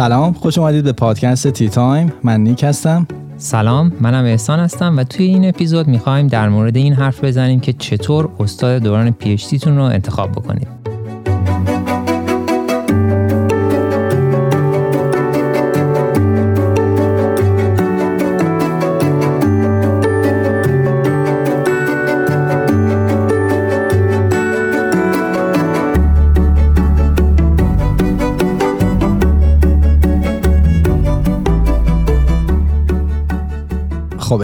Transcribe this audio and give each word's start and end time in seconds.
سلام 0.00 0.32
خوش 0.32 0.58
اومدید 0.58 0.84
به 0.84 0.92
پادکست 0.92 1.48
Tea 1.48 1.68
Time. 1.68 2.12
من 2.24 2.40
نیک 2.40 2.64
هستم. 2.64 3.06
سلام 3.36 3.92
منم 4.00 4.24
احسان 4.24 4.60
هستم 4.60 4.96
و 4.96 5.04
توی 5.04 5.26
این 5.26 5.48
اپیزود 5.48 5.88
می‌خوایم 5.88 6.26
در 6.26 6.48
مورد 6.48 6.76
این 6.76 6.92
حرف 6.92 7.24
بزنیم 7.24 7.60
که 7.60 7.72
چطور 7.72 8.28
استاد 8.40 8.82
دوران 8.82 9.10
PhD 9.10 9.36
تون 9.36 9.76
رو 9.76 9.82
انتخاب 9.82 10.32
بکنید. 10.32 10.79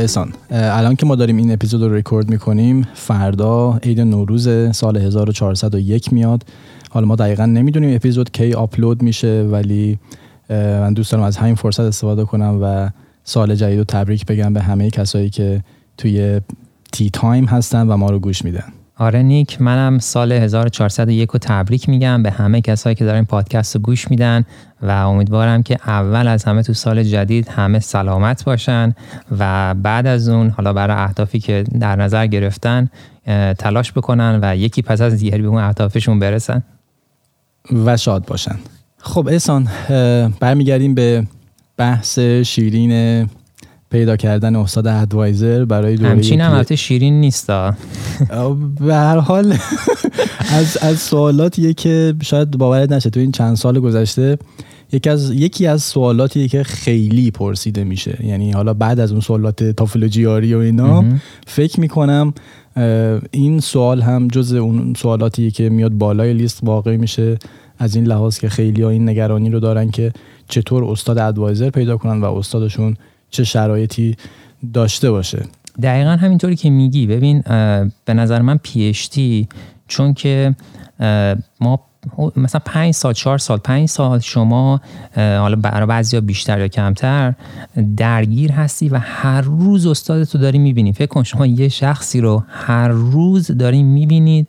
احسان 0.06 0.32
الان 0.50 0.96
که 0.96 1.06
ما 1.06 1.14
داریم 1.14 1.36
این 1.36 1.52
اپیزود 1.52 1.82
رو 1.82 1.94
ریکورد 1.94 2.30
می‌کنیم 2.30 2.86
فردا 2.94 3.78
عید 3.82 4.00
نوروز 4.00 4.48
سال 4.76 4.96
1401 4.96 6.12
میاد. 6.12 6.42
حالا 6.90 7.06
ما 7.06 7.16
دقیقا 7.16 7.46
نمی‌دونیم 7.46 7.96
اپیزود 7.96 8.30
کی 8.30 8.52
آپلود 8.52 9.02
میشه 9.02 9.48
ولی 9.50 9.98
من 10.50 10.92
دوست 10.92 11.12
دارم 11.12 11.24
از 11.24 11.36
همین 11.36 11.54
فرصت 11.54 11.80
استفاده 11.80 12.24
کنم 12.24 12.58
و 12.62 12.90
سال 13.24 13.54
جدید 13.54 13.78
رو 13.78 13.84
تبریک 13.84 14.26
بگم 14.26 14.52
به 14.52 14.62
همه 14.62 14.90
کسایی 14.90 15.30
که 15.30 15.62
توی 15.98 16.40
Tea 16.92 17.10
Time 17.10 17.44
هستن 17.44 17.88
و 17.88 17.96
ما 17.96 18.10
رو 18.10 18.18
گوش 18.18 18.44
میدن. 18.44 18.72
آره 18.98 19.22
نیک 19.22 19.62
منم 19.62 19.98
سال 19.98 20.32
1401 20.32 21.30
رو 21.30 21.38
تبریک 21.42 21.88
میگم. 21.88 22.22
به 22.22 22.30
همه 22.30 22.60
کسایی 22.60 22.96
که 22.96 23.04
دارن 23.04 23.24
پادکست 23.24 23.74
رو 23.76 23.82
گوش 23.82 24.10
میدن 24.10 24.44
و 24.82 24.90
امیدوارم 24.90 25.62
که 25.62 25.78
اول 25.86 26.28
از 26.28 26.44
همه 26.44 26.62
تو 26.62 26.72
سال 26.74 27.02
جدید 27.02 27.48
همه 27.48 27.80
سلامت 27.80 28.44
باشن 28.44 28.94
و 29.38 29.74
بعد 29.74 30.06
از 30.06 30.28
اون 30.28 30.50
حالا 30.50 30.72
برای 30.72 30.96
اهدافی 30.96 31.40
که 31.40 31.64
در 31.80 31.96
نظر 31.96 32.26
گرفتن 32.26 32.90
تلاش 33.58 33.92
بکنن 33.92 34.38
و 34.42 34.56
یکی 34.56 34.82
پس 34.82 35.00
از 35.00 35.18
دیگری 35.18 35.42
به 35.42 35.48
اون 35.48 35.62
اهدافشون 35.62 36.18
برسن. 36.18 36.62
و 37.84 37.96
شاد 37.96 38.24
باشن. 38.24 38.58
خب 38.98 39.28
احسان 39.28 39.68
برمیگردیم 40.40 40.94
به 40.94 41.26
بحث 41.76 42.18
شیرین 42.18 43.28
پیدا 43.90 44.16
کردن 44.16 44.56
استاد 44.56 44.86
ادوایزر 44.86 45.64
برای 45.64 45.96
دوره 45.96 46.10
همچین 46.10 46.40
هم 46.40 46.62
شیرین 46.62 47.20
نیست 47.20 47.46
به 48.80 48.94
هر 48.94 49.18
حال 49.18 49.54
از 50.58 50.76
از 50.76 50.98
سوالاتیه 50.98 51.74
که 51.74 52.14
شاید 52.22 52.50
باورت 52.50 52.92
نشه 52.92 53.10
تو 53.10 53.20
این 53.20 53.32
چند 53.32 53.56
سال 53.56 53.80
گذشته 53.80 54.38
یکی 54.92 55.10
از 55.10 55.30
یکی 55.30 55.66
از 55.66 55.82
سوالاتیه 55.82 56.48
که 56.48 56.62
خیلی 56.62 57.30
پرسیده 57.30 57.84
میشه. 57.84 58.18
یعنی 58.24 58.52
حالا 58.52 58.74
بعد 58.74 59.00
از 59.00 59.12
اون 59.12 59.20
سوالات 59.20 59.64
تافل 59.64 60.08
جیاری 60.08 60.54
و 60.54 60.58
اینا 60.58 61.04
فکر 61.46 61.80
می‌کنم 61.80 62.34
این 63.30 63.60
سوال 63.60 64.02
هم 64.02 64.28
جز 64.28 64.52
اون 64.52 64.94
سوالاتیه 64.96 65.50
که 65.50 65.68
میاد 65.68 65.92
بالای 65.92 66.32
لیست 66.32 66.60
واقع 66.62 66.96
میشه 66.96 67.38
از 67.78 67.96
این 67.96 68.04
لحاظ 68.04 68.38
که 68.38 68.48
خیلی 68.48 68.82
ها 68.82 68.90
این 68.90 69.08
نگرانی 69.08 69.50
رو 69.50 69.60
دارن 69.60 69.90
که 69.90 70.12
چطور 70.48 70.84
استاد 70.84 71.18
ادوایزر 71.18 71.70
پیدا 71.70 71.96
کنن 71.96 72.20
و 72.20 72.24
استادشون 72.24 72.96
چه 73.36 73.44
شرایطی 73.44 74.16
داشته 74.74 75.10
باشه. 75.10 75.42
دقیقا 75.82 76.10
همینطوری 76.10 76.56
که 76.56 76.70
میگی. 76.70 77.06
ببین 77.06 77.40
به 78.04 78.14
نظر 78.14 78.42
من 78.42 78.56
پیشتی 78.62 79.48
چون 79.88 80.14
که 80.14 80.54
ما 81.60 81.80
مثلا 82.36 82.60
پنج 82.64 82.94
سال 82.94 83.12
چهار 83.12 83.38
سال 83.38 83.58
پنج 83.58 83.88
سال 83.88 84.18
شما 84.18 84.80
حالا 85.16 85.56
برای 85.56 85.86
بعضی 85.86 86.20
بیشتر 86.20 86.60
یا 86.60 86.68
کمتر 86.68 87.34
درگیر 87.96 88.52
هستی 88.52 88.88
و 88.88 88.98
هر 88.98 89.40
روز 89.40 89.86
استادتو 89.86 90.38
داری 90.38 90.58
می‌بینی. 90.58 90.92
فکر 90.92 91.06
کن 91.06 91.22
شما 91.22 91.46
یه 91.46 91.68
شخصی 91.68 92.20
رو 92.20 92.44
هر 92.48 92.88
روز 92.88 93.50
داری 93.50 93.82
می‌بینید 93.82 94.48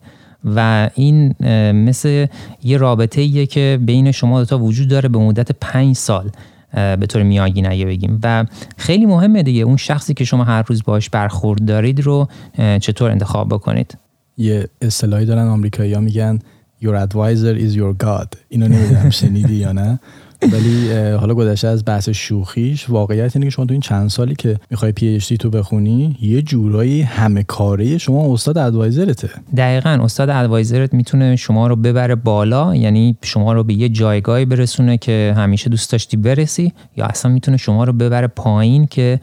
و 0.56 0.90
این 0.96 1.36
مثل 1.72 2.28
یه 2.64 2.78
رابطه 2.78 3.22
ایه 3.22 3.46
که 3.46 3.80
بین 3.82 4.12
شما 4.12 4.40
دوتا 4.40 4.60
وجود 4.60 4.88
داره 4.88 5.10
به 5.10 5.20
مدت 5.20 5.52
پنج 5.62 5.96
سال. 5.96 6.32
به 6.74 7.06
طور 7.10 7.24
میانگین 7.24 7.86
بگیم. 7.86 8.20
و 8.24 8.46
خیلی 8.78 9.06
مهمه 9.06 9.44
دیگه 9.44 9.62
اون 9.62 9.78
شخصی 9.78 10.14
که 10.14 10.26
شما 10.26 10.44
هر 10.44 10.62
روز 10.62 10.84
باش 10.84 11.10
برخورد 11.10 11.66
دارید 11.66 12.00
رو 12.00 12.28
چطور 12.58 13.12
انتخاب 13.12 13.50
بکنید؟ 13.50 13.98
یه 14.38 14.70
اصطلاحی 14.82 15.26
دارن 15.26 15.48
آمریکایی 15.48 15.94
ها 15.94 16.00
میگن 16.00 16.40
your 16.84 17.08
advisor 17.08 17.60
is 17.60 17.76
your 17.76 18.06
god. 18.06 18.28
اینو 18.50 18.68
نمی‌دونم 18.68 19.10
شنیدی 19.10 19.56
یا 19.56 19.72
نه؟ 19.72 20.00
ولی 20.42 20.92
حالا 21.12 21.34
گذشته 21.34 21.68
از 21.68 21.86
بحث 21.86 22.10
شوخیش 22.10 22.90
واقعیت 22.90 23.36
اینه 23.36 23.46
که 23.46 23.50
شما 23.50 23.66
تو 23.66 23.72
این 23.72 23.82
چند 23.82 24.10
سالی 24.10 24.36
که 24.36 24.60
می‌خوای 24.70 24.92
پی 24.92 25.16
اچ 25.16 25.34
تو 25.34 25.50
بخونی 25.50 26.18
یه 26.22 26.42
جورایی 26.42 27.02
همه 27.02 27.44
کاره 27.44 27.98
شما 27.98 28.34
استاد 28.34 28.58
ادوایزرته. 28.58 29.30
دقیقا 29.58 29.90
استاد 29.90 30.30
ادوایزرت 30.30 30.94
می‌تونه 30.94 31.36
شما 31.36 31.68
رو 31.68 31.76
ببره 31.76 32.16
بالا 32.16 32.76
یعنی 32.76 33.18
شما 33.24 33.54
رو 33.54 33.64
به 33.64 33.74
یه 33.74 33.90
جایگاهی 33.90 34.46
برسونه 34.46 34.98
که 34.98 35.34
همیشه 35.38 35.70
دوست 35.70 35.92
داشتی 35.92 36.18
برسی 36.18 36.74
یا 36.98 37.06
اصلا 37.06 37.32
می‌تونه 37.32 37.58
شما 37.58 37.84
رو 37.84 37.94
ببره 37.94 38.28
پایین 38.28 38.88
که 38.88 39.20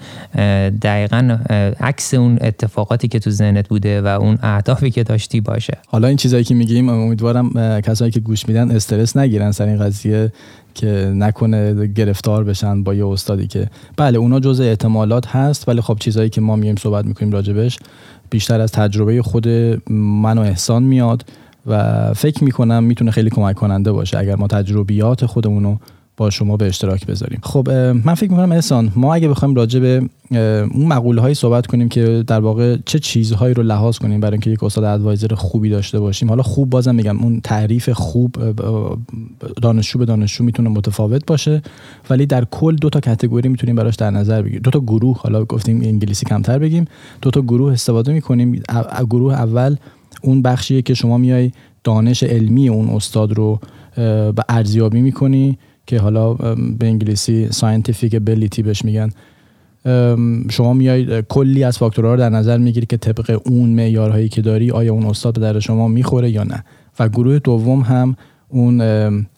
دقیقا 0.82 1.38
عکس 1.80 2.14
اون 2.14 2.38
اتفاقاتی 2.40 3.08
که 3.08 3.18
تو 3.18 3.30
ذهنت 3.30 3.68
بوده 3.68 4.00
و 4.00 4.06
اون 4.06 4.38
اهدافی 4.42 4.90
که 4.90 5.02
داشتی 5.02 5.40
باشه. 5.40 5.78
حالا 5.86 6.08
این 6.08 6.16
چیزایی 6.16 6.44
که 6.44 6.54
میگیم 6.54 6.88
امیدوارم 6.88 7.80
کسایی 7.80 8.10
که 8.10 8.20
گوش 8.20 8.48
میدن 8.48 8.70
استرس 8.70 9.16
نگیرن 9.16 9.52
سر 9.52 9.66
این 9.66 9.78
قضیه. 9.78 10.32
که 10.74 11.12
نکنه 11.16 11.86
گرفتار 11.86 12.44
بشن 12.44 12.82
با 12.82 12.94
یه 12.94 13.06
استادی 13.06 13.46
که 13.46 13.68
بله 13.96 14.18
اونا 14.18 14.40
جزء 14.40 14.64
احتمالات 14.64 15.26
هست 15.26 15.68
ولی 15.68 15.80
خب 15.80 15.96
چیزایی 16.00 16.30
که 16.30 16.40
ما 16.40 16.56
میایم 16.56 16.76
صحبت 16.76 17.04
می‌کنیم 17.04 17.32
راجبش 17.32 17.78
بیشتر 18.30 18.60
از 18.60 18.72
تجربه 18.72 19.22
خود 19.22 19.48
من 19.90 20.38
و 20.38 20.40
احسان 20.40 20.82
میاد 20.82 21.24
و 21.66 22.14
فکر 22.14 22.44
می‌کنم 22.44 22.84
می‌تونه 22.84 23.10
خیلی 23.10 23.30
کمک 23.30 23.56
کننده 23.56 23.92
باشه 23.92 24.18
اگر 24.18 24.36
ما 24.36 24.46
تجربیات 24.46 25.26
خودمونو 25.26 25.76
با 26.16 26.30
شما 26.30 26.56
به 26.56 26.66
اشتراک 26.66 27.06
بذاریم. 27.06 27.40
خب 27.42 27.70
من 28.04 28.14
فکر 28.14 28.30
می‌کنم 28.30 28.52
احسان 28.52 28.92
ما 28.96 29.14
اگه 29.14 29.28
بخوایم 29.28 29.54
راجع 29.54 29.80
به 29.80 30.08
اون 30.74 30.86
مقوله 30.86 31.20
هایی 31.20 31.34
صحبت 31.34 31.66
کنیم 31.66 31.88
که 31.88 32.24
در 32.26 32.40
واقع 32.40 32.76
چه 32.86 32.98
چیزهایی 32.98 33.54
رو 33.54 33.62
لحاظ 33.62 33.98
کنیم 33.98 34.20
برای 34.20 34.32
اینکه 34.32 34.50
یک 34.50 34.64
استاد 34.64 34.84
ادوایزر 34.84 35.34
خوبی 35.34 35.68
داشته 35.70 36.00
باشیم. 36.00 36.28
حالا 36.28 36.42
خوب 36.42 36.70
بازم 36.70 36.94
میگم 36.94 37.18
اون 37.18 37.40
تعریف 37.40 37.90
خوب 37.90 38.36
دانشجو 39.62 39.98
به 39.98 40.04
دانشجو 40.04 40.44
می‌تونه 40.44 40.68
متفاوت 40.68 41.26
باشه 41.26 41.62
ولی 42.10 42.26
در 42.26 42.44
کل 42.44 42.76
دو 42.76 42.90
تا 42.90 43.00
کاتگوری 43.00 43.48
می‌تونیم 43.48 43.76
براش 43.76 43.96
در 43.96 44.10
نظر 44.10 44.42
بگیریم. 44.42 44.62
دو 44.62 44.70
تا 44.70 44.80
گروه 44.80 45.18
حالا 45.20 45.44
گفتیم 45.44 45.80
انگلیسی 45.80 46.26
کمتر 46.26 46.58
بگیم 46.58 46.84
دو 47.22 47.30
تا 47.30 47.40
گروه 47.40 47.72
استفاده 47.72 48.12
می‌کنیم. 48.12 48.62
گروه 49.10 49.34
اول 49.34 49.76
اون 50.22 50.42
بخشیه 50.42 50.82
که 50.82 50.94
شما 50.94 51.18
میای 51.18 51.50
دانش 51.84 52.22
علمی 52.22 52.68
اون 52.68 52.88
استاد 52.88 53.32
رو 53.32 53.60
به 53.96 54.44
ارزیابی 54.48 55.00
می‌کنی. 55.00 55.58
که 55.86 55.98
حالا 55.98 56.34
به 56.78 56.86
انگلیسی 56.86 57.48
scientific 57.50 58.14
ability 58.14 58.62
بهش 58.62 58.84
میگن. 58.84 59.10
شما 60.50 60.72
میای 60.72 61.22
کلی 61.28 61.64
از 61.64 61.78
فاکتورها 61.78 62.14
رو 62.14 62.20
در 62.20 62.30
نظر 62.30 62.58
می‌گیری 62.58 62.86
که 62.86 62.96
طبق 62.96 63.40
اون 63.46 63.70
معیارهایی 63.70 64.28
که 64.28 64.42
داری 64.42 64.70
آیا 64.70 64.92
اون 64.92 65.06
استاد 65.06 65.34
به 65.34 65.40
درد 65.40 65.60
شما 65.60 65.88
می‌خوره 65.88 66.30
یا 66.30 66.44
نه؟ 66.44 66.64
و 66.98 67.08
گروه 67.08 67.38
دوم 67.38 67.80
هم 67.80 68.16
اون 68.48 68.80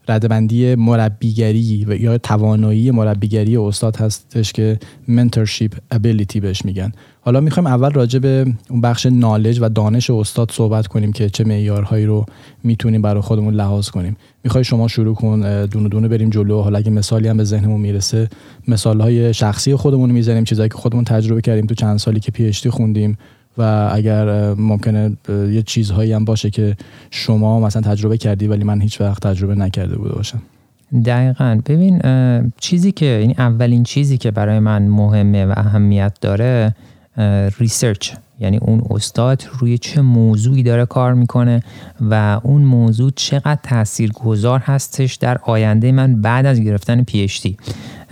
رده‌بندی 0.08 0.74
مربیگری 0.74 1.84
و 1.88 1.96
یا 1.96 2.18
توانایی 2.18 2.90
مربیگری 2.90 3.56
استاد 3.56 3.96
هستش 3.96 4.52
که 4.52 4.78
mentorship 5.08 5.72
ability 5.90 6.40
بهش 6.40 6.64
میگن. 6.64 6.92
حالا 7.26 7.40
می‌خوایم 7.40 7.66
اول 7.66 7.90
راجع 7.90 8.18
به 8.18 8.46
اون 8.70 8.80
بخش 8.80 9.06
knowledge 9.06 9.58
و 9.62 9.68
دانش 9.68 10.10
استاد 10.10 10.50
صحبت 10.52 10.86
کنیم 10.86 11.12
که 11.12 11.28
چه 11.28 11.44
معیارهایی 11.44 12.06
رو 12.06 12.26
می‌تونیم 12.64 13.02
برای 13.02 13.20
خودمون 13.20 13.54
لحاظ 13.54 13.88
کنیم. 13.88 14.16
می‌خوای 14.44 14.64
شما 14.64 14.88
شروع 14.88 15.14
کن 15.14 15.66
دونه 15.66 15.88
دونه 15.88 16.08
بریم 16.08 16.30
جلو. 16.30 16.60
حالا 16.60 16.78
اگه 16.78 16.90
مثالی 16.90 17.28
هم 17.28 17.36
به 17.36 17.44
ذهنمون 17.44 17.80
می‌رسه 17.80 18.28
مثالهای 18.68 19.34
شخصی 19.34 19.74
خودمون 19.74 20.10
می‌زنیم 20.10 20.44
چیزایی 20.44 20.68
که 20.68 20.74
خودمون 20.74 21.04
تجربه 21.04 21.40
کردیم 21.40 21.66
تو 21.66 21.74
چند 21.74 21.98
سالی 21.98 22.20
که 22.20 22.32
پی‌اچ‌دی 22.32 22.52
خوندیم 22.70 23.18
و 23.58 23.90
اگر 23.92 24.54
ممکنه 24.54 25.16
یه 25.28 25.62
چیزهایی 25.62 26.12
هم 26.12 26.24
باشه 26.24 26.50
که 26.50 26.76
شما 27.10 27.60
مثلا 27.60 27.82
تجربه 27.82 28.18
کردی 28.18 28.46
ولی 28.46 28.64
من 28.64 28.80
هیچ 28.80 29.00
وقت 29.00 29.22
تجربه 29.22 29.54
نکرده 29.54 29.96
بوده 29.96 30.14
باشم. 30.14 30.42
دقیقا. 31.04 31.60
ببین 31.66 32.02
چیزی 32.60 32.92
که 32.92 33.06
این 33.06 33.34
اولین 33.38 33.82
چیزی 33.82 34.18
که 34.18 34.30
برای 34.30 34.58
من 34.58 34.88
مهمه 34.88 35.46
و 35.46 35.54
اهمیت 35.56 36.12
داره 36.20 36.74
research 37.58 38.12
یعنی 38.40 38.56
اون 38.56 38.82
استاد 38.90 39.44
روی 39.58 39.78
چه 39.78 40.00
موضوعی 40.00 40.62
داره 40.62 40.86
کار 40.86 41.14
می‌کنه 41.14 41.62
و 42.00 42.40
اون 42.42 42.62
موضوع 42.62 43.10
چقدر 43.16 43.58
تأثیر 43.62 44.12
گذار 44.12 44.60
هستش 44.60 45.14
در 45.14 45.38
آینده 45.42 45.92
من 45.92 46.20
بعد 46.22 46.46
از 46.46 46.60
گرفتن 46.60 47.02
پی 47.02 47.28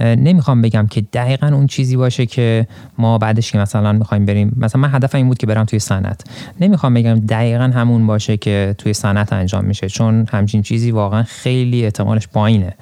نمی‌خوام 0.01 0.62
بگم 0.62 0.87
که 0.87 1.01
دقیقا 1.01 1.47
اون 1.47 1.67
چیزی 1.67 1.97
باشه 1.97 2.27
که 2.27 2.67
ما 2.99 3.19
بعدش 3.19 3.53
که 3.53 3.59
مثلا 3.59 3.93
می‌خوایم 3.93 4.25
بریم 4.25 4.53
مثلا 4.56 4.81
من 4.81 4.95
هدف 4.95 5.15
این 5.15 5.29
بود 5.29 5.39
که 5.39 5.47
برم 5.47 5.65
توی 5.65 5.79
صنعت. 5.79 6.25
نمی‌خوام 6.61 6.95
بگم 6.95 7.15
دقیقا 7.15 7.65
همون 7.65 8.06
باشه 8.06 8.37
که 8.37 8.75
توی 8.79 8.93
صنعت 8.93 9.33
انجام 9.33 9.65
میشه 9.65 9.89
چون 9.89 10.27
همچین 10.33 10.62
چیزی 10.62 10.91
واقعا 10.91 11.23
خیلی 11.23 11.85
احتمالش 11.85 12.29
پایینه. 12.29 12.75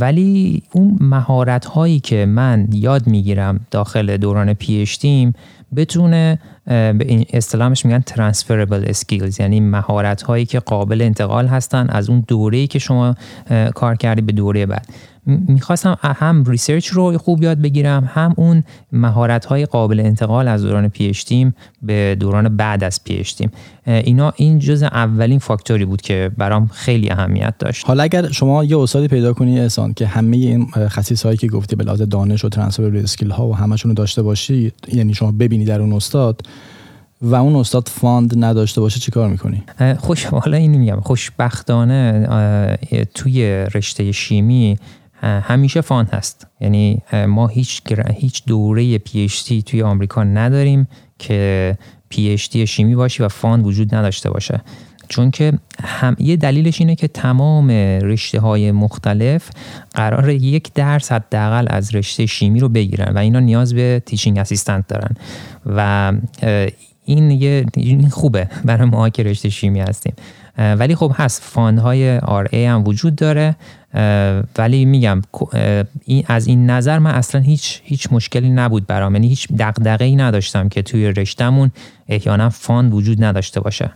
ولی 0.00 0.62
اون 0.72 0.98
مهارت 1.00 1.64
هایی 1.64 2.00
که 2.00 2.26
من 2.26 2.68
یاد 2.72 3.06
می‌گیرم 3.06 3.60
داخل 3.70 4.16
دوران 4.16 4.54
پی 4.54 4.84
تیم 4.84 5.32
بتونه 5.76 6.38
به 6.66 7.26
اصطلاحش 7.32 7.86
میگن 7.86 8.04
transferable 8.10 8.92
skills 8.92 9.40
یعنی 9.40 9.60
مهارت 9.60 10.22
هایی 10.22 10.46
که 10.46 10.60
قابل 10.60 11.02
انتقال 11.02 11.46
هستن 11.46 11.86
از 11.88 12.10
اون 12.10 12.24
دوره 12.28 12.66
که 12.66 12.78
شما 12.78 13.14
کار 13.74 13.96
کردی 13.96 14.20
به 14.20 14.32
دوره 14.32 14.66
بعد. 14.66 14.86
می‌خواستم 15.26 15.98
هم 16.02 16.44
research 16.44 16.86
رو 16.86 17.18
خوب 17.18 17.42
یاد 17.42 17.58
بگیرم 17.58 18.10
هم 18.14 18.34
اون 18.36 18.64
مهارت 18.92 19.44
های 19.44 19.66
قابل 19.66 20.00
انتقال 20.00 20.48
از 20.48 20.62
دوران 20.62 20.88
PhDم 20.88 21.54
به 21.82 22.16
دوران 22.20 22.56
بعد 22.56 22.84
از 22.84 23.04
PhDم 23.04 23.50
اینا 23.86 24.32
این 24.36 24.58
جز 24.58 24.82
اولین 24.82 25.38
فاکتوری 25.38 25.84
بود 25.84 26.02
که 26.02 26.30
برام 26.38 26.66
خیلی 26.66 27.10
اهمیت 27.10 27.54
داشت. 27.58 27.86
حالا 27.86 28.02
اگر 28.02 28.30
شما 28.30 28.64
یه 28.64 28.78
استادی 28.78 29.08
پیدا 29.08 29.32
کنی 29.32 29.60
احسان 29.60 29.94
که 29.94 30.06
همه 30.06 30.36
این 30.36 30.66
خصیصه 30.70 31.22
هایی 31.22 31.36
که 31.36 31.48
گفتی 31.48 31.76
به 31.76 31.84
لحاظ 31.84 32.02
دانش 32.02 32.44
و 32.44 32.48
transfer 32.48 32.96
skill 32.96 33.30
ها 33.30 33.48
و 33.48 33.56
همشون 33.56 33.88
رو 33.88 33.94
داشته 33.94 34.22
باشی 34.22 34.72
یعنی 34.92 35.14
شما 35.14 35.32
ببینی 35.32 35.64
در 35.64 35.80
اون 35.80 35.92
استاد 35.92 36.42
و 37.22 37.34
اون 37.34 37.56
استاد 37.56 37.88
fund 37.88 38.44
نداشته 38.44 38.80
باشه 38.80 39.00
چیکار 39.00 39.28
می‌کنی؟ 39.28 39.62
خوش 39.98 40.24
حالا 40.24 40.56
اینو 40.56 40.78
میگم 40.78 41.00
خوشبختانه 41.00 42.28
توی 43.14 43.66
رشته 43.74 44.12
شیمی 44.12 44.78
همیشه 45.22 45.80
fund 45.80 46.10
هست. 46.10 46.46
یعنی 46.60 47.02
ما 47.28 47.46
هیچ 47.46 47.82
هیچ 48.14 48.42
دوره 48.46 48.98
PhD 48.98 49.28
توی 49.66 49.82
آمریکا 49.82 50.24
نداریم 50.24 50.88
که 51.18 51.78
PhD 52.08 52.38
شیمی 52.66 52.94
باشی 52.94 53.22
و 53.22 53.28
fund 53.28 53.66
وجود 53.66 53.94
نداشته 53.94 54.30
باشه. 54.30 54.60
چون 55.08 55.30
که 55.30 55.52
هم 55.84 56.16
یه 56.18 56.36
دلیلش 56.36 56.80
اینه 56.80 56.94
که 56.94 57.08
تمام 57.08 57.70
رشته 58.02 58.40
های 58.40 58.72
مختلف 58.72 59.50
قرار 59.94 60.28
یک 60.28 60.72
درس 60.72 61.12
حداقل 61.12 61.66
از 61.70 61.94
رشته 61.94 62.26
شیمی 62.26 62.60
رو 62.60 62.68
بگیرن 62.68 63.14
و 63.14 63.18
اینا 63.18 63.40
نیاز 63.40 63.74
به 63.74 64.02
teaching 64.06 64.38
assistant 64.38 64.88
دارن. 64.88 65.14
و 65.66 66.12
این 67.04 67.30
یه 67.30 67.66
این 67.74 68.08
خوبه 68.08 68.48
برای 68.64 68.88
ما 68.88 69.08
که 69.08 69.22
رشته 69.22 69.48
شیمی 69.48 69.80
هستیم. 69.80 70.14
ولی 70.58 70.94
خب 70.94 71.12
هست 71.14 71.42
fund 71.42 72.18
های 72.18 72.48
RA 72.52 72.64
هم 72.64 72.84
وجود 72.84 73.16
داره. 73.16 73.56
ولی 74.58 74.84
میگم 74.84 75.22
از 76.28 76.46
این 76.46 76.70
نظر 76.70 76.98
من 76.98 77.10
اصلا 77.10 77.40
هیچ 77.40 77.80
هیچ 77.84 78.08
مشکلی 78.12 78.50
نبود 78.50 78.86
برام. 78.86 79.14
یعنی 79.14 79.28
هیچ 79.28 79.48
ای 80.00 80.16
نداشتم 80.16 80.68
که 80.68 80.82
توی 80.82 81.12
رشتهمون 81.12 81.70
احیانا 82.08 82.48
fund 82.50 82.94
وجود 82.94 83.24
نداشته 83.24 83.60
باشه. 83.60 83.90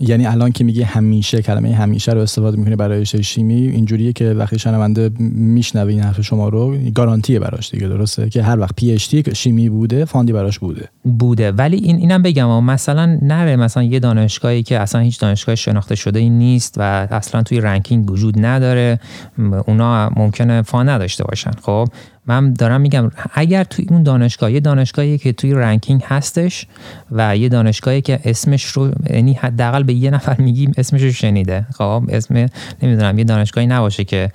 یعنی 0.00 0.26
الان 0.26 0.52
که 0.52 0.64
میگه 0.64 0.84
همیشه 0.84 1.42
کلمه 1.42 1.74
همیشه 1.74 2.12
رو 2.12 2.20
استفاده 2.20 2.56
می‌کنه 2.56 2.76
برای 2.76 3.00
رشته 3.00 3.22
شیمی 3.22 3.54
اینجوریه 3.54 4.12
که 4.12 4.30
وقتی 4.30 4.58
شنونده 4.58 5.10
میشنوه 5.18 5.92
این 5.92 6.00
حرف 6.00 6.20
شما 6.20 6.48
رو 6.48 6.78
guarantee 6.94 7.34
ه 7.34 7.38
براش 7.38 7.70
دیگه 7.70 7.88
درسته؟ 7.88 8.30
که 8.30 8.42
هر 8.42 8.60
وقت 8.60 8.76
PhD 8.76 9.14
شیمی 9.34 9.68
بوده 9.68 10.04
fund 10.04 10.26
ی 10.26 10.32
براش 10.32 10.58
بوده. 10.58 10.88
بوده. 11.18 11.52
ولی 11.52 11.76
این 11.76 11.96
اینم 11.96 12.22
بگم 12.22 12.64
مثلا 12.64 13.18
نره 13.22 13.56
مثلا 13.56 13.82
یه 13.82 14.00
دانشگاهی 14.00 14.62
که 14.62 14.78
اصلا 14.78 15.00
هیچ 15.00 15.20
دانشگاه 15.20 15.54
شناخته 15.54 15.94
شده 15.94 16.18
ای 16.18 16.30
نیست 16.30 16.74
و 16.78 17.08
اصلا 17.10 17.42
توی 17.42 17.60
ranking 17.60 18.10
وجود 18.10 18.46
نداره 18.46 19.00
اونا 19.66 20.10
ممکنه 20.16 20.62
fund 20.62 20.88
نداشته 20.88 21.24
باشن 21.24 21.50
خب؟ 21.62 21.88
من 22.26 22.52
دارم 22.52 22.80
میگم 22.80 23.10
اگر 23.34 23.64
توی 23.64 23.86
اون 23.90 24.02
دانشگاه 24.02 24.52
یه 24.52 24.60
دانشگاهی 24.60 25.18
که 25.18 25.32
توی 25.32 25.52
ranking 25.52 26.02
هستش 26.06 26.66
و 27.10 27.36
یه 27.36 27.48
دانشگاهی 27.48 28.00
که 28.00 28.20
اسمش 28.24 28.64
رو 28.64 28.90
یعنی 29.10 29.32
حداقل 29.32 29.82
به 29.82 29.94
یه 29.94 30.10
نفر 30.10 30.36
میگیم 30.40 30.72
اسمش 30.76 31.02
رو 31.02 31.12
شنیده. 31.12 31.66
خب 31.74 32.04
اسم 32.08 32.46
نمی‌دونم 32.82 33.18
یه 33.18 33.24
دانشگاهی 33.24 33.66
نباشه 33.66 34.04
که 34.04 34.30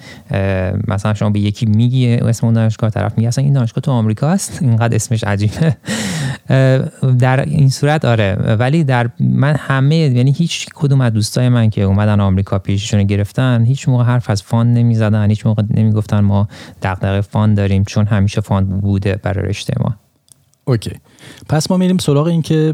مثلا 0.88 1.14
شما 1.14 1.30
به 1.30 1.40
یکی 1.40 1.66
میگی 1.66 2.16
اسم 2.16 2.48
اون 2.48 2.54
دانشگاه 2.54 2.90
طرف 2.90 3.18
میگه 3.18 3.28
اصلا 3.28 3.44
این 3.44 3.54
دانشگاه 3.54 3.82
تو 3.82 3.92
آمریکا 3.92 4.30
هست؟ 4.30 4.58
اینقدر 4.62 4.96
اسمش 4.96 5.24
عجیبه. 5.24 5.78
در 7.20 7.40
این 7.40 7.70
صورت 7.70 8.06
آره. 8.06 8.36
ولی 8.60 8.84
در 8.84 9.10
من 9.20 9.56
همه 9.56 9.96
یعنی 9.96 10.32
هیچ 10.32 10.68
کدوم 10.76 11.02
از 11.02 11.14
دوستای 11.14 11.50
من 11.50 11.70
که 11.70 11.82
اومدن 11.82 12.20
آمریکا 12.20 12.60
پیششون 12.60 13.04
گرفتن 13.04 13.66
هیچ 13.66 13.90
موقع 13.90 14.04
حرف 14.04 14.30
از 14.30 14.44
fund 14.44 14.74
نمی‌زدن 14.74 15.30
هیچ 15.30 15.46
موقع 15.46 15.64
نمی‌گفتن 15.70 16.20
ما 16.20 16.48
دغدغه 16.82 17.22
fund 17.22 17.54
داریم. 17.54 17.79
چون 17.84 18.06
همیشه 18.06 18.42
fund 18.42 18.82
بوده 18.82 19.20
برای 19.24 19.50
رشته 19.50 19.74
ما. 19.80 19.96
okay. 20.66 20.92
پس 21.50 21.72
ما 21.72 21.78
میریم 21.78 21.98
سراغ 21.98 22.28
این 22.28 22.42
که 22.42 22.74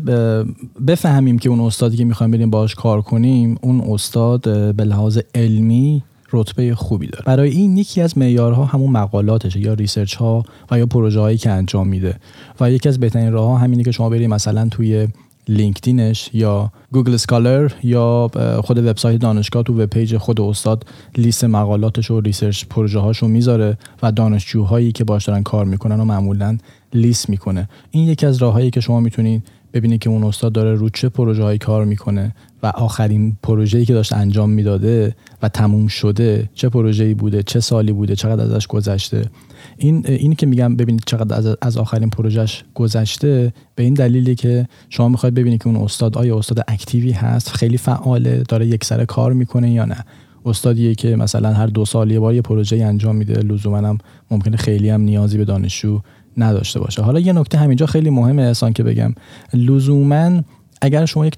بفهمیم 0.88 1.40
که 1.40 1.50
اون 1.50 1.60
استادی 1.60 1.98
که 1.98 2.06
می‌خوایم 2.06 2.31
بریم 2.31 2.50
باش 2.50 2.75
کار 2.75 3.02
کنیم 3.02 3.57
اون 3.62 3.81
استاد 3.81 4.42
به 4.75 4.84
لحاظ 4.84 5.19
علمی 5.36 6.04
رتبه 6.34 6.75
خوبی 6.75 7.07
داره. 7.07 7.24
برای 7.25 7.50
این 7.50 7.78
یکی 7.78 8.02
از 8.02 8.18
معیارها 8.18 8.66
همون 8.66 8.92
مقالاتشه 8.92 9.60
یا 9.60 9.74
research 9.74 10.16
ها 10.16 10.44
و 10.72 10.80
یا 10.80 10.86
پروژه 10.86 11.19
هایی 11.19 11.38
که 11.38 11.50
انجام 11.50 11.88
میده. 11.88 12.16
و 12.60 12.72
یکی 12.72 12.90
از 12.90 13.00
بهترین 13.00 13.31
راه 13.31 13.48
ها 13.48 13.58
همینه 13.58 13.84
که 13.84 13.92
شما 13.92 14.10
برید 14.10 14.30
مثلا 14.30 14.68
توی 14.72 15.08
لینکدینش 15.47 16.30
یا 16.33 16.71
گوگل 16.92 17.13
اسکالر 17.13 17.71
یا 17.83 18.30
خود 18.63 18.77
وبسایت 18.77 19.21
دانشگاه 19.21 19.63
تو 19.63 19.74
web 19.74 19.86
page 19.86 20.18
خود 20.18 20.42
استاد 20.42 20.86
لیست 21.18 21.44
مقالاتش 21.44 22.12
و 22.12 22.19
research 22.19 22.66
پروژه 22.65 23.00
هاشو 23.00 23.27
می‌ذاره 23.27 23.77
و 24.03 24.12
دانشجوهایی 24.12 24.92
که 24.92 25.03
باش 25.03 25.25
دارن 25.25 25.44
کار 25.44 25.65
می‌کنن 25.65 26.00
و 26.00 26.06
معمولا 26.06 26.57
لیست 26.94 27.30
می‌کنه. 27.30 27.69
این 27.92 28.07
یکی 28.07 28.25
از 28.25 28.38
راههایی 28.38 28.69
که 28.69 28.80
شما 28.80 29.00
می‌تونید 29.00 29.44
ببینید 29.74 30.00
که 30.00 30.09
اون 30.09 30.24
استاد 30.24 30.51
داره 30.51 30.75
رو 30.75 30.89
چه 30.89 31.09
پروژه 31.09 31.44
هایی 31.44 31.57
کار 31.57 31.86
می‌کنه 31.86 32.36
و 32.65 32.67
آخرین 32.67 33.38
پروژه‌ای 33.44 33.85
که 33.85 33.94
داشت 33.94 34.13
انجام 34.13 34.50
می‌داده 34.50 35.15
و 35.41 35.50
تموم 35.50 35.88
شده 35.88 36.50
چه 36.53 36.69
پروژه‌ای 36.69 37.13
بوده 37.13 37.44
چه 37.44 37.59
سالی 37.59 37.91
بوده 37.91 38.15
چقدر 38.15 38.44
ازش 38.44 38.67
گذشته؟ 38.67 39.29
این 39.77 40.06
اینی 40.07 40.35
که 40.35 40.45
میگم 40.45 40.75
ببینید 40.75 41.03
چقدر 41.06 41.35
از, 41.35 41.57
از 41.62 41.77
آخرین 41.77 42.09
پروژهش 42.09 42.63
گذشته 42.73 43.53
به 43.75 43.83
این 43.83 43.94
دلیلی 43.94 44.35
که 44.35 44.67
شما 44.89 45.09
می‌خواید 45.09 45.35
ببینید 45.35 45.63
که 45.63 45.67
اون 45.67 45.75
استاد 45.75 46.17
آیا 46.17 46.38
استاد 46.38 46.59
اکتیوی 46.67 47.12
هست 47.12 47.50
خیلی 47.50 47.77
فعاله 47.77 48.44
داره 48.50 48.67
یک 48.67 48.83
سر 48.83 49.06
کار 49.06 49.33
می‌کنه 49.33 49.71
یا 49.71 49.85
نه. 49.85 49.97
استادیه 50.45 50.95
که 50.95 51.15
مثلا 51.15 51.53
هر 51.53 51.67
دو 51.67 51.85
سال 51.85 52.12
یه 52.12 52.19
بار 52.19 52.33
یه 52.33 52.41
پروژه 52.41 52.77
انجام 52.77 53.15
میده 53.15 53.33
لزوما 53.33 53.77
هم 53.77 53.97
ممکنه 54.31 54.57
خیلی 54.57 54.89
هم 54.89 55.01
نیازی 55.01 55.38
به 55.38 55.45
دانشجو 55.45 56.00
نداشته 56.38 56.79
باشه. 56.79 57.01
حالا 57.01 57.19
یه 57.19 57.34
نکته 57.34 57.57
همینجا 57.57 57.86
خیلی 57.86 58.10
مهمه 58.10 58.41
احسان 58.41 58.74
که 58.74 58.84
بگم. 58.84 59.15
لزوما 59.53 60.41
اگر 60.81 61.05
شما 61.05 61.25
یک 61.25 61.38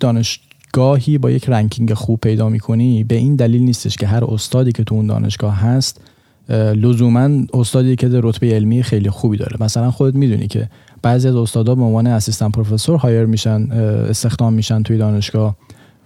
دانشگاهی 0.77 1.17
با 1.17 1.31
یک 1.31 1.49
رنکینگ 1.49 1.93
خوب 1.93 2.19
پیدا 2.19 2.49
می‌کنی 2.49 3.03
به 3.03 3.15
این 3.15 3.35
دلیل 3.35 3.61
نیستش 3.61 3.95
که 3.95 4.07
هر 4.07 4.25
استادی 4.25 4.71
که 4.71 4.83
تو 4.83 4.95
اون 4.95 5.07
دانشگاه 5.07 5.55
هست 5.55 6.01
لزوما 6.49 7.29
استادی 7.53 7.95
که 7.95 8.09
رتبه 8.13 8.55
علمی 8.55 8.83
خیلی 8.83 9.09
خوبی 9.09 9.37
داره. 9.37 9.57
مثلا 9.59 9.91
خودت 9.91 10.15
می‌دونی 10.15 10.47
که 10.47 10.69
بعضی 11.01 11.27
از 11.27 11.35
استادا 11.35 11.75
به 11.75 11.81
عنوان 11.81 12.07
assistant 12.07 12.51
professor 12.51 12.97
hire 12.97 13.25
میشن 13.25 13.71
استخدام 14.09 14.53
میشن 14.53 14.83
توی 14.83 14.97
دانشگاه 14.97 15.55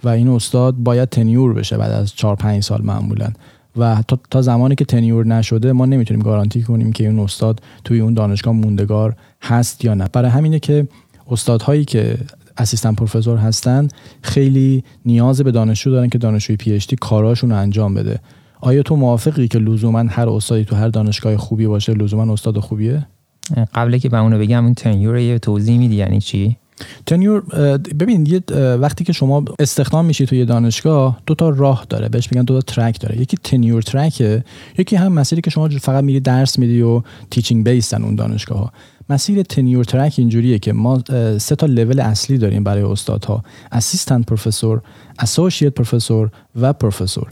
و 0.04 0.10
این 0.10 0.28
استاد 0.28 0.76
باید 0.76 1.10
tenure 1.10 1.54
بشه 1.54 1.78
بعد 1.78 1.92
از 1.92 2.14
4 2.14 2.36
5 2.36 2.64
سال 2.64 2.82
معمولا. 2.84 3.28
و 3.78 4.04
تا, 4.08 4.20
تا 4.30 4.42
زمانی 4.42 4.76
که 4.76 4.86
tenure 4.86 5.26
نشده 5.26 5.72
ما 5.72 5.86
نمی‌تونیم 5.86 6.24
guarantee 6.24 6.62
کنیم 6.62 6.92
که 6.92 7.08
اون 7.08 7.20
استاد 7.20 7.60
توی 7.84 8.00
اون 8.00 8.14
دانشگاه 8.14 8.54
موندگار 8.54 9.16
هست 9.42 9.86
یا 9.86 9.94
نه. 9.94 10.08
برای 10.14 10.32
همینه 10.32 10.60
که 10.60 10.88
استادهایی 11.32 11.86
که 11.86 12.18
assistant 12.58 12.96
professor 12.96 13.38
هستن 13.38 13.88
خیلی 14.22 14.84
نیاز 15.06 15.42
به 15.42 15.52
دانشجو 15.52 15.92
دارن 15.92 16.10
که 16.10 16.18
دانشجوی 16.18 16.56
PhD 16.56 16.94
کاراشون 17.02 17.52
انجام 17.52 17.94
بده. 17.94 18.20
آیا 18.62 18.84
تو 18.84 18.96
موافقی 18.96 19.48
که 19.48 19.60
لزوما 19.60 20.00
هر 20.00 20.30
استادی 20.30 20.66
تو 20.66 20.76
هر 20.76 20.88
دانشگاه 20.88 21.38
خوبی 21.38 21.68
باشه 21.68 21.94
لزوما 21.94 22.34
استاد 22.34 22.60
خوبیه؟ 22.60 23.08
قبل 23.74 23.98
که 23.98 24.10
به 24.10 24.18
اونو 24.18 24.40
بگم 24.40 24.66
این 24.66 24.74
tenure 24.74 25.18
یه 25.18 25.40
توضیح 25.40 25.78
میدی 25.78 25.96
یعنی 25.96 26.20
چی؟ 26.20 26.58
tenure 27.06 27.42
ببین 27.78 28.26
یه 28.26 28.42
وقتی 28.76 29.04
که 29.04 29.14
شما 29.14 29.44
استخدام 29.60 30.06
میشی 30.06 30.26
توی 30.26 30.46
دانشگاه 30.46 31.20
دو 31.26 31.36
تا 31.36 31.50
راه 31.50 31.86
داره. 31.90 32.10
بهش 32.10 32.32
میگن 32.32 32.44
دو 32.44 32.62
تا 32.62 32.74
track 32.74 33.00
داره. 33.00 33.22
یکی 33.22 33.38
tenure 33.44 33.82
track 33.82 34.34
ه 34.34 34.44
یکی 34.78 34.96
هم 34.96 35.14
مسیری 35.14 35.42
که 35.42 35.50
شما 35.50 35.70
فقط 35.70 36.04
میری 36.04 36.20
درس 36.20 36.60
میدی 36.60 36.82
و 36.82 37.02
teaching 37.32 37.70
based 37.70 37.98
ن 37.98 38.04
اون 38.04 38.16
دانشگاه 38.16 38.58
ها 38.60 38.72
مسیر 39.10 39.44
tenure 39.44 39.84
track 39.84 40.16
اینجوریه 40.18 40.60
که 40.60 40.74
ما 40.74 41.04
سه 41.38 41.56
تا 41.56 41.66
لول 41.66 42.00
اصلی 42.00 42.38
داریم 42.38 42.64
برای 42.64 42.84
استادها. 42.84 43.44
assistant 43.72 44.26
professor 44.26 44.82
associate 45.20 45.74
professor 45.74 46.30
و 46.62 46.74
پروفسور 46.74 47.30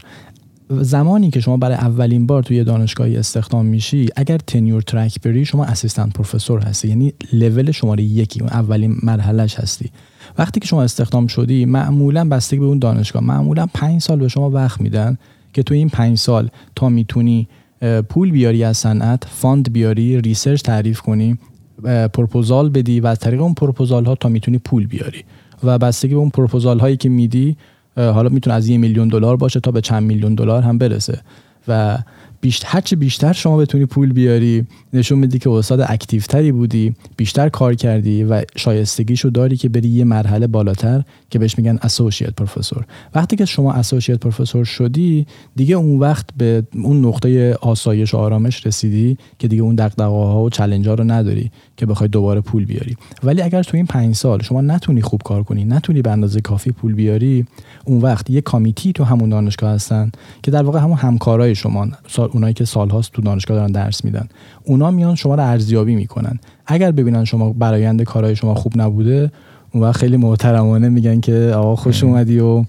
زمانی 0.71 1.31
که 1.31 1.39
شما 1.39 1.57
برای 1.57 1.75
اولین 1.75 2.27
بار 2.27 2.43
توی 2.43 2.63
دانشگاهی 2.63 3.17
استخدام 3.17 3.65
میشی 3.65 4.09
اگر 4.15 4.37
tenure 4.37 4.81
track 4.81 5.21
بری 5.21 5.45
شما 5.45 5.65
assistant 5.65 6.13
professor 6.13 6.59
هستی. 6.59 6.87
یعنی 6.87 7.13
لول 7.33 7.71
شماره 7.71 8.03
یکی 8.03 8.41
اولین 8.43 8.95
مرحلهش 9.03 9.55
هستی. 9.55 9.89
وقتی 10.37 10.59
که 10.59 10.67
شما 10.67 10.83
استخدام 10.83 11.27
شدی 11.27 11.65
معمولا 11.65 12.29
بستگی 12.29 12.59
به 12.59 12.65
اون 12.65 12.79
دانشگاه 12.79 13.23
معمولا 13.23 13.67
پنج 13.73 14.01
سال 14.01 14.19
به 14.19 14.27
شما 14.27 14.49
وقت 14.49 14.81
میدن 14.81 15.17
که 15.53 15.63
تو 15.63 15.73
این 15.73 15.89
پنج 15.89 16.17
سال 16.17 16.49
تا 16.75 16.89
می‌تونی 16.89 17.47
پول 18.09 18.31
بیاری 18.31 18.63
از 18.63 18.77
صنعت 18.77 19.23
fund 19.23 19.73
بیاری 19.73 20.21
research 20.21 20.61
تعریف 20.61 21.01
کنی 21.01 21.37
پروپوزال 22.13 22.69
بدی 22.69 22.99
و 22.99 23.07
از 23.07 23.19
طریق 23.19 23.41
اون 23.41 23.53
پروپوزال 23.53 24.05
ها 24.05 24.15
تا 24.15 24.29
می‌تونی 24.29 24.57
پول 24.57 24.87
بیاری. 24.87 25.23
و 25.63 25.77
بستگی 25.77 26.13
به 26.13 26.19
اون 26.19 26.29
پروپوزال 26.29 26.79
هایی 26.79 26.97
که 26.97 27.09
میدی 27.09 27.57
حالا 27.99 28.29
می‌تونه 28.29 28.55
از 28.55 28.67
یه 28.67 28.77
میلیون 28.77 29.07
دلار 29.07 29.37
باشه 29.37 29.59
تا 29.59 29.71
به 29.71 29.81
چند 29.81 30.03
میلیون 30.03 30.35
دلار 30.35 30.63
هم 30.63 30.77
برسه. 30.77 31.21
و 31.67 31.97
بیشتر 32.41 32.67
هرچی 32.67 32.95
بیشتر 32.95 33.33
شما 33.33 33.57
بتونی 33.57 33.85
پول 33.85 34.13
بیاری 34.13 34.65
نشون 34.93 35.19
میدی 35.19 35.39
که 35.39 35.49
استاد 35.49 35.81
active 35.81 36.21
تری 36.21 36.51
بودی 36.51 36.95
بیشتر 37.17 37.49
کار 37.49 37.75
کردی 37.75 38.23
و 38.23 38.43
شایستگیشو 38.55 39.29
داری 39.29 39.57
که 39.57 39.69
بری 39.69 39.89
یه 39.89 40.03
مرحله 40.03 40.47
بالاتر 40.47 41.03
که 41.29 41.39
بهش 41.39 41.57
میگن 41.57 41.79
associate 41.81 42.35
professor 42.35 42.85
وقتی 43.15 43.35
که 43.35 43.45
شما 43.45 43.73
associate 43.73 44.19
professor 44.19 44.65
شدی 44.65 45.27
دیگه 45.55 45.75
اون 45.75 45.99
وقت 45.99 46.25
به 46.37 46.63
اون 46.73 47.05
نقطه 47.05 47.53
آسایش 47.53 48.13
و 48.13 48.17
آرامش 48.17 48.65
رسیدی 48.65 49.17
که 49.39 49.47
دیگه 49.47 49.61
اون 49.61 49.75
دغدغه 49.75 50.05
ها 50.05 50.43
و 50.43 50.49
چالش 50.49 50.87
ها 50.87 50.93
رو 50.93 51.03
نداری 51.03 51.51
که 51.77 51.85
بخوای 51.85 52.09
دوباره 52.09 52.41
پول 52.41 52.65
بیاری. 52.65 52.97
ولی 53.23 53.41
اگر 53.41 53.63
تو 53.63 53.77
این 53.77 53.85
پنج 53.85 54.15
سال 54.15 54.41
شما 54.41 54.61
نتونی 54.61 55.01
خوب 55.01 55.21
کار 55.23 55.43
کنی 55.43 55.65
نتونی 55.65 56.01
به 56.01 56.11
اندازه 56.11 56.41
کافی 56.41 56.71
پول 56.71 56.93
بیاری 56.93 57.45
اون 57.85 58.01
وقت 58.01 58.29
یه 58.29 58.41
کامیتی 58.41 58.93
تو 58.93 59.03
همون 59.03 59.29
دانشگاه 59.29 59.71
هستن 59.71 60.11
که 60.43 60.51
در 60.51 60.63
واقع 60.63 60.79
همون 60.79 60.97
همکارای 60.97 61.55
شما 61.55 61.87
اونایی 62.33 62.53
که 62.53 62.65
سالهاست 62.65 63.11
تو 63.11 63.21
دانشگاه 63.21 63.57
دارن 63.57 63.71
درس 63.71 64.05
میدن. 64.05 64.27
اونا 64.63 64.91
میان 64.91 65.15
شما 65.15 65.35
رو 65.35 65.43
ارزیابی 65.43 65.95
می‌کنن. 65.95 66.39
اگر 66.65 66.91
ببینن 66.91 67.25
شما 67.25 67.53
برآیند 67.53 68.03
کارهای 68.03 68.35
شما 68.35 68.55
خوب 68.55 68.73
نبوده 68.75 69.31
اون 69.71 69.83
وقت 69.83 69.97
خیلی 69.97 70.17
محترمانه 70.17 70.89
میگن 70.89 71.19
که 71.19 71.51
آقا 71.55 71.75
خوش 71.75 72.03
اومدی 72.03 72.39
و 72.39 72.63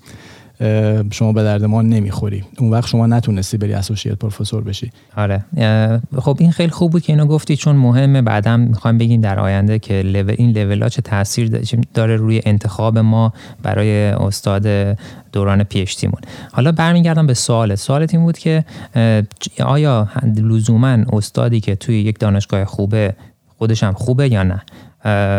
شما 1.11 1.33
به 1.33 1.43
درد 1.43 1.65
ما 1.65 1.83
نمی‌خوری. 1.83 2.45
اون 2.59 2.71
وقت 2.71 2.89
شما 2.89 3.07
نتونستی 3.07 3.57
بری 3.57 3.73
اسوسییت 3.73 4.19
پروفسور 4.19 4.65
بشی. 4.65 4.91
آره. 5.17 5.45
خب 6.19 6.37
این 6.41 6.53
خیلی 6.53 6.71
خوب 6.71 6.93
بود 6.93 7.03
که 7.03 7.13
اینو 7.13 7.27
گفتی 7.27 7.57
چون 7.57 7.77
مهمه. 7.77 8.23
بعدا 8.23 8.57
می‌خوایم 8.57 8.99
بگیم 8.99 9.21
در 9.21 9.41
آینده 9.41 9.79
که 9.79 10.03
لول 10.03 10.35
این 10.39 10.51
لول 10.51 10.83
ها 10.83 10.89
چه 10.89 11.03
تاثیر 11.03 11.61
داره 11.95 12.17
روی 12.17 12.41
انتخاب 12.45 12.99
ما 12.99 13.33
برای 13.63 14.07
استاد 14.07 14.97
دوران 15.33 15.65
پی 15.65 15.87
مون 16.03 16.21
حالا 16.53 16.73
برمیگردم 16.73 17.27
به 17.27 17.35
سوالت 17.35 17.75
سوالت 17.75 18.15
این 18.15 18.23
بود 18.23 18.39
که 18.39 18.65
آیا 19.65 20.09
لزوما 20.37 20.97
استادی 21.13 21.61
که 21.61 21.75
توی 21.75 22.01
یک 22.01 22.19
دانشگاه 22.19 22.65
خوبه 22.65 23.15
خودشم 23.59 23.93
خوبه 23.93 24.33
یا 24.33 24.43
نه؟ 24.43 24.63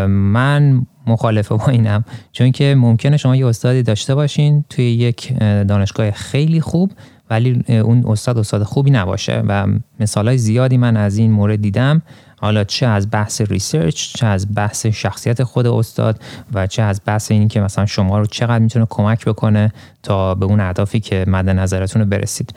من 0.08 0.86
مخالفه 1.08 1.56
با 1.56 1.66
اینم 1.68 2.04
چون 2.32 2.52
که 2.52 2.76
ممکنه 2.78 3.18
شما 3.18 3.36
یه 3.36 3.48
استادی 3.48 3.84
داشته 3.84 4.16
باشین 4.16 4.66
توی 4.70 4.92
یک 4.92 5.38
دانشگاه 5.40 6.12
خیلی 6.12 6.62
خوب 6.62 6.92
ولی 7.30 7.64
اون 7.68 8.04
استاد 8.08 8.38
استاد 8.38 8.64
خوبی 8.64 8.92
نباشه. 8.92 9.44
و 9.48 9.68
مثال 10.00 10.28
های 10.28 10.38
زیادی 10.38 10.78
من 10.78 10.98
از 10.98 11.18
این 11.18 11.32
مورد 11.32 11.62
دیدم. 11.62 12.02
حالا 12.38 12.64
چه 12.64 12.86
از 12.86 13.08
بحث 13.12 13.42
research 13.42 14.14
چه 14.14 14.26
از 14.26 14.48
بحث 14.56 14.86
شخصیت 14.86 15.44
خود 15.44 15.68
استاد 15.68 16.22
و 16.54 16.68
چه 16.68 16.82
از 16.82 17.02
بحث 17.06 17.32
این 17.32 17.48
که 17.48 17.62
مثلا 17.62 17.86
شما 17.86 18.20
رو 18.20 18.26
چقدر 18.26 18.60
می‌تونه 18.60 18.88
کمک 18.90 19.26
بکنه 19.26 19.74
تا 20.04 20.36
به 20.36 20.46
اون 20.46 20.60
اهدافی 20.60 21.00
که 21.00 21.26
مد 21.28 21.50
نظرتون 21.50 22.02
رو 22.02 22.08
برسید. 22.08 22.54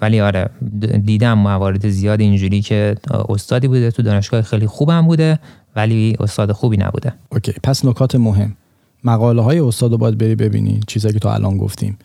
ولی 0.00 0.20
آره 0.20 0.50
دیدم 1.04 1.38
موارد 1.38 1.88
زیاد 1.88 2.20
اینجوری 2.20 2.60
که 2.62 2.94
استادی 3.28 3.68
بوده 3.68 3.90
تو 3.90 4.02
دانشگاه 4.02 4.42
خیلی 4.42 4.66
خوبم 4.66 5.06
بوده. 5.06 5.38
ولی 5.76 6.16
استاد 6.20 6.52
خوبی 6.52 6.76
نبوده. 6.76 7.12
okay 7.32 7.52
پس 7.62 7.84
نکات 7.84 8.14
مهم. 8.14 8.56
مقاله 9.04 9.42
های 9.42 9.58
استاد 9.58 9.92
رو 9.92 9.98
باید 9.98 10.18
بری 10.18 10.34
ببینی 10.34 10.80
چیزایی 10.86 11.14
که 11.14 11.20
تو 11.20 11.28
الان 11.28 11.58
گفتیم. 11.58 11.98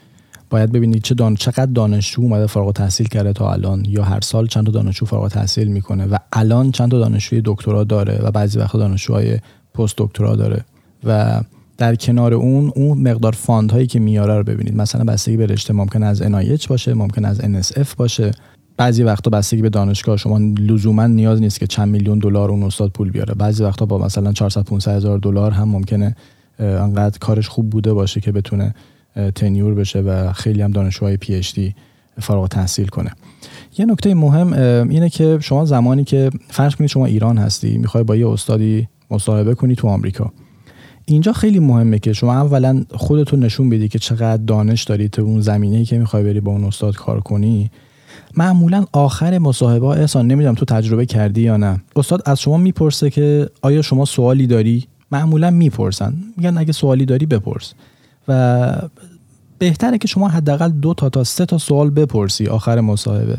باید 0.49 0.71
ببینید 0.71 1.03
چه 1.03 1.15
دان... 1.15 1.35
چقدر 1.35 1.65
دانشجو 1.65 2.21
اومده 2.21 2.47
فارغ 2.47 2.73
تحصیل 2.73 3.07
کرده 3.07 3.33
تا 3.33 3.51
الان 3.51 3.85
یا 3.85 4.03
هر 4.03 4.21
سال 4.21 4.47
چند 4.47 4.65
تا 4.65 4.71
دانشجو 4.71 5.05
فارغ 5.05 5.27
تحصیل 5.27 5.67
می‌کنه 5.67 6.05
و 6.05 6.17
الان 6.33 6.71
چند 6.71 6.91
تا 6.91 6.99
دانشجوی 6.99 7.41
دکترا 7.45 7.83
داره 7.83 8.19
و 8.23 8.31
بعضی 8.31 8.59
وقت 8.59 8.73
دانشجوهای 8.73 9.39
پست‌دکترا 9.73 10.35
داره. 10.35 10.65
و 11.03 11.41
در 11.77 11.95
کنار 11.95 12.33
اون 12.33 12.71
اون 12.75 12.97
مقدار 12.97 13.31
fund 13.31 13.71
هایی 13.71 13.87
که 13.87 13.99
میاره 13.99 14.37
رو 14.37 14.43
ببینید. 14.43 14.75
مثلا 14.75 15.03
بستگی 15.03 15.37
به 15.37 15.45
رشته 15.45 15.73
ممکن 15.73 16.03
از 16.03 16.23
NIH 16.23 16.67
باشه 16.67 16.93
ممکن 16.93 17.25
از 17.25 17.41
NSF 17.41 17.95
باشه. 17.97 18.31
بعضی 18.77 19.03
وقتا 19.03 19.29
بستگی 19.29 19.61
به 19.61 19.69
دانشگاه 19.69 20.17
شما 20.17 20.37
لزوما 20.59 21.07
نیاز 21.07 21.41
نیست 21.41 21.59
که 21.59 21.67
چند 21.67 21.87
میلیون 21.87 22.19
دلار 22.19 22.51
اون 22.51 22.63
استاد 22.63 22.91
پول 22.91 23.11
بیاره. 23.11 23.33
بعضی 23.33 23.63
وقتا 23.63 23.85
با 23.85 23.97
مثلا 23.97 24.33
400 24.33 24.63
500 24.63 24.95
هزار 24.95 25.17
دلار 25.17 25.51
هم 25.51 25.69
ممکنه 25.69 26.15
انقدر 26.59 27.17
کارش 27.17 27.47
خوب 27.49 27.69
بوده 27.69 27.93
باشه 27.93 28.21
که 28.21 28.31
بتونه 28.31 28.75
تنیور 29.35 29.73
بشه 29.73 29.99
و 29.99 30.33
خیلی 30.33 30.61
هم 30.61 30.71
دانشجوهای 30.71 31.17
پی 31.17 31.35
اچ 31.35 31.53
دی 31.53 31.75
فارغ 32.21 32.47
تحصیل 32.47 32.87
کنه. 32.87 33.11
یه 33.77 33.85
نکته 33.85 34.13
مهم 34.13 34.53
اینه 34.89 35.09
که 35.09 35.37
شما 35.41 35.65
زمانی 35.65 36.03
که 36.03 36.29
فرض 36.47 36.75
کنید 36.75 36.89
شما 36.89 37.05
ایران 37.05 37.37
هستی 37.37 37.77
می‌خوای 37.77 38.03
با 38.03 38.15
یه 38.15 38.29
استادی 38.29 38.87
مصاحبه 39.11 39.55
کنی 39.55 39.75
تو 39.75 39.87
آمریکا. 39.87 40.31
اینجا 41.05 41.33
خیلی 41.33 41.59
مهمه 41.59 41.99
که 41.99 42.13
شما 42.13 42.33
اولا 42.33 42.83
خودتون 42.91 43.39
نشون 43.39 43.69
بدی 43.69 43.87
که 43.87 43.99
چقدر 43.99 44.43
دانش 44.43 44.83
داری 44.83 45.09
تو 45.09 45.21
اون 45.21 45.41
زمینه‌ای 45.41 45.85
که 45.85 45.97
می‌خوای 45.97 46.23
بری 46.23 46.39
با 46.39 46.51
اون 46.51 46.63
استاد 46.63 46.95
کار 46.95 47.19
کنی. 47.19 47.71
معمولا 48.37 48.85
آخر 48.91 49.37
مصاحبه 49.37 49.85
احسان 49.85 50.27
نمی‌دونم 50.27 50.55
تو 50.55 50.65
تجربه 50.65 51.05
کردی 51.05 51.41
یا 51.41 51.57
نه. 51.57 51.81
استاد 51.95 52.21
از 52.25 52.41
شما 52.41 52.57
می‌پرسه 52.57 53.09
که 53.09 53.49
آیا 53.61 53.81
شما 53.81 54.05
سوالی 54.05 54.47
داری؟ 54.47 54.87
معمولا 55.11 55.51
می‌پرسن. 55.51 56.13
میگن 56.37 56.57
اگه 56.57 56.71
سوالی 56.71 57.05
داری 57.05 57.25
بپرس. 57.25 57.73
و 58.27 58.81
بهتره 59.57 59.97
که 59.97 60.07
شما 60.07 60.27
حداقل 60.27 60.69
دو 60.69 60.93
تا 60.93 61.09
تا 61.09 61.23
سه 61.23 61.45
تا 61.45 61.57
سوال 61.57 61.89
بپرسی 61.89 62.47
آخر 62.47 62.81
مصاحبه. 62.81 63.37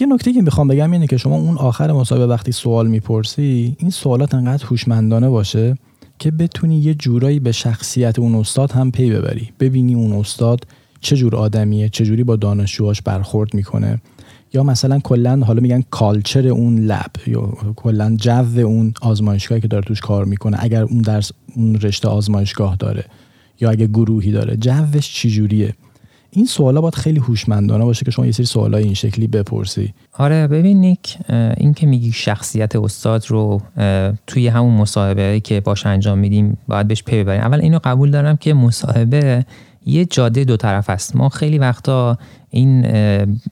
یه 0.00 0.06
نکته 0.06 0.32
که 0.32 0.42
می‌خوام 0.42 0.68
بگم 0.68 0.92
اینه 0.92 1.06
که 1.06 1.16
شما 1.16 1.36
اون 1.36 1.58
آخر 1.58 1.92
مصاحبه 1.92 2.26
وقتی 2.26 2.52
سوال 2.52 2.86
می‌پرسی 2.86 3.76
این 3.78 3.90
سوالات 3.90 4.34
انقدر 4.34 4.64
هوشمندانه 4.66 5.28
باشه 5.28 5.76
که 6.18 6.30
بتونی 6.30 6.78
یه 6.78 6.94
جورایی 6.94 7.40
به 7.40 7.52
شخصیت 7.52 8.18
اون 8.18 8.34
استاد 8.34 8.72
هم 8.72 8.90
پی 8.90 9.10
ببری. 9.10 9.52
ببینی 9.60 9.94
اون 9.94 10.12
استاد 10.12 10.66
چه 11.00 11.16
جور 11.16 11.36
آدمیه 11.36 11.88
چه 11.88 12.04
جوری 12.04 12.24
با 12.24 12.36
دانشجوهاش 12.36 13.02
برخورد 13.02 13.54
می‌کنه. 13.54 14.00
یا 14.54 14.62
مثلا 14.62 14.98
کلا 14.98 15.40
حالا 15.46 15.60
میگن 15.60 15.82
کالچر 15.90 16.48
اون 16.48 16.78
لب 16.78 17.10
یا 17.26 17.52
کلا 17.76 18.16
جو 18.16 18.60
اون 18.60 18.94
آزمایشگاهی 19.02 19.60
که 19.60 19.68
داره 19.68 19.84
توش 19.84 20.00
کار 20.00 20.24
می‌کنه 20.24 20.56
اگر 20.60 20.82
اون 20.82 20.98
درس 20.98 21.32
اون 21.56 21.74
رشته 21.74 22.08
آزمایشگاه 22.08 22.76
داره 22.76 23.04
یا 23.60 23.70
اگه 23.70 23.86
گروهی 23.86 24.32
داره 24.32 24.56
جوش 24.56 25.14
چجوریه؟ 25.14 25.74
این 26.30 26.46
سوالا 26.46 26.80
باید 26.80 26.94
خیلی 26.94 27.18
هوشمندانه 27.18 27.84
باشه 27.84 28.04
که 28.04 28.10
شما 28.10 28.26
یه 28.26 28.32
سری 28.32 28.46
سوالای 28.46 28.84
این 28.84 28.94
شکلی 28.94 29.26
بپرسی. 29.26 29.94
آره 30.12 30.46
ببین 30.46 30.80
نیک 30.80 31.18
این 31.56 31.74
که 31.74 31.86
میگی 31.86 32.12
شخصیت 32.12 32.76
استاد 32.76 33.24
رو 33.28 33.60
توی 34.26 34.48
همون 34.48 34.74
مصاحبه 34.74 35.40
که 35.40 35.60
باش 35.60 35.86
انجام 35.86 36.18
میدیم 36.18 36.58
باید 36.68 36.88
بهش 36.88 37.02
پی 37.02 37.22
ببریم. 37.24 37.40
اول 37.40 37.60
اینو 37.60 37.78
قبول 37.84 38.10
دارم 38.10 38.36
که 38.36 38.54
مصاحبه 38.54 39.46
یه 39.86 40.04
جاده 40.04 40.44
دو 40.44 40.56
طرف 40.56 40.90
است. 40.90 41.16
ما 41.16 41.28
خیلی 41.28 41.58
وقتا 41.58 42.18
این 42.50 42.86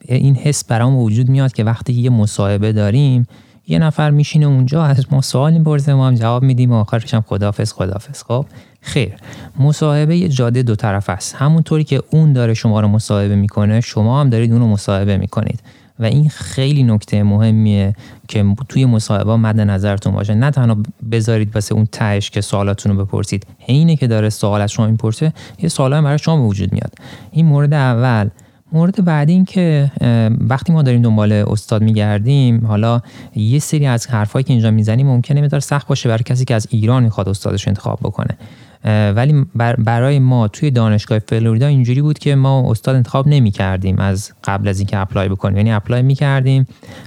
این 0.09 0.35
حس 0.35 0.65
برام 0.65 0.97
وجود 0.97 1.29
میاد 1.29 1.53
که 1.53 1.65
وقتی 1.65 1.93
یه 1.93 2.11
مصاحبه 2.11 2.73
داریم 2.73 3.27
یه 3.69 3.79
نفر 3.79 4.11
میشینه 4.11 4.47
اونجا 4.47 4.85
از 4.85 5.07
ما 5.11 5.21
سوال 5.21 5.53
می‌پرسه 5.53 5.95
ما 5.95 6.07
هم 6.07 6.15
جواب 6.15 6.43
میدیم 6.43 6.73
و 6.73 6.75
آخرش 6.75 7.15
هم 7.15 7.25
خدافظ 7.27 7.73
خدافظ 7.73 8.23
خب 8.23 8.47
خیر. 8.81 9.15
مصاحبه 9.59 10.17
یه 10.17 10.29
جاده 10.29 10.63
دو 10.63 10.77
طرف 10.77 11.11
است. 11.11 11.35
همونطوری 11.35 11.85
که 11.85 12.03
اون 12.11 12.33
داره 12.33 12.55
شما 12.55 12.81
رو 12.81 12.89
مصاحبه 12.89 13.37
می‌کنه 13.37 13.81
شما 13.81 14.21
هم 14.21 14.31
دارید 14.31 14.53
اون 14.53 14.61
رو 14.61 14.69
مصاحبه 14.69 15.17
می‌کنید. 15.17 15.61
و 15.99 16.05
این 16.05 16.29
خیلی 16.29 16.83
نکته 16.83 17.23
مهمیه 17.23 17.95
که 18.29 18.55
توی 18.69 18.87
مصاحبه 18.87 19.37
مد 19.37 19.61
نظرتون 19.61 20.13
باشه. 20.13 20.35
نه 20.35 20.51
تنها 20.51 20.77
بذارید 21.13 21.55
واسه 21.55 21.75
اون 21.75 21.87
تهش 21.93 22.31
که 22.31 22.41
سوالاتون 22.41 22.97
رو 22.97 23.05
بپرسید. 23.05 23.47
اینه 23.67 23.97
که 23.97 24.07
داره 24.07 24.31
سوال 24.31 24.61
از 24.61 24.73
شما 24.73 24.87
می‌پرسه 24.87 25.33
یه 25.59 25.69
سوال 25.69 26.01
برای 26.01 26.19
شما 26.19 26.47
وجود 26.47 26.73
میاد. 26.73 26.93
این 27.31 27.47
مورد 27.47 27.75
اول. 27.75 28.29
مورد 28.73 29.05
بعدی 29.05 29.33
این 29.33 29.45
که 29.45 29.91
وقتی 30.41 30.73
ما 30.73 30.83
داریم 30.83 31.03
دنبال 31.03 31.33
استاد 31.33 31.83
میگردیم 31.83 32.67
حالا 32.67 33.01
یه 33.35 33.59
سری 33.59 33.87
از 33.87 34.07
حرفایی 34.07 34.43
که 34.43 34.53
اینجا 34.53 34.71
می‌زنیم 34.71 35.07
ممکنه 35.07 35.41
میدار 35.41 35.61
سخت 35.61 35.87
باشه 35.87 36.09
برای 36.09 36.23
کسی 36.23 36.45
که 36.45 36.55
از 36.55 36.67
ایران 36.71 37.03
می‌خواد 37.03 37.29
استادش 37.29 37.69
انتخاب 37.69 37.99
بکنه. 38.03 38.39
ولی 38.85 39.47
برای 39.79 40.19
ما 40.19 40.49
توی 40.49 40.71
دانشگاه 40.71 41.19
فلوریدا 41.19 41.67
اینجوری 41.67 42.03
بود 42.03 42.19
که 42.19 42.35
ما 42.35 42.71
استاد 42.71 42.97
انتخاب 42.97 43.29
نمی 43.29 43.51
کردیم 43.51 43.99
از 43.99 44.33
قبل 44.45 44.69
از 44.69 44.79
اینکه 44.79 44.99
apply 44.99 45.29
بکنیم. 45.29 45.57
یعنی 45.57 45.73
apply 45.73 46.03
می 46.03 46.15
کردیم 46.15 46.67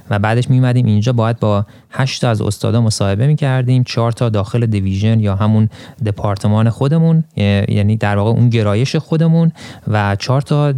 و 0.10 0.20
بعدش 0.20 0.50
می 0.50 0.66
اینجا. 0.66 1.14
باید 1.14 1.40
با 1.40 1.66
8 1.90 2.22
تا 2.22 2.30
از 2.30 2.42
استادا 2.42 2.82
مصاحبه 2.82 3.28
می 3.28 3.36
کردیم 3.36 3.84
4 3.84 4.12
تا 4.12 4.30
داخل 4.30 4.66
division 4.66 5.20
یا 5.20 5.36
همون 5.36 5.70
دپارتمان 6.06 6.70
خودمون 6.70 7.24
یعنی 7.68 7.98
در 7.98 8.18
واقع 8.18 8.30
اون 8.32 8.50
گرایش 8.50 8.96
خودمون 8.96 9.52
و 9.88 10.16
4 10.16 10.42
تا 10.42 10.74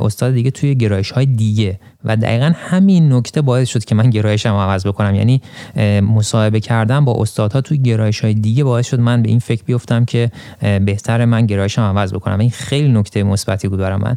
استاد 0.00 0.34
دیگه 0.34 0.50
توی 0.50 0.74
گرایش 0.74 1.10
های 1.10 1.26
دیگه. 1.26 1.80
و 2.04 2.16
دقیقا 2.16 2.52
همین 2.56 3.12
نکته 3.12 3.42
باعث 3.42 3.68
شد 3.68 3.84
که 3.84 3.94
من 3.94 4.10
گرایشم 4.10 4.54
عوض 4.54 4.86
بکنم. 4.86 5.14
یعنی 5.14 5.42
مصاحبه 6.02 6.60
کردن 6.60 7.04
با 7.04 7.16
استادها 7.18 7.60
توی 7.60 7.78
گرایش 7.78 8.20
های 8.20 8.34
دیگه 8.34 8.64
باعث 8.64 8.86
شد 8.86 9.00
من 9.00 9.22
به 9.22 9.28
این 9.28 9.38
فکر 9.38 9.64
بیفتم 9.64 10.04
که 10.04 10.30
بهتر 10.60 11.24
من 11.24 11.46
گرایشم 11.46 11.82
عوض 11.82 12.14
بکنم. 12.14 12.38
این 12.38 12.50
خیلی 12.50 12.92
نکته 12.92 13.22
مثبتی 13.22 13.68
بود 13.68 13.78
برای 13.78 13.98
من. 13.98 14.16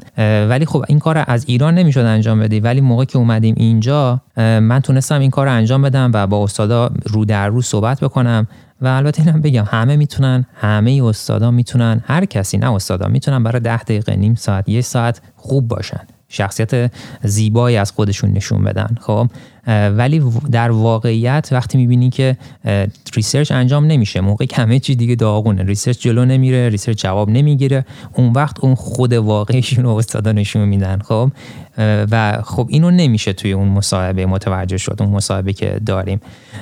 ولی 0.50 0.66
خب 0.66 0.84
این 0.88 1.00
کار 1.00 1.24
از 1.28 1.46
ایران 1.48 1.76
نمی‌شد 1.76 2.00
انجام 2.00 2.40
بدی. 2.40 2.60
ولی 2.60 2.82
موقع 2.82 3.06
که 3.06 3.18
اومدیم 3.18 3.56
اینجا 3.58 4.22
من 4.38 4.80
تونستم 4.80 5.20
این 5.20 5.30
کار 5.30 5.48
انجام 5.48 5.82
بدم 5.82 6.12
و 6.14 6.28
با 6.28 6.44
استادا 6.44 6.92
رو 7.06 7.26
در 7.26 7.48
رو 7.48 7.62
صحبت 7.62 8.00
بکنم. 8.00 8.48
و 8.82 8.88
البته 8.88 9.22
اینم 9.22 9.42
بگم 9.42 9.64
همه 9.68 9.96
می‌تونن 9.96 10.46
همه 10.56 11.02
استادا 11.04 11.52
می‌تونن 11.52 12.04
هر 12.08 12.26
کسی 12.26 12.58
نه 12.58 12.74
استادا 12.74 13.08
می‌تونن 13.08 13.44
برای 13.44 13.60
ده 13.60 13.84
دقیقه 13.84 14.16
نیم 14.16 14.36
ساعت 14.36 14.70
یه 14.70 14.82
ساعت 14.82 15.22
خوب 15.36 15.68
باشن. 15.68 16.02
شخصیت 16.30 16.92
زیبایی 17.24 17.78
از 17.78 17.92
خودشون 17.92 18.32
نشون 18.32 18.64
بدن. 18.64 18.96
خب 19.02 19.30
ولی 19.68 20.24
در 20.52 20.72
واقعیت 20.72 21.50
وقتی 21.52 21.78
می‌بینی 21.78 22.10
که 22.10 22.38
research 23.16 23.52
انجام 23.52 23.86
نمیشه 23.86 24.22
موقع 24.22 24.46
کمه 24.46 24.80
چی 24.80 24.96
دیگه 24.96 25.16
داغونه 25.16 25.64
research 25.64 26.00
جلو 26.00 26.26
نمیره 26.26 26.70
research 26.70 27.02
جواب 27.02 27.30
نمی‌گیره 27.30 27.86
اون 28.14 28.34
وقت 28.34 28.60
اون 28.60 28.76
خود 28.76 29.14
واقعیشون 29.14 29.84
رو 29.84 29.90
استادا 29.90 30.32
نشون 30.32 30.66
میدن 30.66 31.00
خب؟ 31.00 31.32
و 32.12 32.42
خب 32.44 32.68
اینو 32.70 32.92
نمیشه 32.92 33.34
توی 33.34 33.52
اون 33.52 33.68
مصاحبه 33.68 34.26
متوجه 34.26 34.78
شد 34.78 34.98
اون 35.00 35.10
مصاحبه 35.10 35.54
که 35.54 35.80
داریم. 35.86 36.20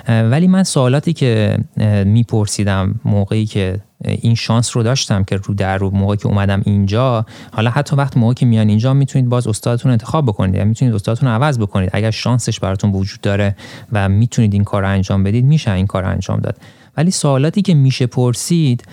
ولی 0.07 0.47
من 0.47 0.63
سوالاتی 0.63 1.13
که 1.13 1.57
میپرسیدم 2.05 2.99
موقعی 3.05 3.45
که 3.45 3.79
این 4.05 4.35
شانس 4.35 4.77
رو 4.77 4.83
داشتم 4.83 5.23
که 5.23 5.35
رو 5.35 5.53
در 5.53 5.77
رو 5.77 5.89
موقعی 5.89 6.17
که 6.17 6.27
اومدم 6.27 6.61
اینجا 6.65 7.25
حالا 7.51 7.69
حتی 7.69 7.95
وقت 7.95 8.17
موقعی 8.17 8.35
که 8.35 8.45
میان 8.45 8.69
اینجا 8.69 8.93
می‌تونید 8.93 9.29
باز 9.29 9.47
استادتون 9.47 9.91
انتخاب 9.91 10.25
بکنید 10.25 10.55
یعنی 10.55 10.69
می‌تونید 10.69 10.95
استادتون 10.95 11.29
عوض 11.29 11.59
بکنید. 11.59 11.89
اگر 11.93 12.11
شانسش 12.11 12.59
براتون 12.59 12.91
وجود 12.95 13.21
داره 13.21 13.55
و 13.91 14.09
می‌تونید 14.09 14.53
این 14.53 14.63
کار 14.63 14.81
رو 14.81 14.89
انجام 14.89 15.23
بدید 15.23 15.45
میشه 15.45 15.71
این 15.71 15.87
کار 15.87 16.03
رو 16.03 16.09
انجام 16.09 16.39
داد. 16.39 16.57
ولی 16.97 17.11
سوالاتی 17.11 17.61
که 17.61 17.73
میشه 17.73 18.05
پرسید 18.05 18.83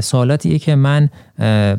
سوالاتیه 0.00 0.58
که 0.58 0.74
من 0.74 1.10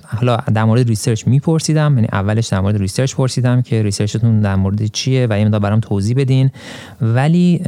حالا 0.03 0.37
در 0.53 0.63
مورد 0.63 0.87
research 0.87 1.27
میپرسیدم 1.27 1.95
یعنی 1.95 2.07
اولش 2.11 2.47
در 2.47 2.59
مورد 2.59 2.77
research 2.77 3.15
پرسیدم 3.15 3.61
که 3.61 3.83
research 3.83 4.25
تون 4.25 4.41
در 4.41 4.55
مورد 4.55 4.85
چیه 4.85 5.27
و 5.27 5.33
این 5.33 5.49
برام 5.49 5.79
توضیح 5.79 6.15
بدین. 6.17 6.49
ولی 7.01 7.61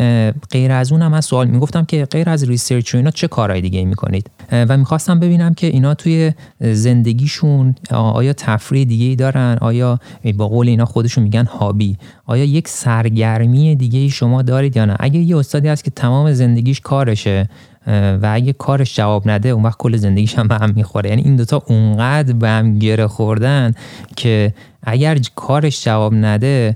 غیر 0.52 0.72
از 0.72 0.92
اونم 0.92 1.14
از 1.14 1.26
سوال 1.26 1.48
می‌گفتم 1.48 1.86
که 1.86 2.06
غیر 2.06 2.30
از 2.30 2.44
research 2.44 2.94
و 2.96 2.98
اینا 2.98 3.12
چه 3.12 3.28
کارهای 3.28 3.62
دیگه 3.62 3.86
می‌کنید؟ 3.86 4.30
و 4.52 4.78
می‌خواستم 4.78 5.20
ببینم 5.20 5.54
که 5.54 5.68
اینا 5.68 5.94
توی 5.94 6.32
زندگیشون 6.62 7.76
آیا 7.92 8.34
تفریح 8.34 8.84
دیگه 8.84 9.06
ای 9.06 9.16
دارن؟ 9.16 9.58
آیا 9.62 10.00
با 10.38 10.48
قول 10.48 10.68
اینا 10.68 10.86
خودشون 10.86 11.24
میگن 11.24 11.46
هابی؟ 11.46 11.98
آیا 12.26 12.44
یک 12.44 12.68
سرگرمی 12.68 13.76
دیگه 13.76 14.00
ای 14.00 14.10
شما 14.10 14.42
دارید 14.42 14.78
یا 14.78 14.86
نه؟ 14.86 14.96
اگه 15.00 15.20
یه 15.20 15.38
استادی 15.38 15.68
هست 15.68 15.84
که 15.84 15.92
تمام 15.92 16.34
زندگیش 16.34 16.80
کارشه 16.80 17.50
و 17.88 18.30
اگه 18.34 18.54
کارش 18.54 18.96
جواب 18.96 19.30
نده 19.30 19.50
اون 19.50 19.64
وقت 19.64 19.78
کل 19.78 19.98
زندگیش 19.98 20.36
هم 20.36 20.48
به 20.48 20.56
هم 20.56 20.74
می‌خوره. 20.76 21.10
یعنی 21.10 21.22
این 21.22 21.36
دوتا 21.36 21.64
اونقدر 21.82 22.34
به 22.34 22.50
هم 22.50 22.80
گره 22.80 23.08
خوردن 23.08 23.74
که 24.16 24.54
اگر 24.84 25.18
کارش 25.36 25.84
جواب 25.84 26.14
نده 26.14 26.76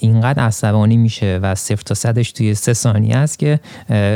اینقدر 0.00 0.42
عصبانی 0.42 0.96
میشه 0.96 1.38
و 1.42 1.54
صفر 1.54 1.82
تا 1.82 1.94
صدش 1.94 2.32
توی 2.32 2.54
سه 2.54 2.72
ثانیه 2.72 3.16
است 3.16 3.38
که 3.38 3.60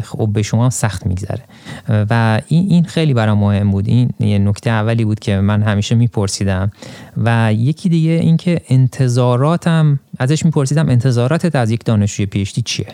خب 0.05 0.29
به 0.33 0.43
شما 0.43 0.71
سخت 0.71 1.07
میگذره. 1.07 1.43
و 1.89 2.41
این 2.49 2.71
این 2.71 2.85
خیلی 2.85 3.15
برام 3.15 3.39
مهم 3.39 3.71
بود. 3.71 3.89
این 3.89 4.11
یه 4.21 4.39
نکته 4.39 4.71
اولی 4.71 5.05
بود 5.05 5.21
که 5.21 5.37
من 5.37 5.63
همیشه 5.63 5.95
میپرسیدم. 5.95 6.73
و 7.17 7.53
یکی 7.53 7.89
دیگه 7.89 8.11
اینکه 8.11 8.61
انتظاراتم 8.69 10.01
ازش 10.19 10.45
میپرسیدم 10.45 10.89
انتظاراتت 10.89 11.57
از 11.57 11.71
یک 11.71 11.85
دانشجوی 11.85 12.27
پیشتی 12.27 12.63
چیه؟ 12.63 12.87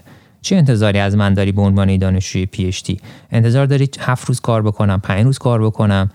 چه 0.45 0.57
انتظاری 0.57 0.99
از 0.99 1.17
من 1.17 1.35
داری 1.35 1.53
به 1.53 1.63
عنوان 1.63 1.97
دانشجوی 1.97 2.47
پی 2.47 2.67
اچ 2.67 2.83
دی 2.83 3.01
انتظار 3.33 3.67
داری 3.67 3.91
هفت 4.01 4.29
روز 4.29 4.41
کار 4.41 4.63
بکنم 4.63 5.01
پنج 5.01 5.25
روز 5.25 5.39
کار 5.39 5.65
بکنم 5.65 6.11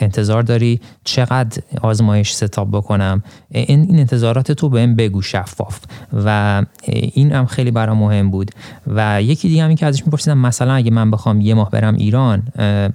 انتظار 0.00 0.42
داری 0.42 0.80
چقدر 1.04 1.62
آزمایش 1.82 2.32
ستاب 2.32 2.70
بکنم؟ 2.70 3.22
این, 3.50 3.80
این 3.80 3.98
انتظارات 3.98 4.52
تو 4.52 4.68
بهم 4.68 4.94
بگو 4.96 5.22
شفاف. 5.22 5.80
و 6.24 6.62
این 6.86 7.32
هم 7.32 7.46
خیلی 7.46 7.70
برام 7.70 7.98
مهم 7.98 8.30
بود. 8.30 8.50
و 8.86 9.22
یکی 9.22 9.48
دیگه 9.48 9.62
هم 9.62 9.68
این 9.68 9.76
که 9.76 9.86
ازش 9.86 10.04
میپرسیدم 10.04 10.38
مثلا 10.38 10.74
اگه 10.74 10.90
من 10.90 11.10
بخوام 11.10 11.40
یه 11.40 11.54
ماه 11.54 11.70
برم 11.70 11.94
ایران 11.94 12.42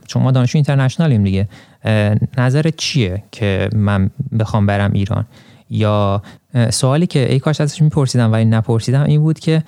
چون 0.07 0.23
ما 0.23 0.31
دانشجو 0.31 0.57
international 0.57 1.14
یم 1.14 1.23
دیگه. 1.23 1.47
نظرت 2.37 2.75
چیه 2.75 3.23
که 3.31 3.69
من 3.75 4.09
بخوام 4.39 4.65
برم 4.65 4.91
ایران؟ 4.93 5.25
یا 5.69 6.21
سوالی 6.69 7.07
که 7.07 7.31
ای 7.31 7.39
کاش 7.39 7.61
ازش 7.61 7.81
میپرسیدم 7.81 8.31
ولی 8.31 8.45
نپرسیدم 8.45 9.03
این 9.03 9.21
بود 9.21 9.39
که 9.39 9.63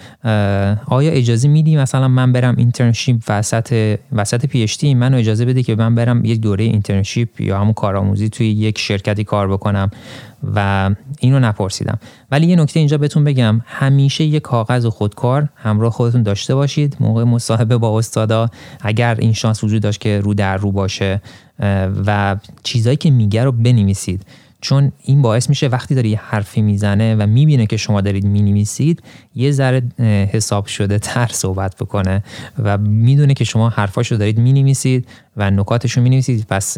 آیا 0.85 1.11
اجازه 1.11 1.47
میدی 1.47 1.77
مثلا 1.77 2.07
من 2.07 2.31
برم 2.31 2.55
internship 2.57 3.21
وسط 3.27 3.97
وسط 4.11 4.45
PhD 4.45 4.83
منو 4.83 5.17
اجازه 5.17 5.45
بده 5.45 5.63
که 5.63 5.75
من 5.75 5.95
برم 5.95 6.25
یک 6.25 6.41
دوره 6.41 6.63
internship 6.63 7.41
یا 7.41 7.59
همون 7.59 7.73
کارآموزی 7.73 8.29
توی 8.29 8.51
یک 8.51 8.79
شرکتی 8.79 9.23
کار 9.23 9.47
بکنم؟ 9.47 9.91
و 10.55 10.89
اینو 11.19 11.39
نپرسیدم. 11.39 11.99
ولی 12.31 12.47
یه 12.47 12.55
نکته 12.55 12.79
اینجا 12.79 12.97
بهتون 12.97 13.23
بگم 13.23 13.61
همیشه 13.65 14.23
یه 14.23 14.39
کاغذ 14.39 14.85
و 14.85 14.89
خودکار 14.89 15.49
همراه 15.55 15.91
خودتون 15.91 16.23
داشته 16.23 16.55
باشید. 16.55 16.97
موقع 16.99 17.23
مصاحبه 17.23 17.77
با 17.77 17.97
استادا 17.99 18.49
اگر 18.81 19.15
این 19.19 19.33
شانس 19.33 19.63
وجود 19.63 19.81
داشت 19.81 20.01
که 20.01 20.19
رو 20.19 20.33
در 20.33 20.57
رو 20.57 20.71
باشه 20.71 21.21
و 22.05 22.35
چیزایی 22.63 22.97
که 22.97 23.11
میگه 23.11 23.43
رو 23.43 23.51
بنویسید. 23.51 24.25
چون 24.63 24.91
این 25.03 25.21
باعث 25.21 25.49
میشه 25.49 25.67
وقتی 25.67 25.95
داره 25.95 26.09
یه 26.09 26.19
حرفی 26.23 26.61
می‌زنه 26.61 27.15
و 27.15 27.27
می‌بینه 27.27 27.65
که 27.65 27.77
شما 27.77 28.01
دارید 28.01 28.25
می‌نویسید 28.25 29.03
یه 29.35 29.51
ذره 29.51 29.81
حساب 30.31 30.65
شده 30.65 30.99
تر 30.99 31.27
صحبت 31.31 31.75
بکنه 31.75 32.23
و 32.63 32.77
می‌دونه 32.77 33.33
که 33.33 33.43
شما 33.43 33.69
حرفاشو 33.69 34.15
دارید 34.15 34.37
می‌نویسید 34.37 35.07
و 35.37 35.51
نکاتشو 35.51 36.01
می‌نویسید. 36.01 36.45
پس 36.49 36.77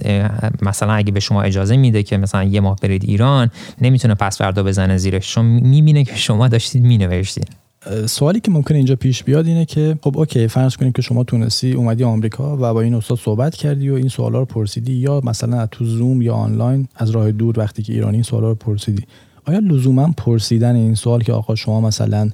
مثلا 0.62 0.94
اگه 0.94 1.12
به 1.12 1.20
شما 1.20 1.42
اجازه 1.42 1.78
میده 1.78 2.04
که 2.04 2.18
مثلا 2.18 2.44
یه 2.44 2.60
ماه 2.60 2.78
برید 2.82 3.04
ایران 3.04 3.52
نمی‌تونه 3.82 4.16
پس 4.16 4.38
فردا 4.38 4.64
بزنه 4.64 4.98
زیرش. 4.98 5.34
چون 5.34 5.46
می‌بینه 5.46 6.04
که 6.04 6.16
شما 6.16 6.48
داشتید 6.48 6.84
مینوشتید. 6.84 7.65
سوالی 8.06 8.40
که 8.40 8.52
ممکنه 8.52 8.78
اینجا 8.78 8.96
پیش 8.96 9.24
بیاد 9.24 9.48
اینه 9.48 9.66
که 9.66 9.98
خب 10.02 10.18
okay 10.18 10.48
فرض 10.48 10.78
کنیم 10.78 10.92
که 10.92 11.02
شما 11.02 11.24
تونستی 11.24 11.74
اومدی 11.74 12.04
آمریکا 12.04 12.58
و 12.58 12.74
با 12.74 12.82
این 12.82 12.94
استاد 12.94 13.18
صحبت 13.18 13.56
کردی 13.56 13.90
و 13.90 13.94
این 13.94 14.08
سوالا 14.08 14.40
رو 14.40 14.46
پرسیدی 14.46 14.94
یا 14.94 15.22
مثلا 15.24 15.66
تو 15.66 15.86
زوم 15.86 16.22
یا 16.22 16.34
آنلاین 16.34 16.88
از 16.96 17.10
راه 17.10 17.32
دور 17.32 17.60
وقتی 17.60 17.84
که 17.84 17.94
ایرانی 17.94 18.14
این 18.14 18.24
سوالا 18.24 18.50
رو 18.50 18.56
پرسیدی 18.56 19.04
آیا 19.46 19.60
لزوما 19.60 20.14
پرسیدن 20.18 20.76
این 20.76 20.96
سوال 20.96 21.24
که 21.24 21.34
آقا 21.34 21.56
شما 21.56 21.82
مثلا 21.82 22.30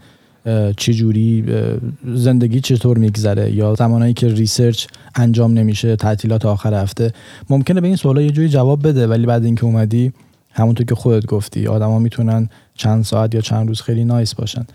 چه 0.78 0.94
جوری 0.94 1.46
زندگی 2.16 2.62
چطور 2.62 2.98
میگذره 2.98 3.52
یا 3.52 3.76
زمانایی 3.76 4.14
که 4.14 4.28
research 4.28 4.88
انجام 5.16 5.54
نمیشه 5.54 5.96
تعطیلات 5.96 6.46
آخر 6.46 6.74
هفته 6.74 7.14
ممکنه 7.50 7.82
به 7.82 7.88
این 7.88 7.96
سوالا 7.96 8.22
یه 8.22 8.32
جوری 8.32 8.50
جواب 8.50 8.88
بده 8.88 9.08
ولی 9.08 9.26
بعد 9.26 9.46
اینکه 9.46 9.66
اومدی 9.66 10.12
همونطور 10.52 10.86
که 10.86 10.96
خودت 10.96 11.26
گفتی 11.26 11.68
آدما 11.68 12.00
می‌تونن 12.00 12.50
چند 12.76 13.04
ساعت 13.04 13.36
یا 13.36 13.42
چند 13.42 13.68
روز 13.68 13.82
خیلی 13.82 14.04
نایس 14.04 14.36
باشن. 14.36 14.66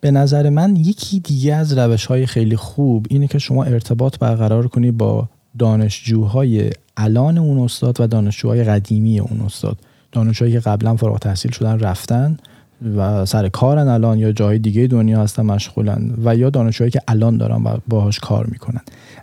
به 0.00 0.10
نظر 0.10 0.50
من 0.50 0.76
یکی 0.76 1.20
دیگه 1.20 1.54
از 1.54 1.78
روش 1.78 2.06
های 2.06 2.26
خیلی 2.26 2.56
خوب 2.56 3.06
اینه 3.10 3.26
که 3.26 3.38
شما 3.38 3.64
ارتباط 3.64 4.18
برقرار 4.18 4.68
کنی 4.68 4.90
با 4.90 5.28
دانشجوهای 5.58 6.70
الان 6.96 7.38
اون 7.38 7.58
استاد 7.58 8.00
و 8.00 8.06
دانشجوهای 8.06 8.64
قدیمی 8.64 9.20
اون 9.20 9.40
استاد. 9.40 9.78
دانشجوهایی 10.12 10.54
که 10.54 10.60
قبلا 10.60 10.96
فارغ 10.96 11.18
تحصیل 11.18 11.50
شدن 11.50 11.78
رفتن 11.78 12.36
و 12.96 13.26
سر 13.26 13.48
کارن 13.48 13.88
الان 13.88 14.18
یا 14.18 14.32
جای 14.32 14.58
دیگه 14.58 14.86
دنیا 14.86 15.22
هستن 15.22 15.42
مشغولن 15.42 16.14
و 16.24 16.36
یا 16.36 16.50
دانشجوهایی 16.50 16.90
که 16.90 17.00
الان 17.08 17.36
دارن 17.36 17.62
و 17.62 17.76
باهاش 17.88 18.18
کار 18.18 18.46
می‌کنن. 18.46 18.80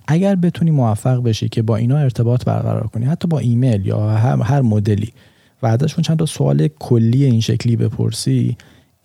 اگر 0.07 0.35
بتونی 0.35 0.71
موفق 0.71 1.23
بشی 1.23 1.49
که 1.49 1.61
با 1.61 1.75
اینا 1.75 1.97
ارتباط 1.97 2.45
برقرار 2.45 2.87
کنی 2.87 3.05
حتی 3.05 3.27
با 3.27 3.39
ایمیل 3.39 3.85
یا 3.85 4.09
هر, 4.09 4.41
هر 4.41 4.61
مدلی 4.61 5.13
و 5.61 5.67
ازشون 5.67 6.01
چند 6.01 6.19
تا 6.19 6.25
سوال 6.25 6.67
کلی 6.79 7.23
این 7.23 7.41
شکلی 7.41 7.75
بپرسی 7.75 8.57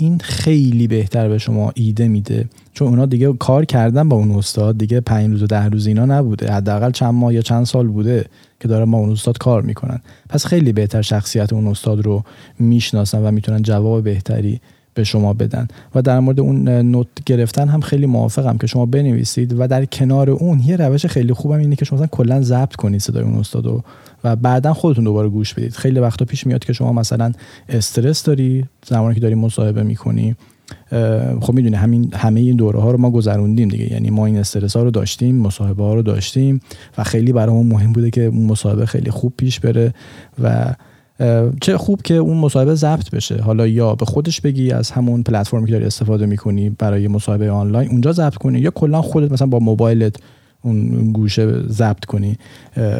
این 0.02 0.18
خیلی 0.18 0.86
بهتر 0.86 1.28
به 1.28 1.38
شما 1.38 1.72
ایده 1.74 2.08
میده. 2.08 2.48
چون 2.74 2.88
اونا 2.88 3.06
دیگه 3.06 3.32
کار 3.32 3.64
کردن 3.64 4.08
با 4.08 4.16
اون 4.16 4.30
استاد 4.30 4.78
دیگه 4.78 5.00
پنج 5.00 5.30
روز 5.30 5.42
و 5.42 5.46
ده 5.46 5.64
روز 5.64 5.86
اینا 5.86 6.04
نبوده. 6.04 6.52
حداقل 6.52 6.90
چند 6.90 7.14
ماه 7.14 7.34
یا 7.34 7.42
چند 7.42 7.66
سال 7.66 7.86
بوده 7.86 8.24
که 8.60 8.68
دارن 8.68 8.90
با 8.90 8.98
اون 8.98 9.10
استاد 9.10 9.38
کار 9.38 9.62
می‌کنن. 9.62 10.00
پس 10.28 10.46
خیلی 10.46 10.72
بهتر 10.72 11.02
شخصیت 11.02 11.52
اون 11.52 11.66
استاد 11.66 12.00
رو 12.00 12.22
می‌شناسن 12.58 13.22
و 13.22 13.30
می‌تونن 13.30 13.62
جواب 13.62 14.04
بهتری 14.04 14.60
به 14.94 15.04
شما 15.04 15.32
بدن. 15.32 15.68
و 15.94 16.02
در 16.02 16.20
مورد 16.20 16.40
اون 16.40 16.68
نوت 16.68 17.06
گرفتن 17.26 17.68
هم 17.68 17.80
خیلی 17.80 18.06
موافقم 18.06 18.58
که 18.58 18.66
شما 18.66 18.86
بنویسید 18.86 19.54
و 19.58 19.66
در 19.66 19.84
کنار 19.84 20.30
اون 20.30 20.60
یه 20.60 20.76
روش 20.76 21.06
خیلی 21.06 21.32
خوبم 21.32 21.58
اینه 21.58 21.76
که 21.76 21.84
شما 21.84 21.96
مثلا 21.96 22.06
کلا 22.06 22.42
ضبط 22.42 22.76
کنید 22.76 23.00
صدای 23.00 23.22
اون 23.22 23.34
استاد 23.34 23.66
و 24.24 24.36
بعدا 24.36 24.72
خودتون 24.72 25.04
دوباره 25.04 25.28
گوش 25.28 25.54
بدید. 25.54 25.72
خیلی 25.72 26.00
وقتا 26.00 26.24
پیش 26.24 26.46
میاد 26.46 26.64
که 26.64 26.72
شما 26.72 26.92
مثلا 26.92 27.32
استرس 27.68 28.24
داری 28.24 28.64
زمانی 28.86 29.14
که 29.14 29.20
داری 29.20 29.34
مصاحبه 29.34 29.82
می‌کنی 29.82 30.36
خب 31.40 31.52
می‌دونی 31.52 31.76
همین 31.76 32.14
همه 32.14 32.40
این 32.40 32.56
دوره 32.56 32.80
ها 32.80 32.90
رو 32.90 32.98
ما 32.98 33.10
گذروندیم 33.10 33.68
دیگه. 33.68 33.92
یعنی 33.92 34.10
ما 34.10 34.26
این 34.26 34.36
استرس 34.36 34.76
ها 34.76 34.82
رو 34.82 34.90
داشتیم 34.90 35.36
مصاحبه 35.36 35.82
ها 35.82 35.94
رو 35.94 36.02
داشتیم 36.02 36.60
و 36.98 37.04
خیلی 37.04 37.32
برامون 37.32 37.66
مهم 37.66 37.92
بوده 37.92 38.10
که 38.10 38.30
مصاحبه 38.30 38.86
خیلی 38.86 39.10
خوب 39.10 39.32
پیش 39.36 39.60
بره 39.60 39.94
و 40.42 40.74
چه 41.60 41.78
خوب 41.78 42.02
که 42.02 42.14
اون 42.14 42.36
مصاحبه 42.36 42.74
ضبط 42.74 43.10
بشه. 43.10 43.42
حالا 43.42 43.66
یا 43.66 43.94
به 43.94 44.04
خودش 44.04 44.40
بگی 44.40 44.72
از 44.72 44.90
همون 44.90 45.22
پلتفرمی 45.22 45.66
که 45.66 45.72
داری 45.72 45.84
استفاده 45.84 46.26
می‌کنی 46.26 46.70
برای 46.70 47.08
مصاحبه 47.08 47.50
آنلاین 47.50 47.90
اونجا 47.90 48.12
ضبط 48.12 48.34
کنی. 48.34 48.58
یا 48.58 48.70
کلا 48.70 49.02
خودت 49.02 49.32
مثلا 49.32 49.46
با 49.46 49.58
موبایلت 49.58 50.16
اون 50.62 51.12
گوشه 51.12 51.68
ضبط 51.68 52.04
کنی 52.04 52.36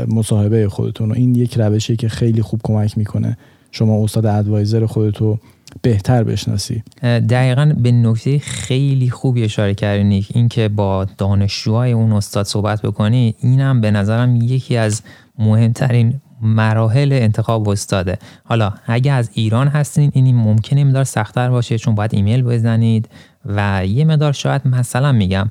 مصاحبه 0.09 0.69
خودتون. 0.69 1.11
و 1.11 1.15
این 1.15 1.35
یک 1.35 1.59
روشی 1.59 1.97
که 1.97 2.09
خیلی 2.09 2.43
خوب 2.43 2.61
کمک 2.65 2.99
می‌کنه 2.99 3.37
شما 3.71 4.05
استاد 4.05 4.27
ادوایزر 4.27 4.87
خودتو 4.87 5.39
بهتر 5.83 6.25
بشناسی. 6.25 6.83
دقیقا 7.03 7.73
به 7.83 7.93
نکته 7.93 8.39
خیلی 8.39 9.11
خوبی 9.11 9.45
اشاره 9.45 9.75
کردی 9.75 10.27
اینکه 10.35 10.69
با 10.69 11.07
دانشجوهای 11.19 11.93
اون 11.93 12.13
استاد 12.13 12.47
صحبت 12.47 12.83
بکنی 12.83 13.35
اینم 13.41 13.81
به 13.81 13.91
نظرم 13.91 14.37
یکی 14.37 14.77
از 14.77 15.03
مهمترین 15.39 16.15
مراحل 16.43 17.13
انتخاب 17.13 17.69
استاده. 17.69 18.19
حالا 18.45 18.73
اگه 18.87 19.13
از 19.13 19.31
ایران 19.35 19.69
هستین 19.69 20.11
این 20.15 20.35
ممکنه 20.35 20.85
مدار 20.85 21.05
سختتر 21.05 21.51
باشه 21.51 21.79
چون 21.79 21.95
باید 21.95 22.15
ایمیل 22.15 22.43
بزنید 22.43 23.09
و 23.47 23.87
یه 23.87 24.05
مدار 24.05 24.33
شاید 24.33 24.67
مثلا 24.67 25.13
میگم 25.13 25.51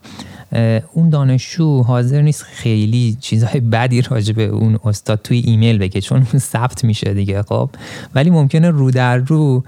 اون 0.94 1.10
دانشجو 1.10 1.84
حاضر 1.84 2.22
نیست 2.22 2.44
خیلی 2.44 3.18
چیزهای 3.20 3.60
بدی 3.60 4.02
راجع 4.02 4.34
به 4.34 4.44
اون 4.44 4.80
استاد 4.86 5.20
توی 5.24 5.40
ایمیل 5.46 5.78
بگه 5.78 6.02
چون 6.02 6.24
ثبت 6.54 6.84
میشه 6.84 7.14
دیگه 7.14 7.44
خب. 7.44 7.70
ولی 8.16 8.30
ممکنه 8.30 8.70
رو 8.70 8.92
در 8.92 9.18
رو 9.18 9.64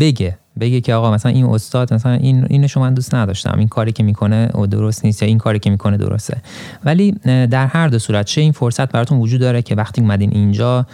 بگه. 0.00 0.38
بگه 0.60 0.80
که 0.80 0.94
آقا 0.94 1.10
مثلا 1.10 1.32
این 1.32 1.44
استاد 1.44 1.94
مثلا 1.94 2.12
این 2.12 2.46
اینو 2.50 2.68
شما 2.68 2.90
دوست 2.90 3.14
نداشتم 3.14 3.58
این 3.58 3.68
کاری 3.68 3.92
که 3.92 4.02
می‌کنه 4.02 4.48
او 4.54 4.66
درست 4.66 5.04
نیست 5.04 5.22
یا 5.22 5.28
این 5.28 5.38
کاری 5.38 5.58
که 5.58 5.70
می‌کنه 5.70 5.96
درسته. 5.96 6.36
ولی 6.84 7.12
در 7.50 7.66
هر 7.66 7.88
دو 7.88 7.98
صورت 7.98 8.26
چه 8.26 8.40
این 8.40 8.52
فرصت 8.52 8.92
براتون 8.92 9.18
وجود 9.18 9.40
داره 9.40 9.62
که 9.62 9.74
وقتی 9.74 10.00
اومدین 10.00 10.30
اینجا 10.32 10.86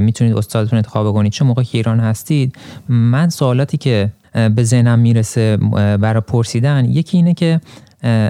می‌تونید 0.00 0.36
استادتون 0.36 0.76
انتخاب 0.76 1.12
کنید 1.12 1.32
چه 1.32 1.44
موقع 1.44 1.62
که 1.62 1.78
ایران 1.78 2.00
هستید 2.00 2.56
من 2.88 3.28
سوالاتی 3.28 3.76
که 3.76 4.10
به 4.54 4.64
ذهنم 4.64 4.98
می‌رسه 4.98 5.56
برای 6.00 6.20
پرسیدن 6.20 6.84
یکی 6.84 7.16
اینه 7.16 7.34
که 7.34 7.60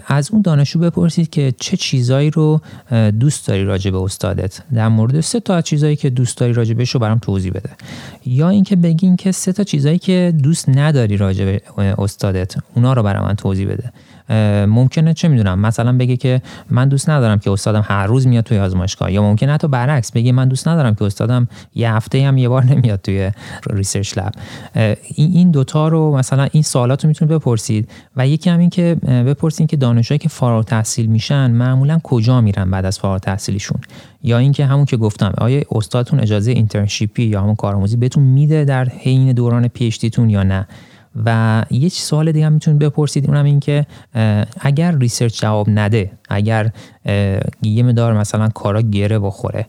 از 0.07 0.31
اون 0.31 0.43
دانشجو 0.43 0.79
بپرسید 0.79 1.31
که 1.31 1.55
چه 1.61 1.77
چیزایی 1.77 2.31
رو 2.31 2.61
دوست 3.21 3.49
داری 3.49 3.65
راجع 3.65 3.91
به 3.91 3.99
استادت؟ 3.99 4.61
در 4.75 4.89
مورد 4.89 5.21
سه 5.21 5.41
تا 5.41 5.61
چیزایی 5.61 5.97
که 5.97 6.11
دوست 6.11 6.39
داری 6.39 6.53
راجع 6.53 6.75
بهش 6.75 6.91
رو 6.91 7.01
برام 7.01 7.19
توضیح 7.19 7.53
بده. 7.53 7.71
یا 8.27 8.49
اینکه 8.49 8.77
بگین 8.77 9.17
که 9.17 9.33
سه 9.33 9.53
تا 9.53 9.65
چیزایی 9.65 9.99
که 9.99 10.35
دوست 10.43 10.69
نداری 10.69 11.17
راجع 11.17 11.45
به 11.45 11.63
استادت 11.99 12.55
اونا 12.75 12.93
رو 12.93 13.03
برای 13.03 13.23
من 13.23 13.35
توضیح 13.35 13.69
بده. 13.69 13.93
ممکنه 14.69 15.15
چه 15.15 15.29
می‌دونم 15.29 15.59
مثلا 15.59 15.93
بگه 15.93 16.17
که 16.17 16.43
من 16.71 16.89
دوست 16.89 17.11
ندارم 17.11 17.39
که 17.39 17.51
استادم 17.51 17.85
هر 17.85 18.07
روز 18.07 18.27
میاد 18.27 18.45
توی 18.45 18.59
آزمایشگاه 18.59 19.13
یا 19.13 19.23
ممکنه 19.23 19.53
حتی 19.53 19.69
برعکس 19.69 20.13
بگه 20.13 20.33
من 20.33 20.49
دوست 20.49 20.69
ندارم 20.69 20.95
که 20.95 21.05
استادم 21.05 21.49
یه 21.75 21.93
هفته 21.93 22.27
هم 22.27 22.39
یه 22.39 22.49
بار 22.49 22.65
نمیاد 22.65 23.01
توی 23.01 23.31
research 23.71 24.19
lab. 24.19 24.33
این 25.15 25.51
دوتا 25.51 25.89
رو 25.89 26.17
مثلا 26.17 26.49
این 26.53 26.63
سوالات 26.63 27.05
رو 27.05 27.09
می‌تونید 27.09 27.35
بپرسید 27.35 27.89
و 28.17 28.29
یکی 28.29 28.51
هم 28.51 28.59
این 28.59 28.71
که 28.71 28.97
بپرسید 29.05 29.69
که 29.69 29.77
دانشجوهایی 29.77 30.19
که 30.19 30.29
فارغ 30.29 30.65
تحصیل 30.65 31.07
میشن 31.07 31.51
معمولا 31.51 32.01
کجا 32.03 32.41
میرن 32.41 32.71
بعد 32.71 32.85
از 32.85 32.99
فارغ 32.99 33.21
تحصیلیشون؟ 33.21 33.81
یا 34.23 34.39
اینکه 34.39 34.67
همون 34.67 34.85
که 34.85 34.97
گفتم 34.97 35.33
آیا 35.39 35.63
استادتون 35.71 36.21
اجازه 36.21 36.51
internship 36.51 37.18
ی 37.18 37.25
یا 37.25 37.43
همون 37.43 37.55
کارآموزی 37.55 37.97
بهتون 37.97 38.23
میده 38.23 38.65
در 38.65 38.89
حین 38.89 39.33
دوران 39.33 39.69
PhD 39.69 39.91
تون 39.91 40.31
یا 40.31 40.43
نه؟ 40.43 40.67
و 41.25 41.63
یه 41.71 41.89
سوال 41.89 42.33
دیگه 42.33 42.47
هم 42.47 42.53
می‌تونید 42.53 42.81
بپرسید 42.81 43.27
اونم 43.27 43.45
این 43.45 43.61
که 43.61 43.87
اگر 44.61 44.99
research 44.99 45.41
جواب 45.41 45.67
نده 45.71 46.11
اگر 46.29 46.71
یه 47.63 47.83
مدار 47.83 48.19
مثلا 48.19 48.49
کارا 48.49 48.81
گره 48.81 49.19
بخوره 49.19 49.67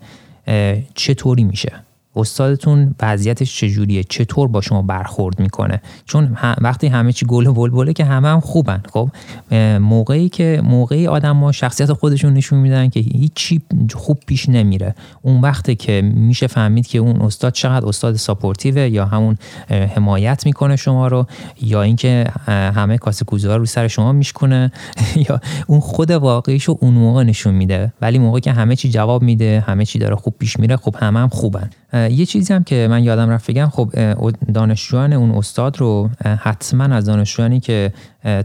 چطوری 0.95 1.43
میشه؟ 1.43 1.86
استادتون 2.17 2.95
وضعیتش 3.01 3.57
چجوریه؟ 3.57 4.03
چطور 4.03 4.47
با 4.47 4.61
شما 4.61 4.81
برخورد 4.81 5.39
می‌کنه؟ 5.39 5.81
چون 6.05 6.37
وقتی 6.61 6.87
همه 6.87 7.11
چی 7.11 7.25
گل 7.25 7.47
و 7.47 7.53
بلبله 7.53 7.93
که 7.93 8.05
همه 8.05 8.27
هم 8.27 8.39
خوبن 8.39 8.81
خب؟ 8.93 9.09
موقعی 9.79 10.29
که 10.29 10.61
موقعی 10.63 11.07
آدم 11.07 11.37
ها 11.37 11.51
شخصیت 11.51 11.93
خودشون 11.93 12.33
نشون 12.33 12.59
میدن 12.59 12.89
که 12.89 12.99
هیچی 12.99 13.61
خوب 13.93 14.19
پیش 14.25 14.49
نمیره. 14.49 14.95
اون 15.21 15.41
وقتی 15.41 15.75
که 15.75 16.01
میشه 16.01 16.47
فهمید 16.47 16.87
که 16.87 16.99
اون 16.99 17.21
استاد 17.21 17.53
چقدر 17.53 17.85
استاد 17.85 18.15
ساپورتیوه 18.15 18.81
یا 18.81 19.05
همون 19.05 19.37
حمایت 19.69 20.45
می‌کنه 20.45 20.75
شما 20.75 21.07
رو 21.07 21.25
یا 21.61 21.81
اینکه 21.81 22.25
همه 22.47 22.97
کاسه 22.97 23.25
کوزه 23.25 23.55
رو 23.55 23.65
سر 23.65 23.87
شما 23.87 24.11
میشکنه 24.11 24.71
یا 25.29 25.41
اون 25.67 25.79
خود 25.79 26.11
واقعیشو 26.11 26.77
اون 26.79 26.93
موقع 26.93 27.23
نشون 27.23 27.53
میده. 27.53 27.93
ولی 28.01 28.19
موقعی 28.19 28.41
که 28.41 28.51
همه 28.51 28.75
چی 28.75 28.89
جواب 28.89 29.23
میده 29.23 29.63
همه 29.67 29.85
چی 29.85 29.99
داره 29.99 30.15
خوب 30.15 30.33
پیش 30.39 30.59
میره 30.59 30.75
خب 30.75 30.95
همه 30.99 31.19
هم 31.19 31.29
خوبن. 31.29 31.69
یه 32.11 32.25
چیزی 32.25 32.53
هم 32.53 32.63
که 32.63 32.87
من 32.89 33.03
یادم 33.03 33.29
رفت 33.29 33.51
بگم 33.51 33.69
خب 33.69 33.89
دانشجویان 34.53 35.13
اون 35.13 35.31
استاد 35.31 35.77
رو 35.77 36.09
حتما 36.39 36.83
از 36.83 37.05
دانشجویانی 37.05 37.59
که 37.59 37.93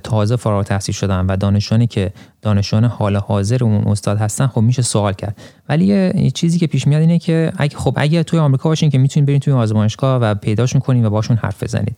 تازه 0.03 0.37
فارغ 0.37 0.65
تحصیل 0.65 0.95
شدن 0.95 1.27
و 1.27 1.37
دانشجویانی 1.37 1.87
که 1.87 2.13
دانشجویان 2.43 2.85
حال 2.85 3.17
حاضر 3.17 3.65
اون 3.65 3.85
استاد 3.87 4.19
هستن 4.19 4.47
خب 4.47 4.61
میشه 4.61 4.83
سوال 4.83 5.13
کرد. 5.13 5.37
ولی 5.69 5.85
یه 5.85 6.31
چیزی 6.31 6.59
که 6.59 6.67
پیش 6.67 6.87
میاد 6.87 7.01
اینه 7.01 7.19
که 7.19 7.53
اگه 7.57 7.77
خب 7.77 7.95
اگه 7.97 8.23
توی 8.23 8.39
آمریکا 8.39 8.69
باشین 8.69 8.91
که 8.91 8.99
می‌تونید 8.99 9.27
برید 9.27 9.43
توی 9.43 9.53
آزمایشگاه 9.55 10.21
و 10.21 10.35
پیداشون 10.35 10.81
کنید 10.81 11.05
و 11.05 11.11
باشون 11.11 11.37
حرف 11.37 11.63
بزنید 11.63 11.97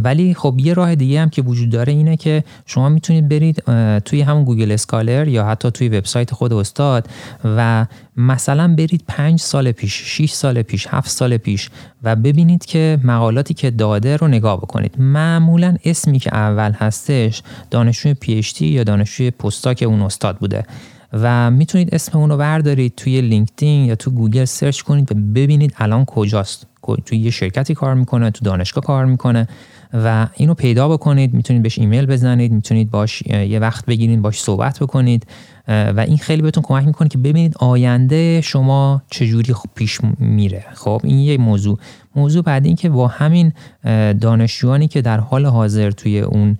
ولی 0.00 0.34
خب 0.34 0.54
یه 0.58 0.74
راه 0.74 0.94
دیگه 0.94 1.20
هم 1.20 1.30
که 1.30 1.42
وجود 1.42 1.70
داره 1.70 1.92
اینه 1.92 2.16
که 2.16 2.44
شما 2.66 2.88
می‌تونید 2.88 3.28
برید 3.28 3.62
توی 4.00 4.20
همون 4.20 4.44
گوگل 4.44 4.72
اسکالر 4.72 5.28
یا 5.28 5.46
حتی 5.46 5.70
توی 5.70 5.88
وبسایت 5.88 6.34
خود 6.34 6.52
استاد 6.52 7.08
و 7.44 7.86
مثلا 8.16 8.74
برید 8.74 9.04
پنج 9.08 9.40
سال 9.40 9.72
پیش 9.72 10.02
6 10.04 10.30
سال 10.30 10.62
پیش 10.62 10.86
7 10.90 11.08
سال 11.08 11.36
پیش 11.36 11.70
و 12.02 12.16
ببینید 12.16 12.64
که 12.64 12.98
مقالاتی 13.04 13.54
که 13.54 13.70
داده 13.70 14.16
رو 14.16 14.28
نگاه 14.28 14.56
بکنید. 14.56 15.00
معمولا 15.00 15.76
اسمی 15.84 16.18
که 16.18 16.30
اول 16.46 16.72
هستش 16.72 17.42
دانشجوی 17.70 18.14
PhD 18.14 18.42
یا 18.60 18.84
دانشجوی 18.84 19.30
postdoc 19.30 19.84
اون 19.86 20.02
استاد 20.02 20.36
بوده. 20.36 20.64
و 21.12 21.50
می‌تونید 21.50 21.94
اسم 21.94 22.18
اون 22.18 22.30
رو 22.30 22.36
بردارید 22.36 22.94
توی 22.96 23.20
لینکدین 23.20 23.84
یا 23.84 23.94
تو 23.94 24.10
گوگل 24.10 24.44
search 24.44 24.80
کنید 24.80 25.12
و 25.12 25.14
ببینید 25.14 25.74
الان 25.78 26.04
کجاست. 26.04 26.66
توی 27.06 27.18
یه 27.18 27.30
شرکتی 27.30 27.74
کار 27.74 27.94
می‌کنه 27.94 28.30
تو 28.30 28.44
دانشگاه 28.44 28.84
کار 28.84 29.04
می‌کنه 29.04 29.48
و 29.92 30.28
اینو 30.36 30.54
پیدا 30.54 30.88
بکنید. 30.88 31.34
می‌تونید 31.34 31.62
بهش 31.62 31.78
ایمیل 31.78 32.06
بزنید 32.06 32.52
می‌تونید 32.52 32.90
باش 32.90 33.22
یه 33.26 33.58
وقت 33.58 33.86
بگیرید 33.86 34.22
باش 34.22 34.40
صحبت 34.40 34.78
بکنید. 34.78 35.26
و 35.68 36.04
این 36.06 36.18
خیلی 36.18 36.42
بهتون 36.42 36.62
کمک 36.62 36.86
می‌کنه 36.86 37.08
که 37.08 37.18
ببینید 37.18 37.54
آینده 37.58 38.40
شما 38.40 39.02
چجوری 39.10 39.54
پیش 39.74 39.98
میره. 40.18 40.64
خب 40.74 41.00
این 41.04 41.18
یه 41.18 41.38
موضوع. 41.38 41.78
موضوع 42.16 42.42
بعد 42.42 42.66
این 42.66 42.76
که 42.76 42.88
با 42.88 43.08
همین 43.08 43.52
دانشجوانی 44.20 44.88
که 44.88 45.02
در 45.02 45.20
حال 45.20 45.46
حاضر 45.46 45.90
توی 45.90 46.20
اون 46.20 46.58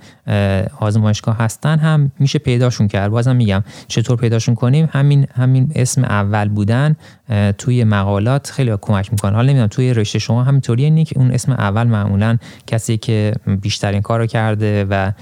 آزمایشگاه 0.80 1.38
هستن 1.38 1.78
هم 1.78 2.12
میشه 2.18 2.38
پیداشون 2.38 2.88
کرد. 2.88 3.10
بازم 3.10 3.36
میگم 3.36 3.64
چطور 3.88 4.16
پیداشون 4.16 4.54
کنیم؟ 4.54 4.88
همین 4.92 5.26
همین 5.34 5.72
اسم 5.74 6.04
اول 6.04 6.48
بودن 6.48 6.96
توی 7.58 7.84
مقالات 7.84 8.50
خیلی 8.50 8.72
کمک 8.80 9.12
می‌کنه. 9.12 9.32
حالا 9.32 9.46
نمی‌دونم 9.46 9.68
توی 9.68 9.94
رشته 9.94 10.18
شما 10.18 10.44
همینطوریه 10.44 11.04
که 11.04 11.18
اون 11.18 11.30
اسم 11.30 11.52
اول 11.52 11.86
معمولا 11.86 12.38
کسی 12.66 12.96
که 12.96 13.32
بیشترین 13.62 14.02
کار 14.02 14.26
کرده 14.26 14.84
و 14.90 15.12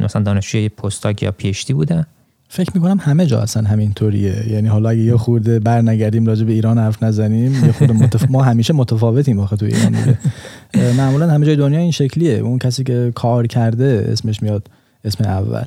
مثلا 0.00 0.22
دانشجوی 0.22 0.68
پستاک 0.68 1.22
یا 1.22 1.32
پیشتی 1.32 1.74
بوده؟ 1.74 2.06
فکر 2.50 2.70
می‌کنم 2.74 2.98
همه 3.00 3.26
جا 3.26 3.40
اصلا 3.40 3.68
همینطوریه. 3.68 4.52
یعنی 4.52 4.68
حالا 4.68 4.88
اگه 4.88 5.00
یه 5.00 5.16
خورده 5.16 5.58
برنگردیم 5.58 6.26
راجع 6.26 6.44
به 6.44 6.52
ایران 6.52 6.78
حرف 6.78 7.02
نزنیم 7.02 7.64
یه 7.64 7.72
خورده 7.72 7.92
متف... 7.92 8.30
ما 8.30 8.42
همیشه 8.42 8.74
متفاوتیم 8.74 9.40
آخه 9.40 9.56
توی 9.56 9.74
ایران 9.74 9.92
دیگه. 9.92 10.18
معمولا 10.96 11.30
همه 11.30 11.46
جای 11.46 11.56
دنیا 11.56 11.78
این 11.78 11.90
شکلیه. 11.90 12.32
اون 12.32 12.58
کسی 12.58 12.84
که 12.84 13.12
کار 13.14 13.46
کرده 13.46 14.08
اسمش 14.12 14.42
میاد 14.42 14.70
اسم 15.04 15.24
اول. 15.24 15.64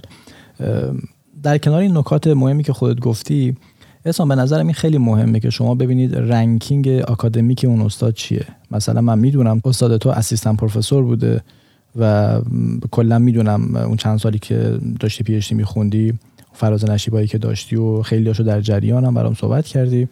در 1.43 1.57
کنار 1.57 1.81
این 1.81 1.97
نکات 1.97 2.27
مهمی 2.27 2.63
که 2.63 2.73
خودت 2.73 2.99
گفتی 2.99 3.55
اصلا 4.05 4.25
به 4.25 4.35
نظرم 4.35 4.65
این 4.65 4.73
خیلی 4.73 4.97
مهمه 4.97 5.39
که 5.39 5.49
شما 5.49 5.75
ببینید 5.75 6.15
ranking 6.15 6.88
academic 6.88 7.65
اون 7.67 7.81
استاد 7.81 8.13
چیه. 8.13 8.45
مثلا 8.71 9.01
من 9.01 9.19
می‌دونم 9.19 9.61
استاد 9.65 9.97
تو 9.97 10.09
assistant 10.10 10.55
professor 10.55 11.03
بوده 11.03 11.41
و 11.99 12.39
کلا 12.91 13.19
می‌دونم 13.19 13.75
اون 13.75 13.97
چند 13.97 14.19
سالی 14.19 14.39
که 14.39 14.79
داشتی 14.99 15.23
PhD 15.23 15.53
میخوندی 15.53 16.13
فراز 16.53 16.89
نشیبایی 16.89 17.27
که 17.27 17.37
داشتی 17.37 17.75
و 17.75 18.01
خیلی 18.01 18.27
هاشو 18.27 18.43
در 18.43 18.61
جریانم 18.61 19.13
برام 19.13 19.33
صحبت 19.33 19.65
کردی 19.65 20.07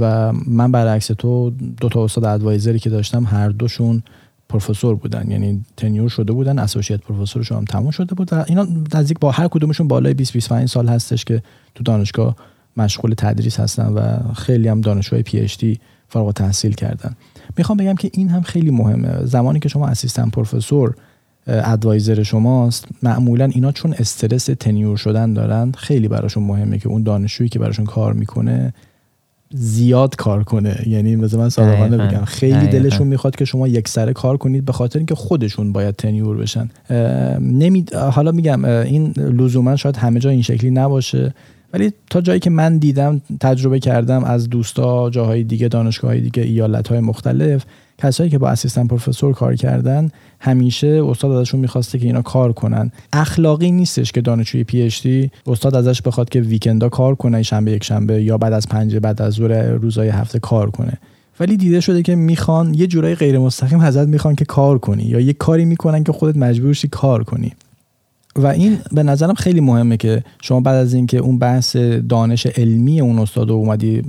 و 0.00 0.32
من 0.32 0.72
برعکس 0.72 1.06
تو 1.06 1.50
دو 1.80 1.88
تا 1.88 2.04
استاد 2.04 2.24
advisor 2.24 2.71
ی 2.71 2.78
که 2.78 2.90
داشتم 2.90 3.24
هر 3.24 3.48
دوشون 3.48 4.02
پروفسور 4.48 4.94
بودن 4.94 5.30
یعنی 5.30 5.64
tenure 5.76 6.08
شده 6.08 6.32
بودن 6.32 6.58
associate 6.58 7.00
professor 7.00 7.40
شون 7.40 7.58
هم 7.58 7.64
تموم 7.64 7.90
شده 7.90 8.14
بود 8.14 8.34
اینا 8.34 8.66
نزدیک 8.94 9.18
با 9.18 9.30
هر 9.30 9.48
کدومشون 9.48 9.88
بالای 9.88 10.14
20 10.14 10.32
25 10.32 10.68
سال 10.68 10.88
هستش 10.88 11.24
که 11.24 11.42
تو 11.74 11.84
دانشگاه 11.84 12.36
مشغول 12.76 13.14
تدریس 13.16 13.60
هستن 13.60 13.86
و 13.86 14.32
خیلی 14.34 14.68
هم 14.68 14.80
دانشجوی 14.80 15.22
پی 15.22 15.40
اچ 15.40 15.58
دی 15.58 15.80
فارغ 16.08 16.32
تحصیل 16.32 16.72
کردن. 16.72 17.16
می‌خوام 17.56 17.78
بگم 17.78 17.94
که 17.94 18.10
این 18.12 18.28
هم 18.28 18.42
خیلی 18.42 18.70
مهمه. 18.70 19.24
زمانی 19.24 19.58
که 19.58 19.68
شما 19.68 19.88
اسیستن 19.88 20.30
پروفسور 20.30 20.94
ادوایزر 21.46 22.22
شماست. 22.22 22.84
معمولا 23.02 23.44
اینا 23.44 23.72
چون 23.72 23.92
استرس 23.92 24.44
تنیور 24.44 24.96
شدن 24.96 25.32
دارن 25.32 25.72
خیلی 25.72 26.08
براشون 26.08 26.42
مهمه 26.42 26.78
که 26.78 26.88
اون 26.88 27.02
دانشجویی 27.02 27.48
که 27.48 27.58
براشون 27.58 27.84
کار 27.84 28.12
می‌کنه 28.12 28.74
زیاد 29.54 30.16
کار 30.16 30.44
کنه. 30.44 30.82
یعنی 30.86 31.16
مثلا 31.16 31.40
من 31.40 31.48
صادقانه 31.48 31.96
بگم 31.96 32.24
خیلی 32.24 32.66
دلشون 32.66 33.06
می‌خواد 33.06 33.36
که 33.36 33.44
شما 33.44 33.68
یک 33.68 33.88
سره 33.88 34.12
کار 34.12 34.36
کنید 34.36 34.64
به 34.64 34.72
خاطر 34.72 34.98
اینکه 34.98 35.14
خودشون 35.14 35.72
باید 35.72 35.96
تنیور 35.96 36.36
بشن. 36.36 36.68
نمی... 37.40 37.84
حالا 38.12 38.32
میگم 38.32 38.64
این 38.64 39.12
لزوما 39.16 39.76
شاید 39.76 39.96
همه 39.96 40.20
جا 40.20 40.30
این 40.30 40.42
شکلی 40.42 40.70
نباشه 40.70 41.34
ولی 41.72 41.92
تا 42.10 42.20
جایی 42.20 42.40
که 42.40 42.50
من 42.50 42.78
دیدم 42.78 43.20
تجربه 43.40 43.80
کردم 43.80 44.24
از 44.24 44.50
دوستا 44.50 45.10
جاهای 45.10 45.44
دیگه 45.44 45.68
دانشگاه 45.68 46.10
های 46.10 46.20
دیگه 46.20 46.42
ایالت 46.42 46.88
های 46.88 47.00
مختلف 47.00 47.64
کسایی 48.02 48.30
که 48.30 48.38
با 48.38 48.48
اسیستن 48.48 48.86
پروفسور 48.86 49.34
کار 49.34 49.54
کردن 49.54 50.10
همیشه 50.40 51.02
استاد 51.08 51.30
ازشون 51.30 51.60
می‌خواسته 51.60 51.98
که 51.98 52.06
اینا 52.06 52.22
کار 52.22 52.52
کنن. 52.52 52.92
اخلاقی 53.12 53.70
نیستش 53.70 54.12
که 54.12 54.20
دانشجوی 54.20 54.64
پی 54.64 54.82
اچ 54.82 55.02
دی 55.02 55.30
استاد 55.46 55.74
ازش 55.74 56.02
بخواد 56.02 56.28
که 56.28 56.40
ویکندا 56.40 56.88
کار 56.88 57.14
کنه 57.14 57.42
شنبه 57.42 57.72
یک 57.72 57.84
شنبه 57.84 58.22
یا 58.22 58.38
بعد 58.38 58.52
از 58.52 58.68
پنجه 58.68 59.00
بعد 59.00 59.22
از 59.22 59.32
ظهر 59.32 59.68
روزهای 59.68 60.08
هفته 60.08 60.38
کار 60.38 60.70
کنه. 60.70 60.92
ولی 61.40 61.56
دیده 61.56 61.80
شده 61.80 62.02
که 62.02 62.14
می‌خوان 62.14 62.74
یه 62.74 62.86
جورایی 62.86 63.14
غیر 63.14 63.38
مستقیم 63.38 63.80
ازت 63.80 64.08
می‌خوان 64.08 64.34
که 64.34 64.44
کار 64.44 64.78
کنی 64.78 65.02
یا 65.02 65.20
یه 65.20 65.32
کاری 65.32 65.64
می‌کنن 65.64 66.04
که 66.04 66.12
خودت 66.12 66.36
مجبور 66.36 66.72
شی 66.72 66.88
کار 66.88 67.24
کنی. 67.24 67.52
و 68.36 68.46
این 68.46 68.78
به 68.92 69.02
نظرم 69.02 69.34
خیلی 69.34 69.60
مهمه 69.60 69.96
که 69.96 70.24
شما 70.42 70.60
بعد 70.60 70.76
از 70.76 70.94
اینکه 70.94 71.18
اون 71.18 71.38
بحث 71.38 71.76
دانش 72.08 72.46
علمی 72.46 73.00
اون 73.00 73.18
استاد 73.18 73.48
رو 73.48 73.54
اومدی 73.54 74.02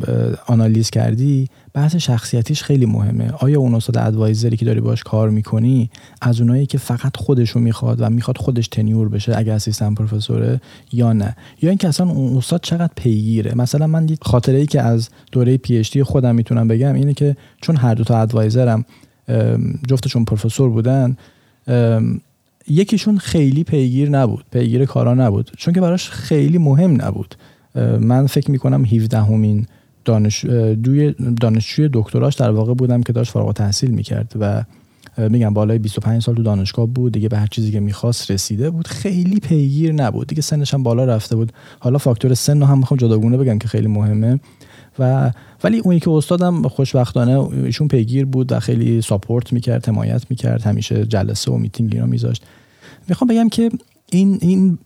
آنالیز 0.48 0.90
کردی 0.90 1.48
بحث 1.74 1.96
شخصیتیش 1.96 2.64
خیلی 2.64 2.86
مهمه. 2.86 3.32
آیا 3.40 3.60
اون 3.60 3.76
استاد 3.76 3.98
ادوایزری 3.98 4.58
که 4.58 4.66
داری 4.66 4.82
باش 4.82 5.04
کار 5.04 5.30
می‌کنی 5.30 5.90
از 6.22 6.42
اونایی 6.42 6.66
که 6.66 6.78
فقط 6.78 7.18
خودشو 7.18 7.60
می‌خواد 7.60 8.02
و 8.02 8.10
می‌خواد 8.10 8.38
خودش 8.38 8.68
تنیور 8.68 9.10
بشه 9.10 9.38
اگر 9.38 9.54
اسیستن 9.54 9.94
پروفسوره 9.94 10.62
یا 10.92 11.14
نه؟ 11.14 11.36
یا 11.62 11.70
اینکه 11.70 11.88
اصلا 11.88 12.10
اون 12.10 12.38
استاد 12.38 12.62
چقدر 12.64 12.94
پیگیره؟ 12.96 13.56
مثلا 13.56 13.88
من 13.88 14.06
دید 14.06 14.20
خاطره 14.22 14.58
ای 14.58 14.66
که 14.66 14.82
از 14.82 15.10
دوره 15.32 15.58
پی 15.58 16.04
خودم 16.04 16.36
می‌تونم 16.36 16.68
بگم 16.68 16.94
اینه 16.94 17.14
که 17.14 17.36
چون 17.62 17.76
هر 17.76 17.96
دو 17.96 18.04
تا 18.04 18.22
ادوایزرم 18.22 18.86
جفتشون 19.88 20.26
پروفسور 20.26 20.70
بودن 20.70 21.18
یکیشون 22.68 23.18
خیلی 23.18 23.64
پیگیر 23.64 24.10
نبود 24.10 24.46
پیگیر 24.52 24.86
کارا 24.86 25.14
نبود. 25.14 25.52
چون 25.58 25.74
که 25.74 25.82
براش 25.82 26.10
خیلی 26.10 26.58
مهم 26.58 27.02
نبود. 27.02 27.36
من 28.00 28.28
فکر 28.28 28.52
می‌کنم 28.52 28.86
17 28.86 29.22
همین 29.22 29.66
دانش 30.06 30.46
دوی 30.84 31.16
دانشجوی 31.42 31.90
دکتراش 31.94 32.36
در 32.36 32.52
واقع 32.52 32.74
بودم 32.74 33.04
که 33.04 33.14
داشت 33.14 33.32
فارغ 33.32 33.54
تحصیل 33.54 33.92
می‌کرد 33.92 34.34
و 34.40 34.64
میگم 35.30 35.54
بالای 35.54 35.80
25 35.80 36.22
سال 36.22 36.36
تو 36.36 36.44
دانشگاه 36.44 36.86
بود 36.86 37.12
دیگه 37.12 37.30
به 37.30 37.38
هر 37.38 37.48
چیزی 37.48 37.72
که 37.72 37.80
می‌خواست 37.80 38.32
رسیده 38.32 38.70
بود 38.70 38.88
خیلی 38.88 39.40
پیگیر 39.40 39.92
نبود. 39.92 40.28
دیگه 40.28 40.42
سنش 40.42 40.74
هم 40.74 40.84
بالا 40.84 41.06
رفته 41.06 41.36
بود. 41.36 41.52
حالا 41.80 41.98
فاکتور 41.98 42.34
سن 42.34 42.60
رو 42.60 42.66
هم 42.66 42.78
می‌خوام 42.78 42.98
جداگونه 42.98 43.38
بگم 43.38 43.60
که 43.60 43.68
خیلی 43.68 43.88
مهمه. 43.88 44.40
و 45.00 45.32
ولی 45.64 45.80
اون 45.80 46.00
که 46.00 46.12
استادم 46.12 46.68
خوشبختانه 46.68 47.40
ایشون 47.40 47.88
پیگیر 47.88 48.26
بود 48.26 48.52
و 48.52 48.60
خیلی 48.60 49.02
ساپورت 49.02 49.54
می‌کرد 49.54 49.88
حمایت 49.88 50.26
می‌کرد 50.30 50.62
همیشه 50.62 51.06
جلسه 51.06 51.52
و 51.52 51.58
میتینگ 51.58 51.94
اینا 51.94 52.06
میذاشت. 52.06 52.44
می‌خوام 53.10 53.28
بگم 53.28 53.50
که 53.50 53.70
این 54.12 54.38
این 54.42 54.78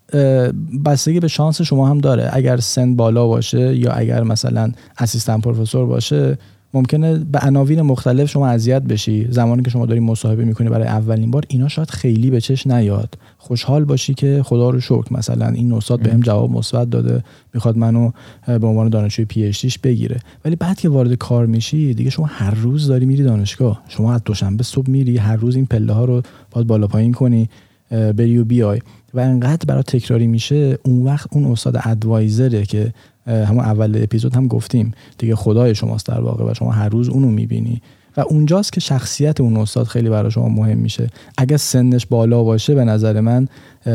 بستگی 0.86 1.20
به 1.20 1.28
شانس 1.28 1.62
شما 1.62 1.88
هم 1.88 1.98
داره. 1.98 2.30
اگر 2.34 2.58
سن 2.58 2.96
بالا 2.96 3.28
باشه 3.28 3.76
یا 3.76 3.91
اگر 3.91 4.24
مثلا 4.24 4.72
اسیستن 4.98 5.39
پروفسور 5.39 5.86
باشه 5.86 6.38
ممکنه 6.73 7.17
به 7.17 7.39
عناوین 7.39 7.82
مختلف 7.82 8.30
شما 8.30 8.47
اذیت 8.47 8.82
بشی. 8.82 9.27
زمانی 9.32 9.63
که 9.63 9.69
شما 9.69 9.86
داری 9.86 9.99
مصاحبه 9.99 10.45
می‌کنی 10.45 10.69
برای 10.69 10.88
اولین 10.88 11.32
بار 11.32 11.43
اینا 11.47 11.67
شاید 11.67 11.89
خیلی 11.89 12.30
به 12.30 12.41
چش 12.41 12.67
نیاد. 12.67 13.17
خوشحال 13.38 13.86
باشی 13.86 14.13
که 14.13 14.41
خدا 14.45 14.69
رو 14.69 14.80
شکر 14.80 15.06
مثلا 15.12 15.47
این 15.47 15.73
استاد 15.73 16.01
بهم 16.01 16.19
جواب 16.19 16.51
مثبت 16.51 16.89
داده 16.89 17.23
می‌خواد 17.53 17.77
منو 17.77 18.12
به 18.47 18.67
عنوان 18.67 18.89
دانشجوی 18.89 19.25
پی 19.25 19.51
بگیره. 19.84 20.19
ولی 20.45 20.56
بعد 20.56 20.80
که 20.80 20.89
وارد 20.89 21.13
کار 21.13 21.45
میشی 21.45 21.93
دیگه 21.93 22.10
شما 22.10 22.25
هر 22.25 22.56
روز 22.56 22.88
داری 22.88 23.06
میری 23.06 23.23
دانشگاه. 23.23 23.84
شما 23.88 24.13
از 24.13 24.23
دوشنبه 24.23 24.63
صبح 24.63 24.89
میری 24.89 25.17
هر 25.17 25.36
روز 25.36 25.56
این 25.56 25.65
پله 25.65 25.93
ها 25.93 26.06
رو 26.06 26.21
باید 26.51 26.67
بالا 26.67 26.88
پایین 26.88 27.13
کنی. 27.13 27.49
بری 27.89 28.38
و 28.38 28.45
بیای 28.45 28.80
و 29.13 29.19
انقدر 29.19 29.65
برای 29.67 29.84
تکراری 29.84 30.28
میشه 30.28 30.78
اون 30.84 31.04
وقت 31.04 31.28
اون 31.32 31.45
استاد 31.45 31.78
ادوایزره 31.84 32.65
که 32.65 32.93
همون 33.28 33.65
اول 33.65 34.04
اپیزود 34.04 34.36
هم 34.36 34.47
گفتیم. 34.47 34.91
دیگه 35.17 35.36
خدای 35.36 35.76
شماست 35.76 36.06
در 36.06 36.21
واقع 36.21 36.52
و 36.52 36.54
شما 36.54 36.71
هر 36.71 36.89
روز 36.89 37.10
اونو 37.10 37.28
می‌بینی. 37.28 37.82
و 38.17 38.21
اونجاست 38.21 38.73
که 38.73 38.80
شخصیت 38.80 39.41
اون 39.41 39.58
استاد 39.58 39.86
خیلی 39.86 40.10
برای 40.10 40.32
شما 40.32 40.50
مهم 40.50 40.78
میشه. 40.78 41.10
اگه 41.38 41.58
سنش 41.58 42.06
بالا 42.06 42.43
باشه 42.43 42.76
به 42.76 42.86
نظر 42.86 43.21
من 43.21 43.47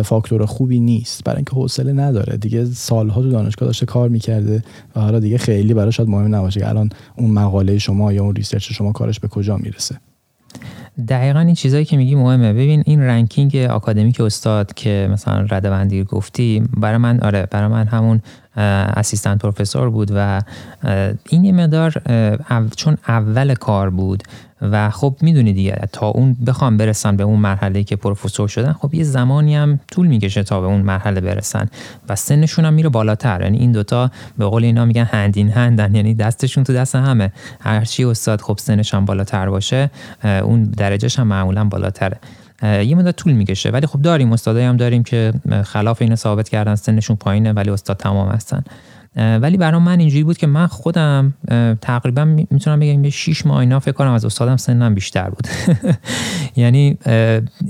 فاکتور 0.05 0.47
خوبی 0.47 0.81
نیست. 0.81 1.25
برای 1.25 1.37
اینکه 1.37 1.53
حوصله 1.53 1.93
نداره. 1.93 2.37
دیگه 2.37 2.65
سالها 2.65 3.23
تو 3.23 3.31
دانشگاه 3.31 3.67
داشته 3.67 3.87
کار 3.87 4.09
می‌کرده 4.09 4.65
و 4.97 5.01
حالا 5.01 5.21
دیگه 5.21 5.39
خیلی 5.39 5.75
براش 5.75 5.97
شاید 5.97 6.09
مهم 6.09 6.35
نباشه 6.35 6.61
که 6.61 6.69
الان 6.69 6.91
اون 7.17 7.31
مقاله 7.31 7.79
شما 7.79 8.13
یا 8.13 8.23
اون 8.23 8.35
research 8.35 8.73
شما 8.73 8.93
کارش 8.93 9.21
به 9.21 9.29
کجا 9.29 9.57
می‌رسه. 9.57 9.97
دقیقا 11.09 11.41
این 11.41 11.55
چیزایی 11.55 11.85
که 11.85 11.97
میگی 11.97 12.15
مهمه. 12.15 12.53
ببین 12.53 12.83
این 12.87 13.01
ranking 13.01 13.57
academic 13.57 14.21
استاد 14.21 14.75
که 14.75 15.09
مثلا 15.13 15.47
رتبه‌بندی 15.51 16.05
گفتی 16.05 16.63
برای 16.77 16.99
من 16.99 17.21
آره 17.21 17.49
برای 17.51 17.69
من 17.69 17.87
همون 17.87 18.23
assistant 18.57 19.43
professor 19.43 19.91
بود 19.91 20.11
و 20.15 20.43
این 21.29 21.45
یه 21.45 21.53
مقدار 21.53 22.03
چون 22.77 22.97
اول 23.09 23.55
کار 23.55 23.91
بود 23.91 24.23
و 24.63 24.91
خب 24.91 25.17
می‌دونی 25.21 25.53
دیگه 25.53 25.89
تا 25.93 26.07
اون 26.07 26.37
بخوام 26.47 26.77
برسن 26.77 27.17
به 27.17 27.23
اون 27.23 27.39
مرحله 27.39 27.85
که 27.85 27.97
پروفسور 27.97 28.49
شدن 28.49 28.73
خب 28.73 28.95
یه 28.95 29.05
زمانی 29.05 29.57
هم 29.57 29.81
طول 29.91 30.07
می‌کشه 30.07 30.43
تا 30.43 30.61
به 30.61 30.67
اون 30.67 30.81
مرحله 30.81 31.21
برسن 31.21 31.69
و 32.09 32.17
سنشون 32.17 32.65
هم 32.65 32.75
میره 32.75 32.89
بالاتر. 32.89 33.43
یعنی 33.43 33.59
این 33.59 33.73
دوتا 33.73 34.11
به 34.39 34.45
قول 34.45 34.65
اینا 34.65 34.85
میگن 34.85 35.05
هندین 35.05 35.49
هندن 35.49 35.95
یعنی 35.95 36.15
دستشون 36.15 36.65
تو 36.65 36.73
دست 36.73 36.95
همه. 36.95 37.33
هرچی 37.61 38.05
استاد 38.05 38.41
خب 38.41 38.59
سنش 38.59 38.95
هم 38.95 39.05
بالاتر 39.05 39.51
باشه 39.51 39.91
اون 40.25 40.63
درجهش 40.63 41.19
هم 41.19 41.27
معمولا 41.27 41.65
بالاتره. 41.65 42.19
یه 42.63 42.95
مدت 42.95 43.17
طول 43.17 43.33
می‌کشه. 43.33 43.71
ولی 43.71 43.87
خب 43.87 44.03
داریم 44.03 44.33
استادایی 44.33 44.67
هم 44.67 44.77
داریم 44.77 45.03
که 45.03 45.33
خلاف 45.65 46.03
اینو 46.03 46.17
ثابت 46.17 46.49
کردن 46.49 46.75
سنشون 46.75 47.17
پایینه 47.17 47.53
ولی 47.53 47.71
استاد 47.71 47.97
تمام 47.97 48.29
هستن. 48.29 48.65
ولی 49.17 49.57
برای 49.57 49.81
من 49.81 50.01
اینجوری 50.01 50.25
بود 50.25 50.39
که 50.39 50.47
من 50.47 50.67
خودم 50.67 51.35
تقریبا 51.81 52.25
می‌تونم 52.25 52.81
بگم 52.81 53.05
یه 53.05 53.11
6 53.11 53.47
ماه 53.47 53.59
اینا 53.59 53.81
فکر 53.81 53.93
کنم 53.93 54.13
از 54.13 54.25
استادم 54.25 54.57
سنم 54.57 54.95
بیشتر 54.95 55.31
بود. 55.31 55.49
یعنی 56.57 56.99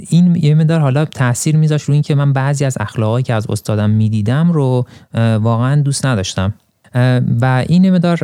این 0.09 0.37
یه 0.37 0.55
مدار 0.55 0.81
حالا 0.81 1.05
تاثیر 1.05 1.57
میذاشت 1.57 1.85
روی 1.85 1.95
اینکه 1.95 2.15
من 2.15 2.33
بعضی 2.33 2.65
از 2.65 2.77
اخلاقایی 2.81 3.23
که 3.23 3.35
از 3.35 3.47
استادم 3.51 3.91
می‌دیدم 3.91 4.53
رو 4.53 4.87
واقعا 5.15 5.83
دوست 5.83 6.07
نداشتم. 6.07 6.55
و 7.41 7.65
این 7.69 7.91
مدار 7.91 8.19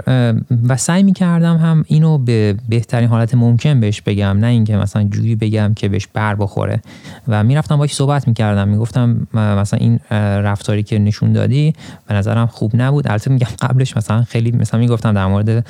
و 0.69 0.77
سعی 0.77 1.03
می 1.03 1.13
کردم 1.13 1.57
هم 1.57 1.85
اینو 1.87 2.19
به 2.19 2.55
بهترین 2.69 3.09
حالت 3.09 3.35
ممکن 3.35 3.81
بهش 3.81 4.01
بگم 4.01 4.39
نه 4.41 4.47
اینکه 4.47 4.77
مثلا 4.77 5.05
جوری 5.05 5.35
بگم 5.35 5.75
که 5.75 5.89
بهش 5.89 6.07
بر 6.07 6.35
بخوره. 6.35 6.81
و 7.29 7.45
می‌رفتم 7.45 7.77
باش 7.77 7.95
صحبت 7.95 8.29
می‌کردم 8.29 8.69
می‌گفتم 8.69 9.27
مثلا 9.35 9.79
این 9.79 10.01
رفتاری 10.45 10.83
که 10.83 10.99
نشون 10.99 11.33
دادی 11.33 11.73
به 12.09 12.15
نظرم 12.15 12.47
خوب 12.47 12.73
نبود. 12.75 13.09
البته 13.09 13.31
میگم 13.31 13.49
قبلش 13.69 13.97
مثلا 13.97 14.23
خیلی 14.23 14.51
مثلا 14.53 14.81
می‌گفتم 14.81 15.13
در 15.13 15.27
مورد 15.27 15.67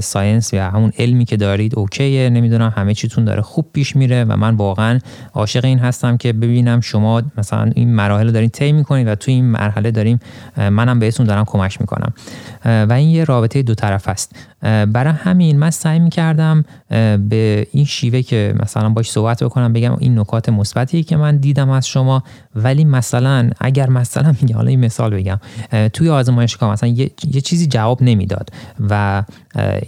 ساینس 0.00 0.52
یا 0.52 0.70
همون 0.70 0.92
علمی 0.98 1.24
که 1.24 1.36
دارید 1.36 1.78
اوکیه 1.78 2.30
نمی‌دونم 2.30 2.72
همه 2.76 2.94
چیتون 2.94 3.24
داره 3.24 3.42
خوب 3.42 3.66
پیش 3.72 3.96
میره 3.96 4.24
و 4.24 4.36
من 4.36 4.54
واقعا 4.54 4.98
عاشق 5.34 5.64
این 5.64 5.78
هستم 5.78 6.16
که 6.16 6.32
ببینم 6.32 6.80
شما 6.80 7.22
مثلا 7.38 7.70
این 7.74 7.94
مراحل 7.94 8.26
رو 8.26 8.32
دارین 8.32 8.50
طی 8.50 8.72
می‌کنید 8.72 9.08
و 9.08 9.14
تو 9.14 9.30
این 9.30 9.44
مرحله 9.44 9.90
داریم 9.90 10.20
منم 10.56 10.98
بهتون 10.98 11.26
دارم 11.26 11.44
کمک 11.44 11.80
می‌کنم. 11.80 12.12
و 12.64 12.92
این 12.92 13.10
یه 13.10 13.24
رابطه 13.24 13.62
دو 13.62 13.74
طرف 13.74 14.08
است. 14.08 14.36
برای 14.62 15.12
همین 15.12 15.58
من 15.58 15.70
سعی 15.70 15.98
می 15.98 16.10
کردم 16.10 16.64
به 17.28 17.66
این 17.72 17.84
شیوه 17.84 18.22
که 18.22 18.54
مثلا 18.62 18.88
باش 18.88 19.10
صحبت 19.10 19.42
بکنم 19.42 19.72
بگم 19.72 19.96
این 19.98 20.18
نکات 20.18 20.48
مثبتی 20.48 21.02
که 21.02 21.16
من 21.16 21.36
دیدم 21.36 21.70
از 21.70 21.86
شما. 21.86 22.22
ولی 22.54 22.84
مثلا 22.84 23.50
اگر 23.60 23.90
مثلا 23.90 24.34
میگم 24.42 24.56
حالا 24.60 24.68
این 24.68 24.84
مثال 24.84 25.14
بگم 25.14 25.40
توی 25.92 26.08
آزمایشگاه 26.08 26.72
مثلا 26.72 26.88
یه, 26.88 27.10
یه 27.32 27.40
چیزی 27.40 27.66
جواب 27.66 28.02
نمی‌داد 28.02 28.50
و 28.90 29.22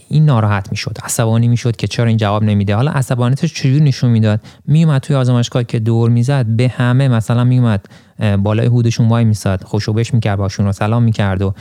این 0.08 0.24
ناراحت 0.24 0.70
می‌شد 0.70 0.98
عصبانی 1.04 1.48
می‌شد 1.48 1.76
که 1.76 1.86
چرا 1.86 2.06
این 2.06 2.16
جواب 2.16 2.44
نمیده. 2.44 2.74
حالا 2.74 2.90
عصبانیتش 2.90 3.54
چجوری 3.54 3.80
نشون 3.80 4.10
می‌داد؟ 4.10 4.40
میومد 4.66 5.00
توی 5.00 5.16
آزمایشگاه 5.16 5.64
که 5.64 5.78
دور 5.78 6.10
می‌زد 6.10 6.46
به 6.46 6.68
همه 6.68 7.08
مثلا 7.08 7.44
میومد 7.44 7.86
بالای 8.42 8.66
hood 8.66 8.87
شون 8.87 9.08
وایمیساد. 9.08 9.64
خوش 9.64 9.92
و 9.92 9.98
بش 9.98 10.14
می‌کرد 10.14 10.38
باشون 10.38 10.66
رو 10.66 10.72
سلام 10.72 11.02
می‌کرد 11.02 11.42
و 11.42 11.54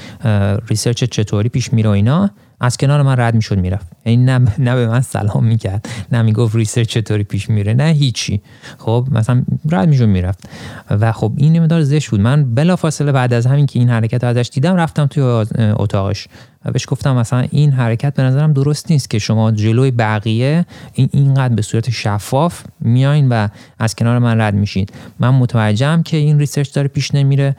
research 0.67 1.04
چطوری 1.04 1.50
پیش 1.50 1.74
میره 1.74 1.89
اینا. 1.89 2.30
از 2.63 2.78
کنار 2.78 3.02
من 3.02 3.15
رد 3.17 3.36
می‌شد 3.36 3.58
می‌رفت. 3.58 3.88
این 4.04 4.30
نه, 4.30 4.47
نه 4.60 4.76
به 4.76 4.88
من 4.88 5.02
سلام 5.02 5.45
می‌کرد 5.45 5.89
نه 6.12 6.21
می‌گفت 6.21 6.56
research 6.56 6.88
چطوری 6.88 7.24
پیش 7.24 7.50
میره 7.50 7.74
نه 7.74 7.84
هیچی. 7.84 8.41
خب 8.78 9.08
مثلا 9.12 9.43
رد 9.71 9.88
می‌شد 9.88 10.08
می‌رفت. 10.08 10.50
و 10.89 11.12
خب 11.12 11.34
این 11.38 11.54
یه 11.54 11.63
مقدار 11.63 11.82
زشت 11.82 12.10
بود. 12.10 12.19
من 12.19 12.56
بلافاصله 12.56 13.12
بعد 13.12 13.34
از 13.34 13.45
همین 13.45 13.65
که 13.65 13.80
این 13.80 13.89
حرکت 13.89 14.24
ازش 14.24 14.50
دیدم 14.54 14.76
رفتم 14.76 15.06
توی 15.06 15.24
اتاقش. 15.60 16.28
و 16.65 16.71
بهش 16.71 16.86
گفتم 16.88 17.15
مثلا 17.15 17.47
این 17.52 17.71
حرکت 17.71 18.13
به 18.13 18.24
نظرم 18.24 18.54
درست 18.54 18.91
نیست 18.91 19.10
که 19.10 19.19
شما 19.19 19.52
جلوی 19.52 19.91
بقیه 19.91 20.65
این 20.93 21.10
اینقدر 21.13 21.56
به 21.56 21.62
صورت 21.62 21.89
شفاف 21.89 22.63
میاین 22.80 23.30
و 23.30 23.47
از 23.80 23.95
کنار 23.95 24.19
من 24.19 24.41
رد 24.41 24.54
میشید 24.54 24.93
من 25.19 25.30
متوجهم 25.30 26.04
که 26.04 26.17
این 26.17 26.39
research 26.39 26.74
داره 26.74 26.88
پیش 26.88 27.15
نمیره 27.15 27.56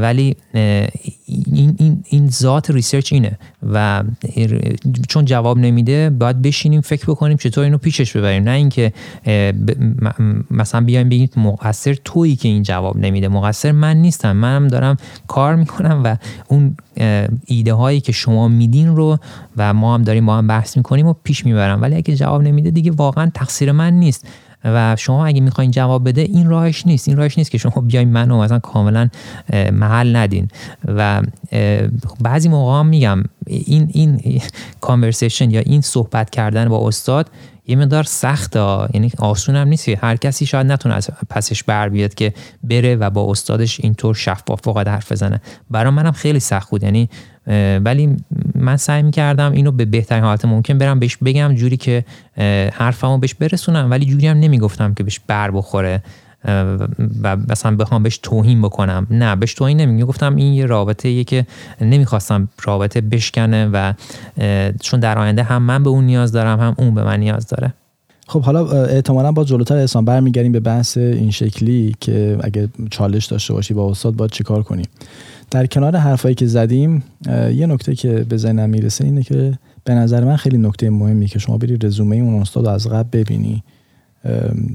ولی 0.00 0.36
این, 1.26 1.76
این, 1.78 2.04
این 2.08 2.30
ذات 2.30 2.70
research 2.70 3.12
اینه 3.12 3.38
و 3.72 4.02
چون 5.08 5.24
جواب 5.24 5.58
نمیده 5.58 6.10
باید 6.10 6.42
بشینیم 6.42 6.80
فکر 6.80 7.04
بکنیم 7.06 7.36
چطور 7.36 7.64
اینو 7.64 7.78
پیشش 7.78 8.16
ببریم. 8.16 8.42
نه 8.42 8.50
اینکه 8.50 8.92
مثلا 10.50 10.80
بیایم 10.80 11.08
بگیم 11.08 11.28
مقصر 11.36 11.96
تویی 12.04 12.36
که 12.36 12.48
این 12.48 12.62
جواب 12.62 12.96
نمیده. 12.96 13.28
مقصر 13.28 13.72
من 13.72 13.96
نیستم. 13.96 14.32
منم 14.32 14.68
دارم 14.68 14.96
کار 15.28 15.56
می‌کنم 15.56 16.00
و 16.04 16.16
اون 16.48 16.76
ایده 17.46 17.74
هایی 17.74 18.00
که 18.00 18.12
شما 18.12 18.48
میدین 18.48 18.96
رو 18.96 19.18
و 19.56 19.74
ما 19.74 19.94
هم 19.94 20.02
داریم 20.02 20.26
با 20.26 20.36
هم 20.36 20.46
بحث 20.46 20.76
می‌کنیم 20.76 21.06
و 21.06 21.14
پیش 21.24 21.46
می‌برم. 21.46 21.82
ولی 21.82 21.96
اگه 21.96 22.16
جواب 22.16 22.42
نمیده 22.42 22.70
دیگه 22.70 22.90
واقعا 22.90 23.30
تقصیر 23.34 23.72
من 23.72 23.92
نیست. 23.92 24.26
و 24.64 24.96
شما 24.98 25.26
اگه 25.26 25.40
می‌خواین 25.40 25.70
جواب 25.70 26.08
بده 26.08 26.20
این 26.20 26.48
راهش 26.48 26.86
نیست. 26.86 27.08
این 27.08 27.16
راهش 27.16 27.38
نیست 27.38 27.50
که 27.50 27.58
شما 27.58 27.82
بیاین 27.86 28.08
منو 28.08 28.42
مثلا 28.42 28.58
کاملا 28.58 29.08
محل 29.72 30.16
ندین. 30.16 30.48
و 30.84 31.22
بعضی 32.20 32.48
موقع 32.48 32.78
هم 32.78 32.86
میگم 32.86 33.22
این 33.46 33.90
این 33.92 34.40
کانورسیشن 34.80 35.50
یا 35.50 35.60
این 35.60 35.80
صحبت 35.80 36.30
کردن 36.30 36.68
با 36.68 36.88
استاد 36.88 37.30
یه 37.68 37.76
مقدار 37.76 38.02
سخته 38.02 38.58
یعنی 38.94 39.12
آسون 39.18 39.56
هم 39.56 39.68
نیست 39.68 39.88
هر 39.88 40.16
کسی 40.16 40.46
شاید 40.46 40.66
نتونه 40.66 40.94
از 40.94 41.10
پسش 41.30 41.62
بر 41.62 41.88
بیاد 41.88 42.14
که 42.14 42.34
بره 42.64 42.96
و 42.96 43.10
با 43.10 43.30
استادش 43.30 43.80
اینطور 43.80 44.14
شفاف 44.14 44.60
فقط 44.60 44.88
حرف 44.88 45.12
بزنه. 45.12 45.40
برای 45.70 45.90
منم 45.90 46.12
خیلی 46.12 46.40
سخت 46.40 46.70
بود. 46.70 46.82
یعنی 46.82 47.08
ولی 47.84 48.16
من 48.54 48.76
سعی 48.76 49.02
می‌کردم 49.02 49.52
اینو 49.52 49.72
به 49.72 49.84
بهترین 49.84 50.24
حالت 50.24 50.44
ممکن 50.44 50.78
برم 50.78 50.98
بهش 50.98 51.16
بگم 51.16 51.54
جوری 51.54 51.76
که 51.76 52.04
حرفمو 52.72 53.18
بهش 53.18 53.34
برسونم 53.34 53.90
ولی 53.90 54.06
جوری 54.06 54.26
هم 54.26 54.36
نمی‌گفتم 54.36 54.94
که 54.94 55.02
بهش 55.02 55.20
بر 55.26 55.50
بخوره. 55.50 56.02
و 57.22 57.36
مثلا 57.48 57.76
بخوام 57.76 58.02
بهش 58.02 58.18
توهین 58.18 58.62
بکنم. 58.62 59.06
نه 59.10 59.36
بهش 59.36 59.54
توهین 59.54 59.80
نمیگم 59.80 60.06
گفتم 60.06 60.36
این 60.36 60.52
یه 60.52 60.66
رابطه 60.66 61.08
یه 61.08 61.24
که 61.24 61.46
نمی‌خواستم 61.80 62.48
رابطه 62.62 63.00
بشکنه 63.00 63.70
و 63.72 63.92
چون 64.80 65.00
در 65.00 65.18
آینده 65.18 65.42
هم 65.42 65.62
من 65.62 65.82
به 65.82 65.90
اون 65.90 66.04
نیاز 66.04 66.32
دارم 66.32 66.60
هم 66.60 66.74
اون 66.78 66.94
به 66.94 67.04
من 67.04 67.20
نیاز 67.20 67.46
داره. 67.46 67.74
خب 68.28 68.42
حالا 68.42 68.84
احتمالا 68.84 69.32
با 69.32 69.44
جلوتر 69.44 69.76
احسان 69.76 70.04
برمیگردیم 70.04 70.52
به 70.52 70.60
بحث 70.60 70.96
این 70.96 71.30
شکلی 71.30 71.94
که 72.00 72.38
اگه 72.40 72.68
چالش 72.90 73.26
داشته 73.26 73.52
باشی 73.52 73.74
با 73.74 73.90
استاد 73.90 74.16
باید 74.16 74.30
چیکار 74.30 74.62
کنیم 74.62 74.86
در 75.50 75.66
کنار 75.66 75.96
حرفایی 75.96 76.34
که 76.34 76.46
زدیم 76.46 77.02
یه 77.54 77.66
نکته 77.66 77.94
که 77.94 78.26
به 78.28 78.36
ذهنم 78.36 78.70
می‌رسه 78.70 79.04
اینه 79.04 79.22
که 79.22 79.58
به 79.84 79.94
نظر 79.94 80.24
من 80.24 80.36
خیلی 80.36 80.58
نکته 80.58 80.90
مهمی 80.90 81.26
که 81.26 81.38
شما 81.38 81.58
بری 81.58 81.78
رزومه 81.82 82.16
اون 82.16 82.40
استاد 82.40 82.66
از 82.66 82.88
قبل 82.88 83.08
ببینی. 83.12 83.62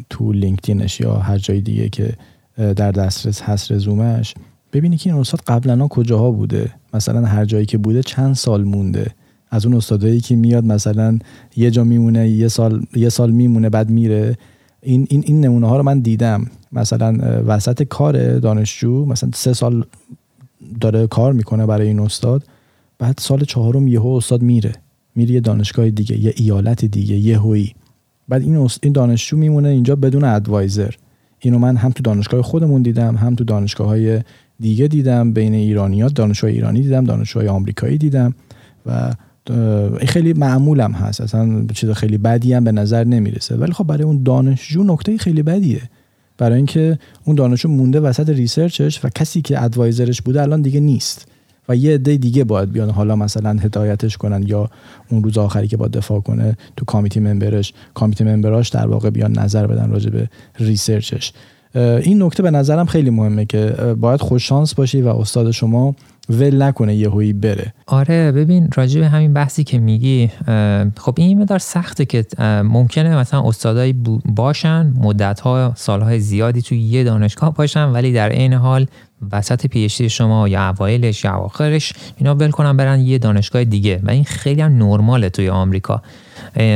تو 0.09 0.31
لینکدینش 0.31 0.99
یا 0.99 1.15
هر 1.15 1.37
جای 1.37 1.61
دیگه 1.61 1.89
که 1.89 2.13
در 2.57 2.91
دسترس 2.91 3.41
هست 3.41 3.71
رزومش 3.71 4.33
ببینی 4.73 4.97
که 4.97 5.09
این 5.09 5.19
استاد 5.19 5.41
قبلا 5.47 5.87
کجاها 5.87 6.31
بوده؟ 6.31 6.71
مثلا 6.93 7.25
هر 7.25 7.45
جایی 7.45 7.65
که 7.65 7.77
بوده 7.77 8.03
چند 8.03 8.35
سال 8.35 8.63
مونده؟ 8.63 9.11
از 9.49 9.65
اون 9.65 9.75
استادایی 9.75 10.19
که 10.19 10.35
میاد 10.35 10.65
مثلا 10.65 11.19
یه 11.57 11.71
جا 11.71 11.83
میمونه 11.83 12.29
یه 12.29 12.47
سال 12.47 12.85
یه 12.95 13.09
سال 13.09 13.31
میمونه 13.31 13.69
بعد 13.69 13.89
میره. 13.89 14.37
این 14.81 15.07
این 15.09 15.23
این 15.25 15.45
نمونه 15.45 15.67
ها 15.67 15.77
رو 15.77 15.83
من 15.83 15.99
دیدم. 15.99 16.45
مثلا 16.71 17.41
وسط 17.45 17.83
کار 17.83 18.39
دانشجو 18.39 19.05
مثلا 19.05 19.29
سه 19.33 19.53
سال 19.53 19.85
داره 20.81 21.07
کار 21.07 21.33
می‌کنه 21.33 21.65
برای 21.65 21.87
این 21.87 21.99
استاد. 21.99 22.43
بعد 22.99 23.17
سال 23.17 23.43
چهارم 23.43 23.87
یهو 23.87 24.07
استاد 24.07 24.41
میره. 24.41 24.71
میره 25.15 25.31
یه 25.31 25.39
دانشگاه 25.39 25.89
دیگه 25.89 26.19
یه 26.19 26.33
ایالت 26.37 26.85
دیگه 26.85 27.15
یه 27.15 27.39
هویی 27.39 27.73
بعد 28.31 28.41
این 28.41 28.69
این 28.83 28.93
دانشجو 28.93 29.37
میمونه 29.37 29.69
اینجا 29.69 29.95
بدون 29.95 30.23
ادوایزر. 30.23 30.93
اینو 31.39 31.59
من 31.59 31.75
هم 31.75 31.91
تو 31.91 32.03
دانشگاه 32.03 32.41
خودمون 32.41 32.81
دیدم 32.81 33.15
هم 33.15 33.35
تو 33.35 33.43
دانشگاه 33.43 33.87
های 33.87 34.21
دیگه 34.59 34.87
دیدم 34.87 35.33
بین 35.33 35.53
ایرانیات 35.53 36.13
دانشجو 36.13 36.47
ایرانی 36.47 36.81
دیدم 36.81 37.05
دانشجوهای 37.05 37.47
آمریکایی 37.47 37.97
دیدم 37.97 38.35
و 38.85 39.13
خیلی 40.07 40.33
معمولم 40.33 40.91
هست. 40.91 41.21
اصلا 41.21 41.65
چیز 41.73 41.89
خیلی 41.89 42.17
بدی 42.17 42.53
هم 42.53 42.63
به 42.63 42.71
نظر 42.71 43.03
نمی‌رسه. 43.03 43.55
ولی 43.55 43.71
خب 43.71 43.83
برای 43.83 44.03
اون 44.03 44.23
دانشجو 44.23 44.83
نکته 44.83 45.17
خیلی 45.17 45.43
بدیه. 45.43 45.81
برای 46.37 46.57
اینکه 46.57 46.99
اون 47.25 47.35
دانشجو 47.35 47.69
مونده 47.69 47.99
وسط 47.99 48.29
ریسرچش 48.29 49.05
و 49.05 49.09
کسی 49.09 49.41
که 49.41 49.63
ادوایزرش 49.63 50.21
بوده 50.21 50.41
الان 50.41 50.61
دیگه 50.61 50.79
نیست. 50.79 51.30
یه 51.75 51.93
عده 51.93 52.17
دیگه 52.17 52.43
باید 52.43 52.71
بیان. 52.71 52.89
حالا 52.89 53.15
مثلا 53.15 53.49
هدایتش 53.49 54.17
کنن 54.17 54.43
یا 54.47 54.69
اون 55.09 55.23
روز 55.23 55.37
آخری 55.37 55.67
که 55.67 55.77
باید 55.77 55.91
دفاع 55.91 56.19
کنه 56.19 56.57
تو 56.77 56.85
کامیتی 56.85 57.19
ممبرش. 57.19 57.73
کامیتی 57.93 58.23
ممبراش 58.23 58.69
در 58.69 58.87
واقع 58.87 59.09
بیان 59.09 59.39
نظر 59.39 59.67
بدن 59.67 59.91
راجع 59.91 60.09
به 60.09 60.29
ریسرچش. 60.59 61.33
این 61.75 62.23
نکته 62.23 62.43
به 62.43 62.51
نظرم 62.51 62.85
خیلی 62.85 63.09
مهمه 63.09 63.45
که 63.45 63.95
باید 63.99 64.21
خوش 64.21 64.47
شانس 64.47 64.73
باشی 64.73 65.01
و 65.01 65.07
استاد 65.07 65.51
شما 65.51 65.95
ول 66.29 66.61
نکنه 66.61 66.95
یهویی 66.95 67.33
بره. 67.33 67.73
آره 67.87 68.31
ببین 68.31 68.69
راجع 68.75 68.99
به 68.99 69.07
همین 69.07 69.33
بحثی 69.33 69.63
که 69.63 69.79
میگی 69.79 70.31
خب 70.97 71.13
این 71.17 71.41
مدار 71.41 71.59
سخته 71.59 72.05
که 72.05 72.25
ممکنه 72.63 73.17
مثلا 73.17 73.47
استادایی 73.47 73.93
باشن 74.25 74.93
مدت 74.97 75.39
ها 75.39 75.73
سالهای 75.75 76.19
زیادی 76.19 76.61
توی 76.61 76.79
یه 76.79 77.03
دانشگاه 77.03 77.53
باشن 77.53 77.89
ولی 77.89 78.13
در 78.13 78.29
عین 78.29 78.53
حال 78.53 78.85
وسط 79.31 79.67
پیشتی 79.67 80.09
شما 80.09 80.47
یا 80.47 80.69
اوایلش 80.69 81.23
یا 81.23 81.35
اواخرش 81.35 81.93
اینا 82.17 82.35
ول 82.35 82.51
کنن 82.51 82.77
برن 82.77 82.99
یه 82.99 83.17
دانشگاه 83.17 83.63
دیگه 83.63 83.99
و 84.03 84.11
این 84.11 84.23
خیلی 84.23 84.61
هم 84.61 84.77
نرماله 84.77 85.29
توی 85.29 85.49
آمریکا. 85.49 86.01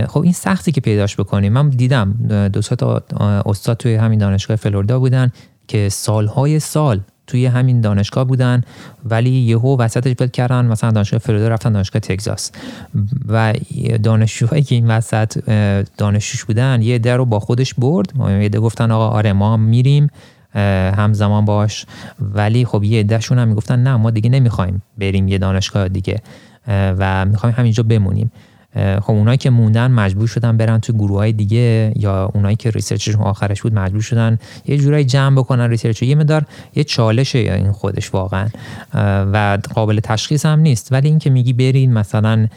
خب 0.07 0.19
این 0.19 0.33
سختی 0.33 0.71
که 0.71 0.81
پیداش 0.81 1.15
بکنیم. 1.15 1.53
من 1.53 1.69
دیدم 1.69 2.13
دو 2.53 2.61
تا 2.61 3.03
استاد 3.45 3.77
توی 3.77 3.95
همین 3.95 4.19
دانشگاه 4.19 4.57
فلوریدا 4.57 4.99
بودن 4.99 5.31
که 5.67 5.89
سالهای 5.89 6.59
سال 6.59 6.99
توی 7.27 7.45
همین 7.45 7.81
دانشگاه 7.81 8.23
بودن 8.23 8.61
ولی 9.05 9.29
یهو 9.29 9.77
وسطش 9.77 10.15
بل 10.17 10.27
کردن 10.27 10.65
مثلا 10.65 10.91
دانشگاه 10.91 11.19
فلوریدا 11.19 11.47
رفتن 11.47 11.71
دانشگاه 11.71 11.99
تگزاس. 11.99 12.51
و 13.27 13.53
دانشجوهایی 14.03 14.63
که 14.63 14.75
این 14.75 14.87
وسط 14.87 15.37
دانشجوش 15.97 16.45
بودن 16.45 16.81
یه 16.81 16.99
عده 16.99 17.17
رو 17.17 17.25
با 17.25 17.39
خودش 17.39 17.73
برد. 17.73 18.13
یه 18.41 18.49
عده 18.49 18.59
گفتن 18.59 18.91
آقا 18.91 19.07
آره 19.07 19.33
ما 19.33 19.57
میریم. 19.57 20.09
همزمان 20.97 21.45
باهاش. 21.45 21.85
ولی 22.19 22.65
خب 22.65 22.83
یه 22.83 22.99
عدهشون 22.99 23.39
هم 23.39 23.47
می‌گفتن 23.47 23.79
نه 23.79 23.95
ما 23.95 24.11
دیگه 24.11 24.29
نمی‌خوایم 24.29 24.81
بریم 24.97 25.27
یه 25.27 25.37
دانشگاه 25.37 25.87
دیگه 25.87 26.21
و 26.67 27.25
می‌خوایم 27.25 27.55
همینجا 27.57 27.83
بمونیم. 27.83 28.31
خب 28.75 29.11
اونایی 29.11 29.37
که 29.37 29.49
موندن 29.49 29.91
مجبور 29.91 30.27
شدن 30.27 30.57
برن 30.57 30.79
تو 30.79 30.93
گروه 30.93 31.17
های 31.17 31.31
دیگه 31.31 31.93
یا 31.95 32.31
اونایی 32.33 32.55
که 32.55 32.69
research 32.69 33.04
شون 33.04 33.21
آخرش 33.21 33.61
بود 33.61 33.73
مجبور 33.73 34.01
شدن 34.01 34.37
یه 34.67 34.77
جورایی 34.77 35.05
جمع 35.05 35.35
بکنن 35.35 35.69
research. 35.69 36.03
یه 36.03 36.15
مقدار 36.15 36.45
یه 36.75 36.83
چالشه 36.83 37.39
این 37.39 37.71
خودش 37.71 38.13
واقعا. 38.13 38.47
و 39.33 39.57
قابل 39.73 39.99
تشخیص 39.99 40.45
هم 40.45 40.59
نیست. 40.59 40.91
ولی 40.91 41.07
اینکه 41.07 41.29
میگی 41.29 41.53
برین 41.53 41.93
مثلا 41.93 42.47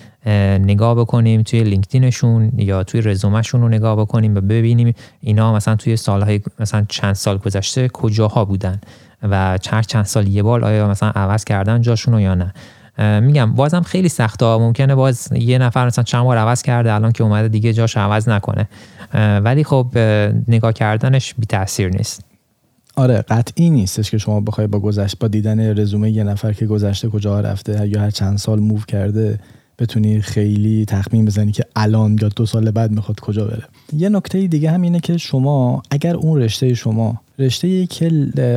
نگاه 0.59 0.95
بکنیم 0.95 1.43
توی 1.43 1.63
لینکدینشون 1.63 2.53
یا 2.57 2.83
توی 2.83 3.01
رزومهشون 3.01 3.61
رو 3.61 3.69
نگاه 3.69 3.97
بکنیم 3.97 4.35
و 4.35 4.41
ببینیم 4.41 4.95
اینا 5.21 5.55
مثلا 5.55 5.77
توی 5.77 5.97
سالهای 5.97 6.41
مثلا 6.61 6.85
چند 6.89 7.15
سال 7.15 7.39
گذشته 7.39 7.89
کجاها 7.89 8.45
بودن 8.45 8.81
و 9.23 9.59
چند 9.59 9.87
چند 9.87 10.05
سال 10.05 10.29
یه 10.29 10.43
بار 10.43 10.65
آیا 10.65 10.89
مثلا 10.89 11.11
عوض 11.11 11.45
کردن 11.45 11.83
جاشون 11.83 12.21
یا 12.21 12.35
نه. 12.35 12.55
میگم 12.99 13.53
بازم 13.53 13.83
خیلی 13.83 14.09
سخته 14.09 14.47
ممکنه 14.47 14.95
باز 14.95 15.29
یه 15.33 15.59
نفر 15.59 15.87
مثلا 15.87 16.05
چند 16.05 16.25
بار 16.25 16.37
عوض 16.37 16.63
کرده 16.63 16.93
الان 16.93 17.13
که 17.13 17.25
اومده 17.25 17.49
دیگه 17.49 17.73
جاش 17.73 17.97
عوض 17.97 18.29
نکنه. 18.29 18.69
ولی 19.15 19.65
خب 19.65 19.99
نگاه 20.49 20.73
کردنش 20.73 21.35
بی 21.39 21.47
تاثیر 21.47 21.89
نیست. 21.89 22.25
آره 22.97 23.25
قطعی 23.29 23.71
نیستش 23.71 24.11
که 24.11 24.19
شما 24.19 24.41
بخوای 24.41 24.67
با 24.67 24.79
گذشت 24.79 25.19
با 25.19 25.29
دیدن 25.29 25.79
رزومه 25.79 26.11
یه 26.11 26.25
نفر 26.25 26.53
که 26.53 26.67
گذشته 26.67 27.09
کجا 27.09 27.41
رفته 27.41 27.89
یا 27.89 28.01
هر 28.01 28.11
چند 28.11 28.39
سال 28.39 28.61
موو 28.61 28.81
کرده 28.89 29.39
بتونی 29.79 30.21
خیلی 30.21 30.85
تخمین 30.85 31.25
بزنی 31.25 31.53
که 31.53 31.65
الان 31.77 32.19
یا 32.23 32.29
دو 32.29 32.47
سال 32.47 32.71
بعد 32.71 32.91
می‌خواد 32.91 33.21
کجا 33.21 33.45
بره. 33.45 33.63
یه 33.93 34.09
نکته 34.09 34.47
دیگه 34.47 34.71
هم 34.71 34.83
اینه 34.83 35.01
که 35.01 35.17
شما 35.17 35.83
اگر 35.91 36.17
اون 36.17 36.41
رشته 36.41 36.75
شما 36.75 37.21
رشته 37.39 37.87
که 37.87 38.11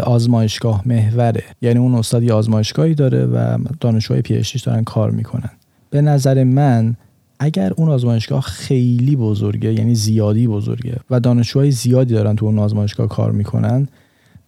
آزمایشگاه 0.03 0.81
محوره. 0.85 1.43
یعنی 1.61 1.79
اون 1.79 1.95
استاد 1.95 2.23
یه 2.23 2.33
آزمایشگاهی 2.33 2.95
داره 2.95 3.25
و 3.25 3.57
دانشجوهای 3.79 4.21
پی 4.21 4.43
دارن 4.65 4.83
کار 4.83 5.11
می‌کنن. 5.11 5.49
به 5.89 6.01
نظر 6.01 6.43
من 6.43 6.95
اگر 7.39 7.73
اون 7.73 7.89
آزمایشگاه 7.89 8.41
خیلی 8.41 9.15
بزرگه 9.15 9.73
یعنی 9.73 9.95
زیادی 9.95 10.47
بزرگه 10.47 10.97
و 11.09 11.19
دانشجوهای 11.19 11.71
زیادی 11.71 12.13
دارن 12.13 12.35
تو 12.35 12.45
اون 12.45 12.59
آزمایشگاه 12.59 13.07
کار 13.07 13.31
می‌کنن 13.31 13.87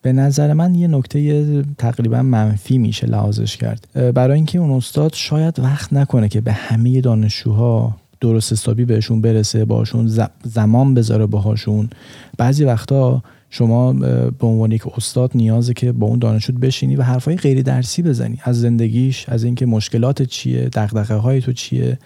به 0.02 0.14
نظر 0.14 0.54
من 0.54 0.76
یه 0.76 0.88
نکته 0.88 1.64
تقریبا 1.78 2.22
منفی 2.22 2.78
میشه 2.78 3.08
لحاظش 3.08 3.58
کرد. 3.58 3.88
برای 4.14 4.36
اینکه 4.36 4.60
اون 4.60 4.72
استاد 4.72 5.14
شاید 5.14 5.60
وقت 5.60 5.94
نکنه 5.94 6.30
که 6.30 6.42
به 6.42 6.52
همه 6.52 7.02
دانشجوها 7.02 7.96
درست 8.22 8.54
حسابی 8.54 8.86
بهشون 8.86 9.22
برسه 9.22 9.66
باشون 9.66 10.12
زمان 10.44 10.94
بذاره 10.94 11.26
باهاشون. 11.26 11.90
بعضی 12.38 12.64
وقتا 12.64 13.24
شما 13.56 13.94
به 14.40 14.48
عنوان 14.48 14.72
یک 14.72 14.88
استاد 14.98 15.32
نیازه 15.36 15.74
که 15.74 15.92
با 15.92 16.08
اون 16.08 16.20
دانشجو 16.20 16.54
بشینی 16.54 16.96
و 16.96 17.04
حرفای 17.04 17.36
غیر 17.36 17.62
درسی 17.62 18.02
بزنی. 18.02 18.38
از 18.44 18.62
زندگیش 18.62 19.30
از 19.30 19.44
اینکه 19.44 19.66
مشکلات 19.66 20.22
چیه 20.22 20.70
دغدغه 20.70 21.16
های 21.16 21.42
تو 21.42 21.54
چیه 21.54 22.00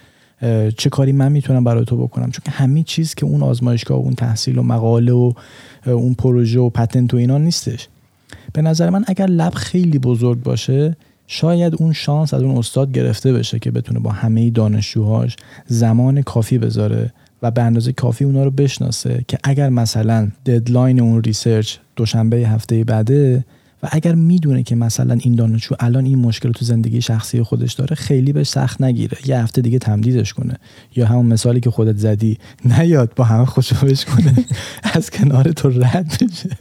چه 0.77 0.89
کاری 0.89 1.11
من 1.11 1.31
می‌تونم 1.31 1.63
برای 1.63 1.85
تو 1.85 1.97
بکنم. 1.97 2.31
چون 2.31 2.53
همه 2.53 2.83
چیز 2.83 3.15
که 3.15 3.25
اون 3.25 3.43
آزمایشگاه 3.43 3.97
و 3.97 4.01
اون 4.01 4.13
تحصیل 4.13 4.57
و 4.57 4.63
مقاله 4.63 5.11
و 5.11 5.33
اون 5.85 6.13
پروژه 6.13 6.59
و 6.59 6.69
patent 6.69 7.13
و 7.13 7.17
اینا 7.17 7.37
نیستش. 7.37 7.87
به 8.53 8.61
نظر 8.61 8.89
من 8.89 9.03
اگر 9.07 9.25
lab 9.25 9.53
خیلی 9.53 9.99
بزرگ 9.99 10.43
باشه 10.43 10.97
شاید 11.27 11.75
اون 11.79 11.93
شانس 11.93 12.33
از 12.33 12.41
اون 12.41 12.57
استاد 12.57 12.91
گرفته 12.91 13.33
بشه 13.33 13.59
که 13.59 13.71
بتونه 13.71 13.99
با 13.99 14.11
همه 14.11 14.49
دانشجوهاش 14.49 15.35
زمان 15.65 16.21
کافی 16.21 16.57
بذاره. 16.57 17.13
و 17.41 17.51
به 17.51 17.61
اندازه 17.61 17.91
کافی 17.91 18.25
اونا 18.25 18.43
رو 18.43 18.51
بشناسه 18.51 19.25
که 19.27 19.37
اگر 19.43 19.69
مثلا 19.69 20.31
deadline 20.45 20.99
اون 20.99 21.23
research 21.23 21.77
دوشنبه 21.95 22.37
هفته 22.37 22.83
بعده 22.83 23.45
و 23.83 23.89
اگر 23.91 24.15
می‌دونه 24.15 24.63
که 24.63 24.75
مثلا 24.75 25.17
این 25.21 25.35
دانشجو 25.35 25.75
الان 25.79 26.05
این 26.05 26.19
مشکل 26.19 26.51
تو 26.51 26.65
زندگی 26.65 27.01
شخصی 27.01 27.43
خودش 27.43 27.73
داره 27.73 27.95
خیلی 27.95 28.33
بهش 28.33 28.47
سخت 28.47 28.81
نگیره. 28.81 29.17
یه 29.25 29.39
هفته 29.39 29.61
دیگه 29.61 29.79
تمدیدش 29.79 30.33
کنه. 30.33 30.57
یا 30.95 31.05
همون 31.05 31.25
مثالی 31.25 31.59
که 31.59 31.71
خودت 31.71 31.97
زدی 31.97 32.37
نیاد 32.65 33.13
با 33.15 33.23
همه 33.23 33.45
خوشبش 33.45 34.05
کنه. 34.05 34.33
از 34.93 35.09
کنار 35.09 35.51
تو 35.51 35.69
رد 35.69 36.23
بشه 36.23 36.57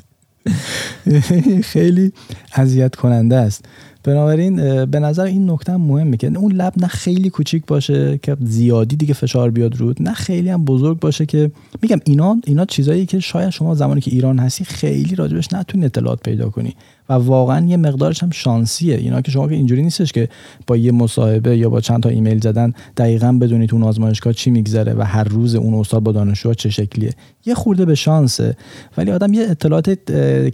خیلی 1.72 2.12
اذیت 2.54 2.94
کننده 2.94 3.36
است. 3.36 3.64
بنابراین 4.06 4.84
به 4.84 5.00
نظر 5.00 5.24
این 5.24 5.50
نکته 5.50 5.76
مهمه 5.76 6.16
که 6.16 6.26
اون 6.36 6.52
لب 6.52 6.72
نه 6.76 6.86
خیلی 6.86 7.30
کوچیک 7.30 7.66
باشه 7.66 8.18
که 8.22 8.36
زیادی 8.40 8.96
دیگه 8.96 9.14
فشار 9.14 9.50
بیاد 9.50 9.76
رود 9.76 10.02
نه 10.02 10.12
خیلی 10.12 10.48
هم 10.48 10.64
بزرگ 10.64 11.00
باشه 11.00 11.26
که 11.26 11.50
میگم 11.82 12.00
اینا 12.04 12.36
اینا 12.44 12.64
چیزایی 12.64 13.06
که 13.06 13.20
شاید 13.20 13.50
شما 13.50 13.74
زمانی 13.74 14.00
که 14.00 14.10
ایران 14.10 14.38
هستی 14.38 14.64
خیلی 14.64 15.14
راجبش 15.14 15.52
نتونی 15.52 15.84
اطلاعات 15.84 16.20
پیدا 16.22 16.50
کنی. 16.50 16.74
و 17.08 17.12
واقعا 17.12 17.66
یه 17.66 17.76
مقدارش 17.76 18.22
هم 18.22 18.30
شانسیه. 18.30 18.96
اینا 18.96 19.20
که 19.20 19.30
شما 19.30 19.48
که 19.48 19.54
اینجوری 19.54 19.82
نیستش 19.82 20.12
که 20.12 20.28
با 20.66 20.76
یه 20.76 20.92
مصاحبه 20.92 21.56
یا 21.56 21.70
با 21.70 21.80
چند 21.80 22.02
تا 22.02 22.08
ایمیل 22.08 22.40
زدن 22.40 22.72
دقیقا 22.96 23.38
بدونید 23.40 23.74
اون 23.74 23.82
آزمایشگاه 23.82 24.32
چی 24.32 24.50
میگذره 24.50 24.94
و 24.94 25.02
هر 25.02 25.24
روز 25.24 25.54
اون 25.54 25.74
استاد 25.74 26.02
با 26.02 26.12
دانشجو 26.12 26.54
چه 26.54 26.70
شکلیه. 26.70 27.12
یه 27.46 27.54
خورده 27.54 27.84
به 27.84 27.94
شانسه. 27.94 28.56
ولی 28.96 29.12
آدم 29.12 29.32
یه 29.32 29.50
اطلاعات 29.50 29.90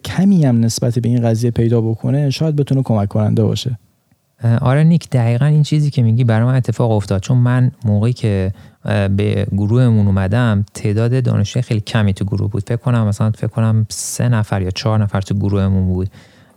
کمی 0.05 0.45
هم 0.45 0.61
نسبت 0.61 0.99
به 0.99 1.09
این 1.09 1.23
قضیه 1.23 1.51
پیدا 1.51 1.81
بکنه 1.81 2.31
شاید 2.31 2.57
بتونه 2.57 2.83
کمک 2.83 3.09
کننده 3.09 3.45
باشه. 3.45 3.79
آره 4.61 4.85
نیک 4.85 5.11
دقیقا 5.11 5.47
این 5.47 5.63
چیزی 5.63 5.91
که 5.91 6.03
میگی 6.03 6.25
برای 6.25 6.47
من 6.47 6.55
اتفاق 6.55 6.91
افتاد. 6.91 7.21
چون 7.21 7.39
من 7.39 7.71
موقعی 7.85 8.13
که 8.13 8.53
به 9.17 9.47
گروهمون 9.53 10.07
اومدم 10.07 10.65
تعداد 10.75 11.23
دانشجوی 11.23 11.63
خیلی 11.63 11.81
کمی 11.81 12.15
تو 12.15 12.25
گروه 12.25 12.51
بود. 12.51 12.63
فکر 12.67 12.77
کنم 12.77 13.07
مثلا 13.07 13.31
فکر 13.31 13.47
کنم 13.47 13.87
سه 13.89 14.29
نفر 14.29 14.63
یا 14.63 14.71
چهار 14.71 15.03
نفر 15.03 15.21
تو 15.21 15.35
گروهمون 15.35 15.87
بود. 15.87 16.11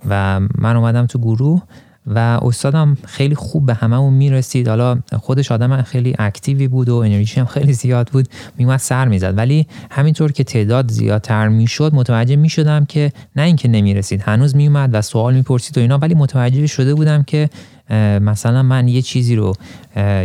و 0.10 0.40
من 0.40 0.76
اومدم 0.76 1.06
تو 1.06 1.20
گروه 1.20 1.62
و 2.08 2.20
استادم 2.20 2.98
خیلی 3.06 3.36
خوب 3.36 3.66
به 3.66 3.74
هممون 3.74 4.14
می‌رسید. 4.14 4.68
حالا 4.68 5.00
خودش 5.20 5.52
آدم 5.52 5.82
خیلی 5.82 6.16
اکتیوی 6.20 6.68
بود 6.68 6.90
و 6.90 6.96
انرژی 6.96 7.40
هم 7.40 7.46
خیلی 7.46 7.74
زیاد 7.74 8.10
بود 8.10 8.28
میومد 8.58 8.80
سر 8.80 9.08
می‌زد. 9.08 9.38
ولی 9.38 9.68
همینطور 9.92 10.32
که 10.32 10.44
تعداد 10.44 10.92
زیادتر 10.92 11.48
می‌شد 11.48 11.96
متوجه 11.96 12.36
می‌شدم 12.36 12.86
که 12.86 13.12
نه 13.36 13.42
اینکه 13.42 13.68
نمی‌رسید. 13.68 14.22
هنوز 14.22 14.56
میومد 14.56 14.90
و 14.94 15.02
سوال 15.02 15.34
می‌پرسید 15.34 15.78
و 15.78 15.82
اینا 15.82 15.98
ولی 15.98 16.16
متوجه 16.16 16.68
شده 16.68 16.96
بودم 16.96 17.24
که 17.24 17.50
مثلا 18.20 18.64
من 18.64 18.88
یه 18.88 19.02
چیزی 19.02 19.36
رو 19.36 19.54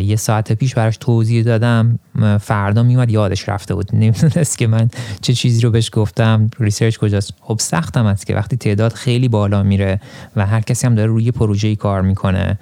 یه 0.02 0.16
ساعت 0.16 0.52
پیش 0.52 0.74
براش 0.74 0.96
توضیح 0.96 1.42
دادم 1.42 1.98
فردا 2.40 2.82
میومد 2.82 3.10
یادش 3.10 3.48
رفته 3.48 3.74
بود. 3.74 3.88
نمی‌دونست 3.92 4.58
که 4.58 4.66
من 4.66 4.88
چه 5.20 5.32
چیزی 5.32 5.60
رو 5.60 5.70
بهش 5.70 5.90
گفتم. 5.92 6.50
research 6.58 6.98
کجاست؟ 6.98 7.34
خب 7.40 7.56
سختم 7.60 8.06
است 8.06 8.26
که 8.26 8.34
وقتی 8.34 8.56
تعداد 8.56 8.92
خیلی 8.92 9.28
بالا 9.28 9.62
میره 9.62 10.00
و 10.36 10.46
هر 10.46 10.60
کسی 10.60 10.86
هم 10.86 10.94
داره 10.94 11.08
روی 11.08 11.30
پروژه 11.30 11.76
کار 11.76 12.02
می‌کنه 12.02 12.58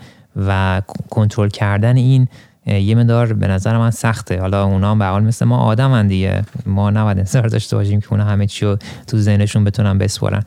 و 0.47 0.83
کنترل 1.11 1.49
کردن 1.49 1.97
این 1.97 2.29
یه 2.67 2.95
مقدار 2.95 3.33
به 3.33 3.47
نظر 3.47 3.79
من 3.79 3.91
سخته. 3.91 4.41
حالا 4.41 4.65
اونا 4.65 4.91
هم 4.91 4.99
به 4.99 5.02
هر 5.02 5.05
حال 5.05 5.23
مثل 5.23 5.45
ما 5.45 5.59
آدم 5.59 6.09
دیگه. 6.09 6.45
ما 6.67 6.91
نباید 6.91 7.19
انتظار 7.19 7.49
داشته 7.49 7.77
باشیم 7.77 8.01
که 8.01 8.07
اونا 8.11 8.25
همه 8.25 8.47
چی 8.47 8.65
رو 8.65 8.77
تو 9.07 9.19
ذهنشون 9.19 9.65
بتونن 9.65 9.99
بسپرن. 9.99 10.43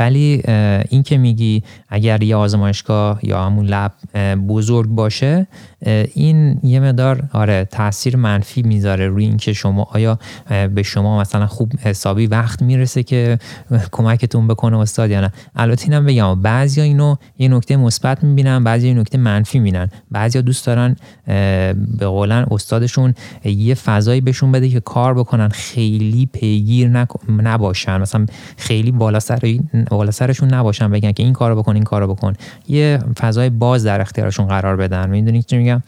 ولی 0.00 0.42
این 0.88 1.02
که 1.02 1.18
میگی 1.18 1.62
اگر 1.88 2.22
یه 2.22 2.36
آزمایشگاه 2.36 3.20
یا 3.22 3.44
همون 3.44 3.66
lab 3.66 3.92
بزرگ 4.48 4.88
باشه 4.88 5.46
این 6.14 6.60
یه 6.62 6.80
مقدار 6.80 7.22
آره 7.32 7.68
تاثیر 7.70 8.16
منفی 8.16 8.62
می‌ذاره 8.62 9.08
روی 9.08 9.24
اینکه 9.24 9.52
شما 9.52 9.88
آیا 9.90 10.18
به 10.74 10.82
شما 10.82 11.20
مثلا 11.20 11.46
خوب 11.46 11.72
حسابی 11.80 12.26
وقت 12.26 12.62
می‌رسه 12.62 13.02
که 13.02 13.38
کمکتون 13.92 14.48
بکنه 14.48 14.78
استاد 14.78 15.10
یا 15.10 15.20
نه. 15.20 15.32
البته 15.56 15.84
اینم 15.84 16.06
بگم 16.06 16.42
بعضیا 16.42 16.84
اینو 16.84 17.16
یه 17.38 17.48
نکته 17.48 17.76
مثبت 17.76 18.24
می‌بینن 18.24 18.64
بعضی 18.64 18.86
این 18.86 18.98
نکته 18.98 19.18
منفی 19.18 19.58
می‌بینن. 19.58 19.88
بعضیا 20.10 20.42
دوست 20.42 20.66
دارن 20.66 20.96
به 21.98 22.06
قولن 22.06 22.46
استادشون 22.50 23.14
یه 23.44 23.74
فضایی 23.74 24.20
بهشون 24.20 24.52
بده 24.52 24.68
که 24.68 24.80
کار 24.80 25.14
بکنن 25.14 25.48
خیلی 25.48 26.26
پیگیر 26.32 27.06
نباشن. 27.28 28.00
مثلا 28.00 28.26
خیلی 28.56 28.92
بالا 28.92 29.20
سر 29.20 29.38
بالا 29.84 30.10
سرشون 30.10 30.54
نباشن 30.54 30.90
بگن 30.90 31.12
که 31.12 31.22
این 31.22 31.32
کارو 31.32 31.56
بکن 31.56 31.74
این 31.74 31.84
کارو 31.84 32.14
بکن. 32.14 32.32
یه 32.68 32.98
فضای 33.18 33.50
باز 33.50 33.84
در 33.84 34.00
اختیارشون 34.00 34.46
قرار 34.46 34.76
بدن. 34.76 35.10
می‌دونید 35.10 35.46
چی 35.46 35.56
میگم؟ 35.56 35.82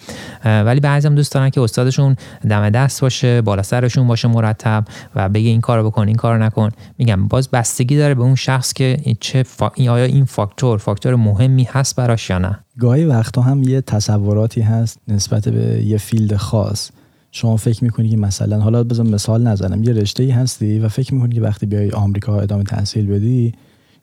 ولی 0.45 0.81
بعضی 0.81 1.09
هم 1.09 1.15
دوست 1.15 1.33
دارن 1.33 1.51
که 1.51 1.61
استادشون 1.61 2.17
دم 2.49 2.71
دست 2.71 3.01
باشه 3.01 3.43
بالا 3.43 3.63
سرشون 3.63 4.07
باشه 4.07 4.29
مرتب 4.29 4.85
و 5.15 5.29
بگه 5.29 5.49
این 5.49 5.61
کارو 5.61 5.91
بکن 5.91 6.09
این 6.09 6.17
کارو 6.17 6.43
نکن. 6.43 6.71
میگم 6.99 7.29
باز 7.29 7.51
بستگی 7.51 7.97
داره 7.97 8.15
به 8.15 8.23
اون 8.23 8.35
شخص 8.35 8.73
که 8.73 8.97
چه 9.21 9.43
فا... 9.43 9.71
آیا 9.79 10.05
این 10.05 10.25
فاکتور 10.25 10.79
فاکتور 10.79 11.15
مهمی 11.15 11.69
هست 11.71 11.97
براش 11.97 12.31
یا 12.31 12.39
نه. 12.39 12.59
گاهی 12.79 13.05
وقتا 13.05 13.43
هم 13.43 13.63
یه 13.63 13.81
تصوراتی 13.81 14.61
هست 14.61 14.99
نسبت 15.09 15.49
به 15.49 15.83
یه 15.85 15.99
فیلد 15.99 16.37
خاص. 16.37 16.91
شما 17.33 17.57
فکر 17.57 17.85
می‌کنی 17.85 18.09
که 18.09 18.17
مثلا 18.17 18.61
حالا 18.61 18.85
بذار 18.85 19.07
مثال 19.07 19.43
نزنم. 19.43 19.83
یه 19.83 19.93
رشته 19.93 20.23
ای 20.23 20.31
هستی 20.31 20.79
و 20.79 20.89
فکر 20.89 21.15
می‌کنی 21.15 21.35
که 21.35 21.41
وقتی 21.41 21.67
بیای 21.67 21.91
آمریکا 21.91 22.41
ادامه 22.41 22.65
تحصیل 22.65 23.07
بدی 23.07 23.55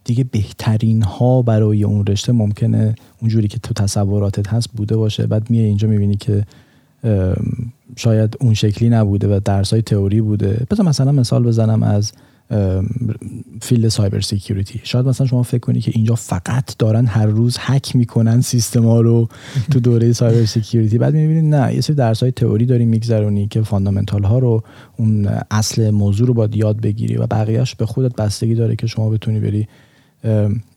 دیگه 0.06 0.24
بهترین 0.24 1.02
ها 1.02 1.42
برای 1.42 1.84
اون 1.84 2.06
رشته 2.06 2.32
ممکنه 2.32 2.96
اونجوری 3.22 3.48
که 3.48 3.60
تو 3.60 3.74
تصوراتت 3.74 4.48
هست 4.48 4.70
بوده 4.74 4.98
باشه. 4.98 5.28
بعد 5.28 5.50
میای 5.50 5.66
اینجا 5.66 5.88
می‌بینی 5.88 6.16
که 6.16 6.44
شاید 7.96 8.38
اون 8.40 8.54
شکلی 8.54 8.90
نبوده 8.90 9.36
و 9.36 9.40
درس 9.46 9.74
های 9.74 9.82
تئوری 9.82 10.22
بوده. 10.22 10.66
بذار 10.72 10.86
مثلا 10.86 11.12
مثال 11.12 11.44
بزنم 11.44 11.84
از 11.84 12.12
field 13.62 13.88
cyber 13.88 14.22
security. 14.22 14.82
شاید 14.84 15.08
مثلا 15.08 15.28
شما 15.28 15.44
فکر 15.44 15.60
کنی 15.60 15.82
که 15.82 15.92
اینجا 15.96 16.16
فقط 16.16 16.78
دارن 16.78 17.06
هر 17.06 17.26
روز 17.26 17.58
هک 17.60 17.96
می‌کنن 17.96 18.42
سیستم 18.42 18.86
ها 18.86 19.02
رو 19.02 19.28
تو 19.72 19.80
دوره 19.80 20.14
cyber 20.14 20.46
security. 20.46 20.98
بعد 20.98 21.14
می‌بینید 21.14 21.56
نه 21.56 21.76
یه 21.76 21.82
سری 21.82 21.96
درس 21.96 22.24
های 22.24 22.32
تئوری 22.32 22.66
داری 22.66 22.86
میگذرونی 22.86 23.48
که 23.48 23.62
fundamental 23.62 24.24
ها 24.24 24.40
رو 24.40 24.64
اون 24.98 25.28
اصل 25.52 25.90
موضوع 25.90 26.28
رو 26.28 26.34
باید 26.34 26.56
یاد 26.56 26.82
بگیری 26.82 27.16
و 27.16 27.28
بقیهش 27.28 27.76
به 27.76 27.86
خودت 27.86 28.16
بستگی 28.16 28.56
داره 28.56 28.76
که 28.76 28.88
شما 28.88 29.10
بتونی 29.10 29.40
بری 29.40 29.68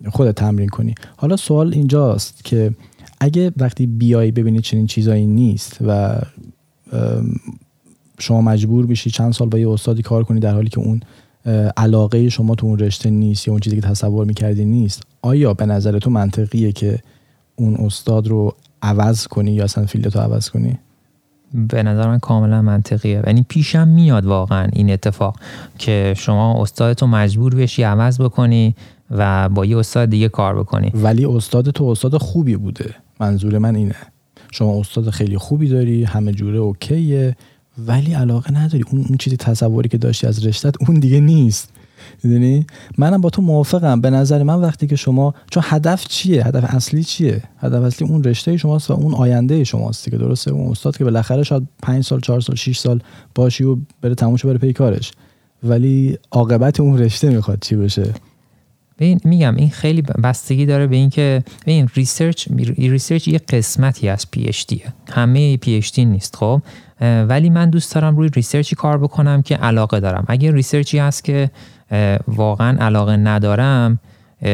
خودت 0.08 0.34
تمرین 0.34 0.68
کنی. 0.68 0.94
حالا 1.16 1.36
سوال 1.36 1.74
اینجاست 1.74 2.44
که 2.44 2.74
اگه 3.20 3.52
وقتی 3.56 3.86
بیای 3.86 4.30
ببینید 4.30 4.62
چنین 4.62 4.86
چیزایی 4.86 5.26
نیست 5.26 5.78
و 5.86 6.20
شما 8.18 8.40
مجبور 8.40 8.86
بشی 8.86 9.10
چند 9.10 9.32
سال 9.32 9.48
با 9.48 9.58
یه 9.58 9.70
استادی 9.70 10.02
کار 10.02 10.24
کنی 10.24 10.40
در 10.40 10.52
حالی 10.52 10.68
که 10.68 10.78
اون 10.78 11.00
علاقه 11.76 12.28
شما 12.28 12.54
تو 12.54 12.66
اون 12.66 12.78
رشته 12.78 13.10
نیست 13.10 13.48
یا 13.48 13.52
اون 13.52 13.60
چیزی 13.60 13.76
که 13.76 13.82
تصور 13.82 14.26
می‌کردی 14.26 14.64
نیست 14.64 15.02
آیا 15.22 15.54
به 15.54 15.66
نظر 15.66 15.98
تو 15.98 16.10
منطقیه 16.10 16.72
که 16.72 16.98
اون 17.56 17.74
استاد 17.74 18.28
رو 18.28 18.54
عوض 18.82 19.26
کنی 19.26 19.52
یا 19.52 19.64
اصلا 19.64 19.86
فیلد 19.86 20.16
رو 20.16 20.20
عوض 20.20 20.50
کنی؟ 20.50 20.78
به 21.54 21.82
نظر 21.82 22.08
من 22.08 22.18
کاملا 22.18 22.62
منطقیه. 22.62 23.22
یعنی 23.26 23.46
پیشم 23.48 23.88
میاد 23.88 24.26
واقعا 24.26 24.68
این 24.72 24.90
اتفاق 24.90 25.36
که 25.78 26.14
شما 26.16 26.62
استادتو 26.62 27.06
مجبور 27.06 27.54
بشی 27.54 27.82
عوض 27.82 28.20
بکنی 28.20 28.74
و 29.10 29.48
با 29.48 29.64
یه 29.64 29.78
استاد 29.78 30.10
دیگه 30.10 30.28
کار 30.28 30.58
بکنی. 30.58 30.90
ولی 30.94 31.24
استاد 31.24 31.70
تو 31.70 31.84
استاد 31.84 32.16
خوبی 32.16 32.56
بوده. 32.56 32.94
منظور 33.20 33.58
من 33.58 33.76
اینه. 33.76 33.96
شما 34.52 34.80
استاد 34.80 35.10
خیلی 35.10 35.38
خوبی 35.38 35.68
داری 35.68 36.04
همه 36.04 36.32
جوره 36.32 36.58
اوکیه 36.58 37.36
ولی 37.86 38.14
علاقه 38.14 38.52
نداری. 38.52 38.84
اون 38.90 39.04
اون 39.08 39.18
چیزی 39.18 39.36
تصوری 39.36 39.88
که 39.88 39.98
داشتی 39.98 40.26
از 40.26 40.46
رشتت 40.46 40.74
اون 40.88 41.00
دیگه 41.00 41.20
نیست. 41.20 41.72
می‌دونی؟ 42.24 42.66
منم 42.98 43.20
با 43.20 43.30
تو 43.30 43.42
موافقم. 43.42 44.00
به 44.00 44.10
نظر 44.10 44.42
من 44.42 44.54
وقتی 44.54 44.86
که 44.86 44.96
شما 44.96 45.34
چون 45.50 45.62
هدف 45.66 46.06
چیه؟ 46.06 46.46
هدف 46.46 46.74
اصلی 46.74 47.04
چیه؟ 47.04 47.42
هدف 47.58 47.82
اصلی 47.82 48.08
اون 48.08 48.24
رشته 48.24 48.56
شماست 48.56 48.90
و 48.90 48.94
اون 48.94 49.14
آینده 49.14 49.64
شماست 49.64 50.10
که 50.10 50.16
درسته؟ 50.16 50.50
اون 50.50 50.70
استاد 50.70 50.96
که 50.96 51.04
بالاخره 51.04 51.42
شاید 51.42 51.68
5 51.82 52.04
سال 52.04 52.20
4 52.20 52.40
سال 52.40 52.56
6 52.56 52.78
سال 52.78 53.02
باشی 53.34 53.64
و 53.64 53.76
بره 54.02 54.14
تموم 54.14 54.36
بره 54.44 54.58
پی 54.58 54.72
کارش. 54.72 55.12
ولی 55.62 56.18
عاقبت 56.30 56.80
اون 56.80 56.98
رشته 56.98 57.30
می‌خواد 57.30 57.58
چی 57.60 57.76
بشه 57.76 58.14
ببین 58.98 59.20
میگم 59.24 59.56
این 59.56 59.70
خیلی 59.70 60.02
بستگی 60.02 60.66
داره 60.66 60.86
به 60.86 60.96
اینکه 60.96 61.42
ببین 61.62 61.88
research 61.94 62.48
research 62.78 63.28
یه 63.28 63.38
قسمتی 63.38 64.08
از 64.08 64.30
PhD 64.30 64.48
ه 64.48 64.64
همه 65.12 65.56
PhD 65.56 66.04
نیست 66.04 66.36
خب؟ 66.36 66.62
ولی 67.00 67.50
من 67.50 67.70
دوست 67.70 67.94
دارم 67.94 68.16
روی 68.16 68.28
research 68.28 68.71
ی 68.71 68.76
کار 68.76 68.98
بکنم 68.98 69.42
که 69.42 69.56
علاقه 69.56 70.00
دارم. 70.00 70.24
اگه 70.28 70.52
research 70.52 70.93
ی 70.93 70.98
هست 70.98 71.24
که 71.24 71.50
واقعا 72.28 72.78
علاقه 72.86 73.16
ندارم 73.16 74.00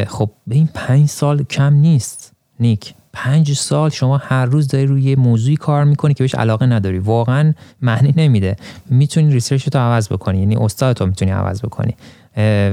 خب 0.06 0.30
به 0.46 0.54
این 0.54 0.68
پنج 0.74 1.08
سال 1.08 1.42
کم 1.42 1.74
نیست 1.74 2.32
نیک. 2.60 2.94
پنج 3.12 3.52
سال 3.52 3.90
شما 3.90 4.16
هر 4.16 4.46
روز 4.46 4.68
داری 4.68 4.86
روی 4.86 5.14
موضوعی 5.14 5.56
کار 5.56 5.84
می‌کنی 5.84 6.14
که 6.14 6.24
بهش 6.24 6.34
علاقه 6.34 6.66
نداری. 6.66 6.98
واقعا 6.98 7.54
معنی 7.82 8.14
نمیده. 8.16 8.56
می‌تونی 8.90 9.32
research 9.32 9.68
تو 9.68 9.78
عوض 9.78 10.08
بکنی. 10.08 10.38
یعنی 10.38 10.56
استاد 10.56 10.96
تو 10.96 11.06
می‌تونی 11.06 11.30
عوض 11.30 11.62
بکنی. 11.62 11.96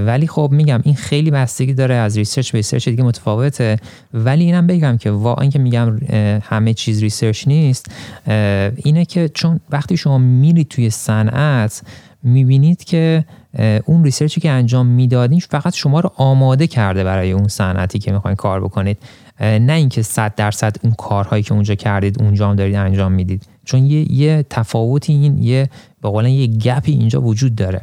ولی 0.06 0.28
خب 0.28 0.50
میگم 0.52 0.80
این 0.84 0.96
خیلی 0.96 1.32
بستگی 1.32 1.74
داره 1.74 1.96
از 1.96 2.18
research 2.18 2.52
به 2.52 2.58
research 2.58 2.90
دیگه 2.90 3.04
متفاوته. 3.04 3.78
ولی 4.14 4.44
اینم 4.44 4.68
بگم 4.68 4.98
که 4.98 5.12
واقعا 5.12 5.50
که 5.50 5.60
میگم 5.60 6.00
همه 6.44 6.74
چیز 6.74 7.02
research 7.02 7.48
نیست 7.48 7.92
اینه 8.76 9.06
که 9.06 9.30
چون 9.34 9.60
وقتی 9.70 9.98
شما 9.98 10.18
میرید 10.18 10.68
توی 10.68 10.90
صنعت 10.90 11.82
می‌بینید 12.24 12.84
که 12.84 13.26
اون 13.86 14.04
research 14.04 14.38
ی 14.38 14.42
که 14.42 14.50
انجام 14.50 14.86
می‌دادین 14.86 15.40
فقط 15.40 15.76
شما 15.76 16.00
رو 16.00 16.12
آماده 16.16 16.68
کرده 16.68 17.04
برای 17.04 17.32
اون 17.32 17.48
صنعتی 17.48 18.00
که 18.00 18.12
می‌خواین 18.12 18.36
کار 18.36 18.62
بکنید. 18.62 18.98
نه 19.42 19.74
اینکه 19.74 20.02
صد 20.02 20.36
درصد 20.36 20.76
اون 20.84 20.94
کارهایی 20.94 21.44
که 21.44 21.54
اونجا 21.54 21.76
کردید 21.76 22.22
اونجا 22.22 22.50
هم 22.50 22.56
دارید 22.56 22.76
انجام 22.76 23.12
می‌دید. 23.12 23.44
چون 23.66 23.86
یه, 23.86 24.12
یه 24.12 24.46
تفاوتی 24.50 25.14
این 25.14 25.44
یه 25.44 25.70
به 26.02 26.10
قول 26.10 26.26
یه 26.26 26.48
gap 26.48 26.81
ی 26.81 26.92
اینجا 26.92 27.22
وجود 27.22 27.56
داره. 27.56 27.82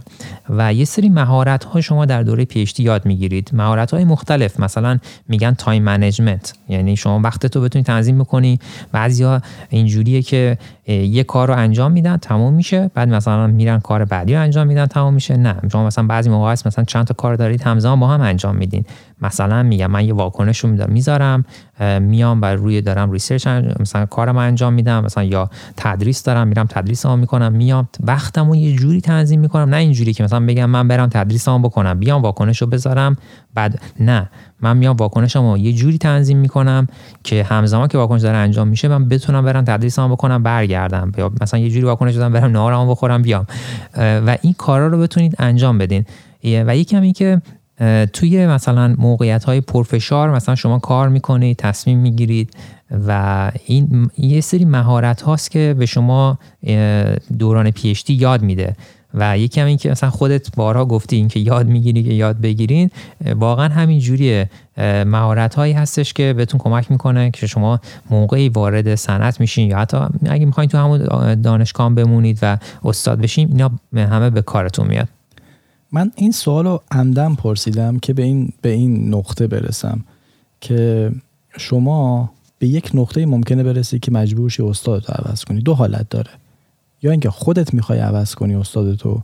و 0.50 0.74
یه 0.74 0.84
سری 0.84 1.08
مهارت 1.08 1.64
ها 1.64 1.80
شما 1.80 2.04
در 2.04 2.22
دوره 2.22 2.44
PhD 2.44 2.82
یاد 2.82 3.06
می‌گیرید. 3.06 3.50
مهارت 3.52 3.90
های 3.90 4.04
مختلف 4.04 4.60
مثلا 4.60 4.98
میگن 5.28 5.54
time 5.54 5.82
management 5.82 6.52
یعنی 6.68 6.96
شما 6.96 7.20
وقت 7.20 7.46
تو 7.46 7.60
بتونی 7.60 7.84
تنظیم 7.84 8.18
بکنی 8.18 8.58
بعضیا 8.92 9.42
اینجوریه 9.68 10.22
که 10.22 10.58
یه 10.92 11.24
کار 11.24 11.48
رو 11.48 11.54
انجام 11.54 11.92
میدن 11.92 12.16
تموم 12.16 12.54
میشه. 12.54 12.90
بعد 12.94 13.08
مثلا 13.08 13.46
میرن 13.46 13.78
کار 13.78 14.04
بعدی 14.04 14.34
رو 14.34 14.40
انجام 14.40 14.66
میدن 14.66 14.86
تموم 14.86 15.14
میشه. 15.14 15.36
نه 15.36 15.56
شما 15.72 15.86
مثلا 15.86 16.06
بعضی 16.06 16.30
موقع 16.30 16.52
هست 16.52 16.66
مثلا 16.66 16.84
چند 16.84 17.06
تا 17.06 17.14
کار 17.14 17.36
دارید 17.36 17.62
همزمان 17.62 18.00
با 18.00 18.08
هم 18.08 18.20
انجام 18.20 18.56
میدین. 18.56 18.84
مثلا 19.22 19.62
میگم 19.62 19.90
من 19.90 20.06
یه 20.06 20.14
واکنش 20.14 20.58
رو 20.58 20.86
می‌ذارم 20.88 21.44
میام 22.00 22.40
بر 22.40 22.54
روی 22.54 22.80
دارم 22.80 23.12
research 23.12 23.46
مثلا 23.80 24.06
کارم 24.06 24.36
انجام 24.36 24.72
میدم 24.72 25.04
مثلا 25.04 25.24
یا 25.24 25.50
تدریس 25.76 26.22
دارم 26.22 26.48
میرم 26.48 26.66
تدریس 26.66 27.06
هم 27.06 27.18
می‌کنم 27.18 27.52
میام 27.52 27.88
وقتمو 28.00 28.56
یه 28.56 28.76
جوری 28.76 29.00
تنظیم 29.00 29.40
می‌کنم. 29.40 29.68
نه 29.68 29.76
اینجوری 29.76 30.12
که 30.12 30.24
مثلا 30.24 30.46
بگم 30.46 30.70
من 30.70 30.88
برم 30.88 31.08
تدریس 31.08 31.48
هم 31.48 31.62
بکنم 31.62 31.98
بیام 31.98 32.22
واکنش 32.22 32.62
رو 32.62 32.66
بذارم 32.66 33.16
بعد 33.54 33.80
نه 34.00 34.30
من 34.60 34.76
میام 34.76 34.96
واکنشمو 34.96 35.58
یه 35.58 35.72
جوری 35.72 35.98
تنظیم 35.98 36.38
می‌کنم 36.38 36.86
که 37.24 37.44
همزمان 37.44 37.88
که 37.88 37.98
واکنش 37.98 38.22
داره 38.22 38.36
انجام 38.36 38.68
میشه 38.68 38.88
من 38.88 39.08
بتونم 39.08 39.44
برم 39.44 39.64
تدریس 39.64 39.98
هم 39.98 40.12
بکنم 40.12 40.42
برگردم. 40.42 40.77
یا 41.18 41.32
مثلا 41.40 41.60
یه 41.60 41.70
جوری 41.70 41.84
واکنش 41.84 42.16
بدم 42.16 42.32
برم 42.32 42.50
نهارمو 42.50 42.90
بخورم 42.90 43.22
بیام. 43.22 43.46
و 43.96 44.36
این 44.42 44.54
کارا 44.58 44.86
رو 44.86 44.98
بتونید 44.98 45.34
انجام 45.38 45.78
بدین. 45.78 46.04
و 46.44 46.76
یکم 46.76 47.02
این 47.02 47.12
که 47.12 47.42
توی 48.12 48.46
مثلا 48.46 48.94
موقعیت 48.98 49.44
های 49.44 49.60
پرفشار 49.60 50.30
مثلا 50.30 50.54
شما 50.54 50.78
کار 50.78 51.08
می‌کنید 51.08 51.56
تصمیم 51.56 51.98
می‌گیرید 51.98 52.54
و 53.08 53.52
این 53.66 54.10
یه 54.18 54.40
سری 54.40 54.64
مهارت 54.64 55.22
هاست 55.22 55.50
که 55.50 55.74
به 55.78 55.86
شما 55.86 56.38
دوران 57.38 57.70
پیشتی 57.70 58.14
یاد 58.14 58.42
میده. 58.42 58.76
و 59.14 59.38
یکی 59.38 59.60
هم 59.60 59.66
این 59.66 59.76
که 59.76 59.90
مثلا 59.90 60.10
خودت 60.10 60.56
بارها 60.56 60.84
گفتی 60.84 61.16
این 61.16 61.28
که 61.28 61.40
یاد 61.40 61.66
می‌گیری 61.66 62.02
که 62.02 62.12
یاد 62.12 62.40
بگیرین 62.40 62.90
واقعا 63.36 63.68
همین 63.68 63.98
جوریه. 63.98 64.50
مهارت 65.06 65.54
هایی 65.54 65.72
هستش 65.72 66.12
که 66.12 66.32
بهتون 66.32 66.60
کمک 66.60 66.90
می‌کنه 66.90 67.30
که 67.30 67.46
شما 67.46 67.80
موقعی 68.10 68.48
وارد 68.48 68.94
صنعت 68.94 69.40
میشین 69.40 69.70
یا 69.70 69.78
حتی 69.78 69.96
اگه 70.26 70.44
می‌خواین 70.44 70.70
تو 70.70 70.78
همون 70.78 71.40
دانشگاه 71.40 71.94
بمونید 71.94 72.38
و 72.42 72.58
استاد 72.84 73.20
بشین 73.20 73.48
اینا 73.48 73.70
همه 73.94 74.30
به 74.30 74.42
کارتون 74.42 74.86
میاد. 74.86 75.08
من 75.92 76.12
این 76.16 76.32
سوال 76.32 76.64
رو 76.64 76.82
عمدن 76.90 77.34
پرسیدم 77.34 77.98
که 77.98 78.12
به 78.12 78.22
این, 78.22 78.52
به 78.62 78.68
این 78.68 79.14
نقطه 79.14 79.46
برسم 79.46 80.04
که 80.60 81.10
شما 81.58 82.30
به 82.58 82.66
یک 82.66 82.90
نقطه 82.94 83.26
ممکنه 83.26 83.62
برسی 83.62 83.98
که 83.98 84.12
مجبور 84.12 84.50
شی 84.50 84.62
استادتو 84.62 85.12
عوض 85.12 85.44
کنی. 85.44 85.60
دو 85.60 85.74
حالت 85.74 86.08
داره. 86.08 86.30
یا 87.02 87.10
اینکه 87.10 87.30
خودت 87.30 87.74
می‌خوای 87.74 87.98
عوض 87.98 88.34
کنی 88.34 88.54
استادتو 88.54 89.22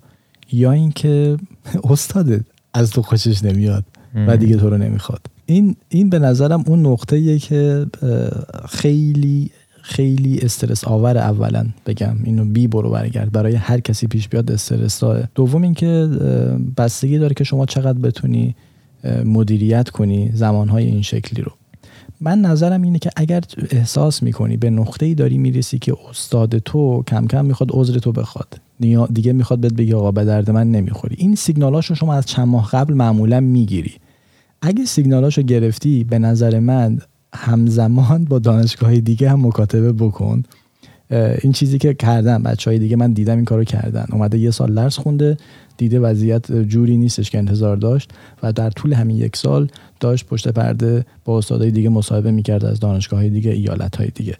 یا 0.53 0.72
اینکه 0.72 1.37
استادت 1.91 2.45
از 2.75 2.91
تو 2.91 3.03
خوشش 3.03 3.45
نمیاد 3.45 3.85
و 4.27 4.37
دیگه 4.37 4.57
تو 4.57 4.70
رو 4.70 4.79
نمی‌خواد. 4.79 5.20
این 5.47 5.77
این 5.89 6.11
به 6.11 6.18
نظرم 6.18 6.64
اون 6.66 6.87
نقطه 6.87 7.39
که 7.39 7.87
خیلی 8.68 9.51
خیلی 9.83 10.39
استرس 10.39 10.85
آور 10.85 11.18
اولا 11.18 11.66
بگم. 11.87 12.16
اینو 12.25 12.45
بی 12.45 12.66
برو 12.66 12.91
برگرد. 12.91 13.33
برای 13.33 13.55
هر 13.55 13.81
کسی 13.81 14.07
پیش 14.07 14.29
بیاد 14.29 14.53
استرس 14.53 15.01
داره. 15.01 15.29
دوم 15.35 15.62
اینکه 15.62 16.09
بستگی 16.77 17.18
داره 17.18 17.35
که 17.35 17.45
شما 17.45 17.66
چقدر 17.66 17.99
بتونی 17.99 18.57
مدیریت 19.25 19.91
کنی 19.91 20.31
زمانهای 20.35 20.85
این 20.85 21.03
شکلی 21.03 21.43
رو. 21.43 21.53
من 22.25 22.41
نظرم 22.41 22.83
اینه 22.83 22.99
که 22.99 23.11
اگر 23.16 23.41
احساس 23.70 24.22
می‌کنی 24.22 24.57
به 24.57 24.70
نقطه 24.70 25.07
ای 25.07 25.14
داری 25.14 25.39
می‌رسی 25.39 25.79
که 25.79 25.97
استاد 26.11 26.59
تو 26.59 27.03
کم 27.09 27.27
کم 27.27 27.45
می‌خواد 27.45 27.68
عذر 27.72 27.99
تو 27.99 28.12
بخواد 28.12 28.61
دیگه 29.12 29.33
می‌خواد 29.33 29.61
بهت 29.61 29.72
بگی 29.72 29.93
آقا 29.95 30.12
به 30.12 30.25
درد 30.25 30.51
من 30.51 30.70
نمی‌خوری. 30.70 31.16
این 31.18 31.35
سیگنالاش 31.35 31.87
رو 31.87 31.95
شما 31.95 32.14
از 32.14 32.27
چند 32.27 32.49
ماه 32.49 32.70
قبل 32.70 32.95
معمولا 32.95 33.41
می‌گیری. 33.41 33.93
اگه 34.62 34.85
سیگنالاش 34.85 35.39
رو 35.39 35.45
گرفتی 35.45 36.05
به 36.05 36.18
نظر 36.18 36.59
من 36.59 36.99
همزمان 37.35 38.25
با 38.25 38.39
دانشگاه 38.39 39.01
دیگه 39.01 39.31
هم 39.31 39.47
مکاتبه 39.47 39.93
بکن. 39.93 40.43
این 41.11 41.52
چیزی 41.52 41.78
که 41.78 41.94
کردم 41.94 42.42
بچه 42.42 42.70
های 42.70 42.78
دیگه 42.78 42.96
من 42.96 43.12
دیدم 43.12 43.36
این 43.36 43.44
کارو 43.44 43.64
کردن. 43.64 44.07
اومده 44.12 44.38
یه 44.38 44.50
سال 44.50 44.74
درس 44.74 44.98
خونده 44.98 45.36
دیده 45.76 46.00
وضعیت 46.00 46.52
جوری 46.52 46.96
نیستش 46.96 47.30
که 47.30 47.38
انتظار 47.38 47.76
داشت 47.76 48.11
و 48.42 48.52
در 48.52 48.70
طول 48.70 48.92
همین 48.92 49.16
یک 49.16 49.36
سال 49.36 49.68
داشت 50.00 50.26
پشت 50.26 50.48
پرده 50.48 51.07
با 51.24 51.38
استادای 51.38 51.70
دیگه 51.70 51.88
مصاحبه 51.88 52.30
می‌کرد 52.30 52.64
از 52.64 52.80
دانشگاه 52.80 53.20
های 53.20 53.30
دیگه 53.30 53.50
ایالت 53.50 53.96
های 53.96 54.09
دیگه. 54.14 54.36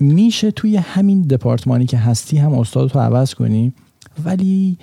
میشه 0.00 0.50
توی 0.50 0.76
همین 0.76 1.22
دپارتمانی 1.22 1.86
که 1.86 1.98
هستی 1.98 2.38
هم 2.38 2.52
استاد 2.54 2.94
رو 2.94 3.00
عوض 3.00 3.34
کنی؟ 3.34 3.72
ولی 4.24 4.78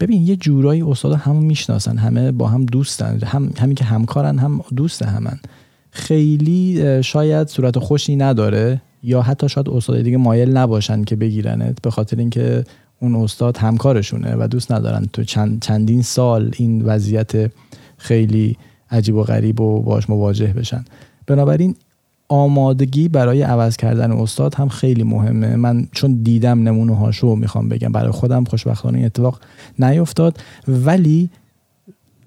ببین 0.00 0.26
یه 0.26 0.36
جورایی 0.36 0.82
استاد 0.82 1.12
همون 1.12 1.44
می‌شناسن 1.44 1.98
همه 1.98 2.32
با 2.32 2.48
هم 2.48 2.64
دوستن 2.66 3.20
هم 3.24 3.50
همین 3.58 3.74
که 3.74 3.84
همکارن 3.84 4.38
هم 4.38 4.60
دوست 4.76 5.02
همن. 5.02 5.38
خیلی 5.90 6.82
شاید 7.02 7.48
صورت 7.48 7.78
خوشی 7.78 8.16
نداره. 8.16 8.80
یا 9.02 9.22
حتی 9.22 9.48
شاید 9.48 9.68
استاد 9.68 10.02
دیگه 10.02 10.16
مایل 10.16 10.56
نباشن 10.56 11.04
که 11.04 11.16
بگیرنت 11.16 11.82
به 11.82 11.90
خاطر 11.90 12.16
اینکه 12.16 12.64
اون 13.00 13.14
استاد 13.14 13.56
همکارشونه 13.56 14.36
و 14.36 14.48
دوست 14.48 14.72
ندارن. 14.72 15.06
تو 15.12 15.24
چند 15.24 15.62
چندین 15.62 16.02
سال 16.02 16.50
این 16.56 16.82
وضعیت 16.82 17.50
خیلی 17.98 18.56
عجیب 18.90 19.14
و 19.14 19.22
غریب 19.22 19.60
و 19.60 19.82
باش 19.82 20.10
مواجه 20.10 20.46
بشن. 20.46 20.84
بنابراین 21.26 21.74
آمادگی 22.28 23.08
برای 23.08 23.42
عوض 23.42 23.76
کردن 23.76 24.12
استاد 24.12 24.54
هم 24.54 24.68
خیلی 24.68 25.02
مهمه. 25.02 25.56
من 25.56 25.88
چون 25.92 26.20
دیدم 26.22 26.62
نمونه 26.62 26.96
هاشو 26.96 27.34
می‌خوام 27.34 27.68
بگم. 27.68 27.92
برای 27.92 28.10
خودم 28.10 28.44
خوشبختانه 28.44 28.96
این 28.96 29.06
اتفاق 29.06 29.40
نیفتاد. 29.78 30.38
ولی 30.68 31.30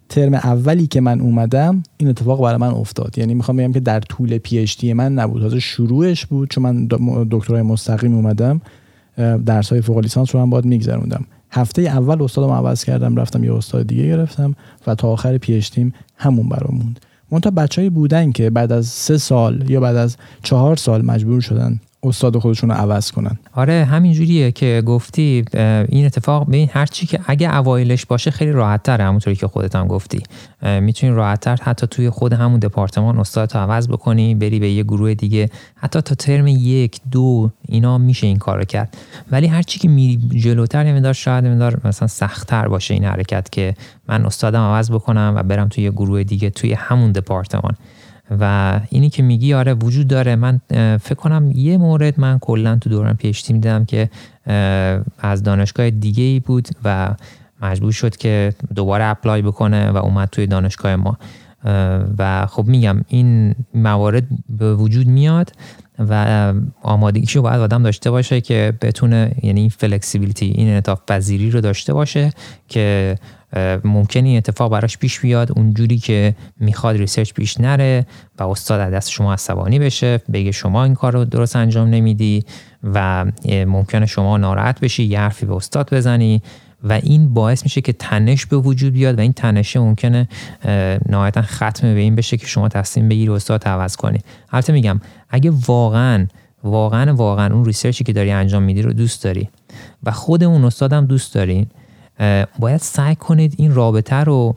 ترم 0.09 0.33
اولی 0.33 0.87
که 0.87 1.01
من 1.01 1.21
اومدم 1.21 1.83
این 1.97 2.09
اتفاق 2.09 2.41
برای 2.41 2.57
من 2.57 2.67
افتاد. 2.67 3.17
یعنی 3.17 3.33
می‌خوام 3.33 3.57
بگم 3.57 3.71
که 3.71 3.79
در 3.79 3.99
طول 3.99 4.37
پی 4.37 4.59
اچ 4.59 4.77
دی 4.77 4.93
من 4.93 5.13
نبود. 5.13 5.41
تازه 5.41 5.59
شروعش 5.59 6.25
بود 6.25 6.49
چون 6.49 6.63
من 6.63 6.87
دکترای 7.31 7.61
مستقیم 7.61 8.15
اومدم 8.15 8.61
درس 9.45 9.69
های 9.69 9.81
فوق 9.81 9.97
لیسانس 9.97 10.35
رو 10.35 10.41
هم 10.41 10.49
باید 10.49 10.65
میگذروندم. 10.65 11.25
هفته 11.51 11.81
اول 11.81 12.21
استادم 12.21 12.49
عوض 12.49 12.83
کردم 12.83 13.15
رفتم 13.15 13.43
یه 13.43 13.53
استاد 13.53 13.87
دیگه 13.87 14.03
گرفتم 14.03 14.55
و 14.87 14.95
تا 14.95 15.07
آخر 15.07 15.37
پی 15.37 15.53
اچ 15.53 15.79
همون 16.17 16.49
برام 16.49 16.75
موند. 16.77 16.99
منتها 17.31 17.51
بچه‌ای 17.51 17.89
بودن 17.89 18.31
که 18.31 18.49
بعد 18.49 18.71
از 18.71 18.85
سه 18.85 19.17
سال 19.17 19.69
یا 19.69 19.79
بعد 19.79 19.95
از 19.95 20.17
چهار 20.43 20.75
سال 20.75 21.05
مجبور 21.05 21.41
شدن 21.41 21.79
استاد 22.03 22.37
خودشون 22.37 22.69
رو 22.69 22.75
عوض 22.75 23.11
کنن. 23.11 23.39
آره 23.53 23.85
همین 23.85 24.13
جوریه 24.13 24.51
که 24.51 24.83
گفتی 24.85 25.45
این 25.89 26.05
اتفاق 26.05 26.47
به 26.47 26.57
این 26.57 26.69
هرچی 26.73 27.05
که 27.05 27.19
اگه 27.25 27.55
اوایلش 27.55 28.05
باشه 28.05 28.31
خیلی 28.31 28.51
راحت 28.51 28.83
تره 28.83 29.03
همونطوری 29.03 29.35
که 29.35 29.47
خودت 29.47 29.75
هم 29.75 29.87
گفتی. 29.87 30.23
می‌تونی 30.81 31.13
راحت 31.13 31.39
تر 31.39 31.57
حتی 31.61 31.87
توی 31.87 32.09
خود 32.09 32.33
همون 32.33 32.59
دپارتمان 32.59 33.19
استاد 33.19 33.55
رو 33.55 33.61
عوض 33.61 33.87
بکنی 33.87 34.35
بری 34.35 34.59
به 34.59 34.69
یه 34.69 34.83
گروه 34.83 35.13
دیگه. 35.13 35.49
حتی 35.75 36.01
تا 36.01 36.15
ترم 36.15 36.47
یک 36.47 36.99
دو 37.11 37.51
اینا 37.67 37.97
میشه 37.97 38.27
این 38.27 38.37
کارو 38.37 38.63
کرد. 38.63 38.97
ولی 39.31 39.47
هرچی 39.47 39.79
که 39.79 39.87
میری 39.87 40.39
جلوتر 40.39 40.83
نمیدار 40.83 41.13
شاید 41.13 41.45
نمیدار 41.45 41.81
مثلا 41.83 42.07
سختتر 42.07 42.67
باشه 42.67 42.93
این 42.93 43.03
حرکت 43.03 43.49
که 43.51 43.75
من 44.07 44.25
استادم 44.25 44.59
عوض 44.59 44.91
بکنم 44.91 45.33
و 45.35 45.43
برم 45.43 45.67
توی 45.67 45.91
گروه 45.91 46.23
دیگه 46.23 46.49
توی 46.49 46.73
همون 46.73 47.11
دپارتمان. 47.11 47.75
و 48.39 48.79
اینی 48.89 49.09
که 49.09 49.23
میگی 49.23 49.53
آره 49.53 49.73
وجود 49.73 50.07
داره. 50.07 50.35
من 50.35 50.61
فکر 50.97 51.15
کنم 51.15 51.51
یه 51.55 51.77
مورد 51.77 52.19
من 52.19 52.39
کلا 52.39 52.75
تو 52.75 52.89
دوران 52.89 53.15
پیشتی 53.15 53.53
میدم 53.53 53.85
که 53.85 54.09
از 55.19 55.43
دانشگاه 55.43 55.89
دیگه 55.89 56.23
ای 56.23 56.39
بود 56.39 56.67
و 56.83 57.15
مجبور 57.61 57.91
شد 57.91 58.17
که 58.17 58.53
دوباره 58.75 59.05
اپلای 59.05 59.41
بکنه 59.41 59.91
و 59.91 59.97
اومد 59.97 60.29
توی 60.31 60.47
دانشگاه 60.47 60.95
ما. 60.95 61.17
و 62.17 62.45
خب 62.45 62.65
میگم 62.65 63.01
این 63.07 63.55
موارد 63.73 64.23
به 64.49 64.75
وجود 64.75 65.07
میاد 65.07 65.51
و 65.99 66.53
آمادگیشو 66.81 67.41
باید 67.41 67.59
آدم 67.59 67.83
داشته 67.83 68.11
باشه 68.11 68.41
که 68.41 68.73
بتونه 68.81 69.31
یعنی 69.43 69.59
این 69.59 69.69
flexibility 69.69 70.45
این 70.45 70.67
انعطاف 70.67 71.01
پذیری 71.07 71.51
رو 71.51 71.61
داشته 71.61 71.93
باشه 71.93 72.31
که 72.67 73.15
ممکنه 73.83 74.27
این 74.29 74.37
اتفاق 74.37 74.71
براش 74.71 74.97
پیش 74.97 75.19
بیاد. 75.19 75.51
اونجوری 75.55 75.97
که 75.97 76.35
می‌خواد 76.59 76.95
research 76.95 77.33
پیش 77.33 77.59
نره 77.59 78.05
و 78.39 78.43
استاد 78.43 78.79
از 78.79 78.93
دست 78.93 79.09
شما 79.09 79.33
عصبانی 79.33 79.79
بشه 79.79 80.19
بگه 80.33 80.51
شما 80.51 80.83
این 80.83 80.95
کار 80.95 81.13
رو 81.13 81.25
درست 81.25 81.55
انجام 81.55 81.89
نمیدی 81.89 82.43
و 82.83 83.25
ممکنه 83.67 84.05
شما 84.05 84.37
ناراحت 84.37 84.79
بشی 84.79 85.03
یه 85.03 85.19
حرفی 85.19 85.45
به 85.45 85.55
استاد 85.55 85.93
بزنی 85.93 86.41
و 86.83 86.93
این 86.93 87.33
باعث 87.33 87.63
میشه 87.63 87.81
که 87.81 87.93
تنش 87.93 88.45
به 88.45 88.57
وجود 88.57 88.93
بیاد 88.93 89.17
و 89.17 89.21
این 89.21 89.33
تنشه 89.33 89.79
ممکنه 89.79 90.27
نهایتا 91.09 91.41
ختم 91.41 91.93
به 91.93 91.99
این 91.99 92.15
بشه 92.15 92.37
که 92.37 92.47
شما 92.47 92.69
تصمیم 92.69 93.09
بگیری 93.09 93.31
استاد 93.31 93.63
عوض 93.63 93.95
کنی. 93.95 94.19
البته 94.51 94.73
میگم 94.73 95.01
اگه 95.29 95.51
واقعا 95.67 96.27
واقعا 96.63 97.15
واقعا 97.15 97.53
اون 97.53 97.65
research 97.65 97.99
ی 97.99 98.03
که 98.03 98.13
داری 98.13 98.31
انجام 98.31 98.63
میدی 98.63 98.81
رو 98.81 98.93
دوست 98.93 99.23
داری 99.23 99.49
و 100.03 100.11
خود 100.11 100.43
اون 100.43 100.65
استادم 100.65 101.05
دوست 101.05 101.33
دارین 101.33 101.67
باید 102.59 102.81
سعی 102.81 103.15
کنید 103.15 103.53
این 103.57 103.75
رابطه 103.75 104.15
رو 104.15 104.55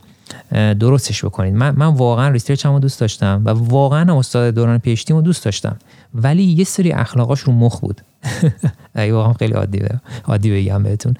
درستش 0.51 1.25
بکنید. 1.25 1.53
من, 1.53 1.73
من 1.77 1.85
واقعا 1.85 2.29
research 2.29 2.65
رو 2.65 2.79
دوست 2.79 2.99
داشتم 2.99 3.41
و 3.45 3.49
واقعا 3.49 4.19
استاد 4.19 4.53
دوران 4.53 4.77
PhD 4.77 5.05
م 5.05 5.15
رو 5.15 5.21
دوست 5.21 5.45
داشتم. 5.45 5.75
ولی 6.15 6.43
یه 6.43 6.63
سری 6.63 6.91
اخلاقاش 6.91 7.39
رو 7.39 7.53
مخ 7.53 7.79
بود. 7.79 8.01
اگه 8.95 9.13
واقعا 9.13 9.33
خیلی 9.33 9.53
عادی 9.53 9.81
عادی 10.25 10.61
بگم 10.61 10.83
بهتون. 10.83 11.13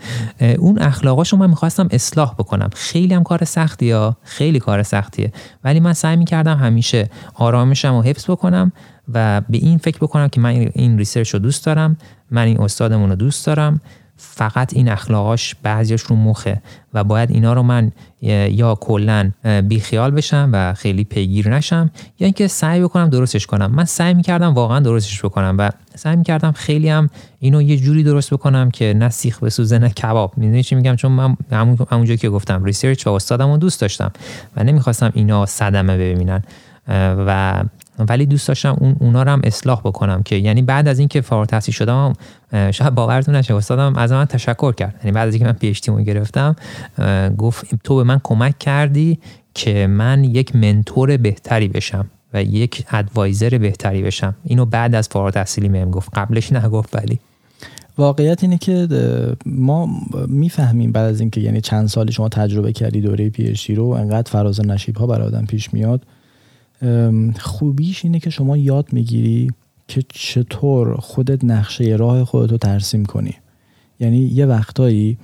اون 0.57 0.79
اخلاقاش 0.79 1.29
رو 1.29 1.37
من 1.37 1.49
می‌خواستم 1.49 1.87
اصلاح 1.91 2.33
بکنم. 2.33 2.69
خیلی 2.75 3.13
هم 3.13 3.23
کار 3.23 3.43
سختیه 3.43 4.11
خیلی 4.23 4.59
کار 4.59 4.83
سختیه. 4.83 5.33
ولی 5.63 5.79
من 5.79 5.93
سعی 5.93 6.15
می‌کردم 6.15 6.57
همیشه 6.57 7.09
آرامشم 7.33 7.95
رو 7.95 8.01
حفظ 8.01 8.29
بکنم 8.29 8.71
و 9.13 9.41
به 9.49 9.57
این 9.57 9.77
فکر 9.77 9.97
بکنم 9.97 10.27
که 10.27 10.41
من 10.41 10.49
این 10.49 10.97
ریسرچ 10.97 11.29
رو 11.29 11.39
دوست 11.39 11.65
دارم 11.65 11.97
من 12.31 12.45
این 12.45 12.61
استادمون 12.61 13.09
رو 13.09 13.15
دوست 13.15 13.45
دارم 13.45 13.81
فقط 14.25 14.73
این 14.73 14.89
اخلاقاش 14.89 15.55
بعضیش 15.63 16.01
رو 16.01 16.15
مخه 16.15 16.61
و 16.93 17.03
باید 17.03 17.31
اینا 17.31 17.53
رو 17.53 17.63
من 17.63 17.91
یا 18.21 18.75
کلا 18.75 19.31
بیخیال 19.63 20.11
بشم 20.11 20.49
و 20.53 20.73
خیلی 20.73 21.03
پیگیر 21.03 21.49
نشم 21.49 21.91
یا 22.19 22.25
اینکه 22.25 22.47
سعی 22.47 22.81
بکنم 22.81 23.09
درستش 23.09 23.45
کنم. 23.47 23.71
من 23.71 23.85
سعی 23.85 24.13
می‌کردم 24.13 24.53
واقعا 24.53 24.79
درستش 24.79 25.25
بکنم 25.25 25.55
و 25.59 25.69
سعی 25.95 26.15
می‌کردم 26.15 26.51
خیلی 26.51 26.89
هم 26.89 27.09
اینو 27.39 27.61
یه 27.61 27.77
جوری 27.77 28.03
درست 28.03 28.33
بکنم 28.33 28.71
که 28.71 28.93
نه 28.93 29.09
سیخ 29.09 29.43
بسوزه 29.43 29.77
نه 29.77 29.89
کباب. 29.89 30.37
می‌دونی 30.37 30.63
چی 30.63 30.75
میگم؟ 30.75 30.95
چون 30.95 31.11
من 31.11 31.37
همون 31.51 31.77
همونجا 31.91 32.15
که 32.15 32.29
گفتم 32.29 32.63
research 32.63 33.07
و 33.07 33.09
استادم 33.09 33.57
دوست 33.57 33.81
داشتم 33.81 34.11
و 34.55 34.63
نمی‌خواستم 34.63 35.11
اینا 35.13 35.45
صدمه 35.45 35.97
ببینن. 35.97 36.43
و 37.27 37.63
ولی 38.09 38.25
دوست 38.25 38.47
داشتم 38.47 38.77
اون 38.79 38.95
اونا 38.99 39.23
رو 39.23 39.31
هم 39.31 39.41
اصلاح 39.43 39.81
بکنم 39.81 40.23
که 40.23 40.35
یعنی 40.35 40.61
بعد 40.61 40.87
از 40.87 40.99
اینکه 40.99 41.21
فارغ 41.21 41.39
التحصیل 41.39 41.73
شدم 41.73 42.13
شاید 42.71 42.95
باورتون 42.95 43.35
نشه 43.35 43.55
استادم 43.55 43.95
از 43.95 44.11
من 44.11 44.25
تشکر 44.25 44.71
کرد. 44.71 44.95
یعنی 45.03 45.11
بعد 45.11 45.27
از 45.27 45.33
اینکه 45.33 45.45
من 45.45 45.53
PhD 45.53 45.89
گرفتم 45.89 46.55
گفت 47.37 47.65
تو 47.83 47.95
به 47.95 48.03
من 48.03 48.21
کمک 48.23 48.59
کردی 48.59 49.19
که 49.53 49.87
من 49.87 50.23
یک 50.23 50.55
mentor 50.55 51.17
بهتری 51.17 51.67
بشم 51.67 52.05
و 52.33 52.43
یک 52.43 52.85
ادوایزر 52.91 53.57
بهتری 53.57 54.01
بشم. 54.01 54.35
اینو 54.43 54.65
بعد 54.65 54.95
از 54.95 55.07
فارغ 55.07 55.25
التحصیلی 55.25 55.69
مهم 55.69 55.91
گفت. 55.91 56.09
قبلش 56.13 56.51
نگفت 56.51 56.95
ولی. 56.95 57.19
واقعیت 57.97 58.43
اینه 58.43 58.57
که 58.57 58.87
ما 59.45 59.89
می‌فهمیم 60.27 60.91
بعد 60.91 61.05
از 61.05 61.19
اینکه 61.19 61.41
یعنی 61.41 61.61
چند 61.61 61.87
سالی 61.87 62.11
شما 62.11 62.29
تجربه 62.29 62.73
کردی 62.73 63.01
دوره 63.01 63.29
پی 63.29 63.75
رو 63.75 63.85
انقدر 63.85 64.31
فراز 64.31 64.65
نشیب 64.65 64.97
ها 64.97 65.07
برای 65.07 65.27
آدم 65.27 65.45
پیش 65.45 65.73
میاد. 65.73 66.01
خوبیش 67.39 68.05
اینه 68.05 68.19
که 68.19 68.29
شما 68.29 68.57
یاد 68.57 68.93
می‌گیری 68.93 69.51
که 69.87 70.03
چطور 70.09 70.95
خودت 70.95 71.43
نقشه 71.43 71.83
راه 71.85 72.23
خودت 72.23 72.51
رو 72.51 72.57
ترسیم 72.57 73.05
کنی. 73.05 73.33
یعنی 73.99 74.17
یه 74.17 74.45
وقتایی 74.45 75.17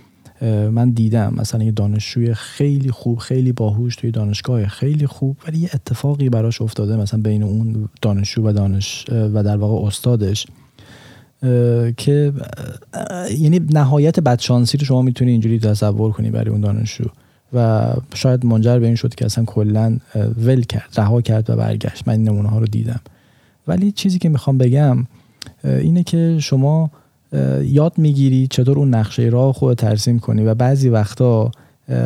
من 0.72 0.89
دیدم 0.89 1.34
مثلا 1.38 1.64
یه 1.64 1.72
دانشجوی 1.72 2.34
خیلی 2.34 2.91
خوب 2.91 3.18
خیلی 3.18 3.51
باهوش 3.51 3.95
توی 3.95 4.12
دانشگاه 4.12 4.66
خیلی 4.66 5.07
خوب 5.07 5.38
ولی 5.47 5.57
یه 5.57 5.70
اتفاقی 5.74 6.30
براش 6.30 6.62
افتاده 6.62 6.95
مثلا 6.95 7.22
بین 7.22 7.43
اون 7.43 7.89
دانشجو 8.01 8.47
و 8.47 8.53
دانش 8.53 9.05
و 9.10 9.43
در 9.43 9.57
واقع 9.57 9.88
استادش 9.88 10.47
که 11.97 12.34
یعنی 13.39 13.60
نهایت 13.60 14.20
بدشانسی 14.20 14.78
رو 14.78 14.86
شما 14.86 15.01
می‌تونی 15.01 15.32
اینجوری 15.32 15.60
تصور 15.60 16.12
کنی 16.12 16.32
برای 16.32 16.49
اون 16.49 16.62
دانشجو. 16.62 17.05
و 17.53 17.87
شاید 18.13 18.45
منجر 18.45 18.79
به 18.79 18.85
این 18.85 18.95
شد 18.95 19.15
که 19.15 19.25
اصلا 19.25 19.45
کلا 19.45 19.97
ول 20.37 20.61
کرد 20.61 20.93
رها 20.97 21.21
کرد 21.21 21.49
و 21.49 21.55
برگشت. 21.55 22.07
من 22.07 22.13
این 22.13 22.23
نمونه 22.23 22.49
ها 22.49 22.59
رو 22.59 22.65
دیدم. 22.65 22.99
ولی 23.67 23.91
چیزی 23.91 24.19
که 24.19 24.29
می‌خوام 24.29 24.57
بگم 24.57 25.05
اینه 25.63 26.03
که 26.03 26.37
شما 26.39 26.91
یاد 27.63 27.93
می‌گیری 27.97 28.47
چطور 28.47 28.79
اون 28.79 28.93
نقشه 28.93 29.23
راه 29.23 29.53
خود 29.53 29.77
ترسیم 29.77 30.19
کنی 30.19 30.43
و 30.43 30.53
بعضی 30.53 30.89
وقتا 30.89 31.51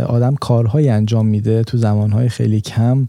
آدم 0.06 0.36
کارهایی 0.36 0.90
انجام 0.90 1.26
میده 1.26 1.64
تو 1.64 1.78
زمانهای 1.78 2.30
خیلی 2.30 2.62
کم. 2.62 3.08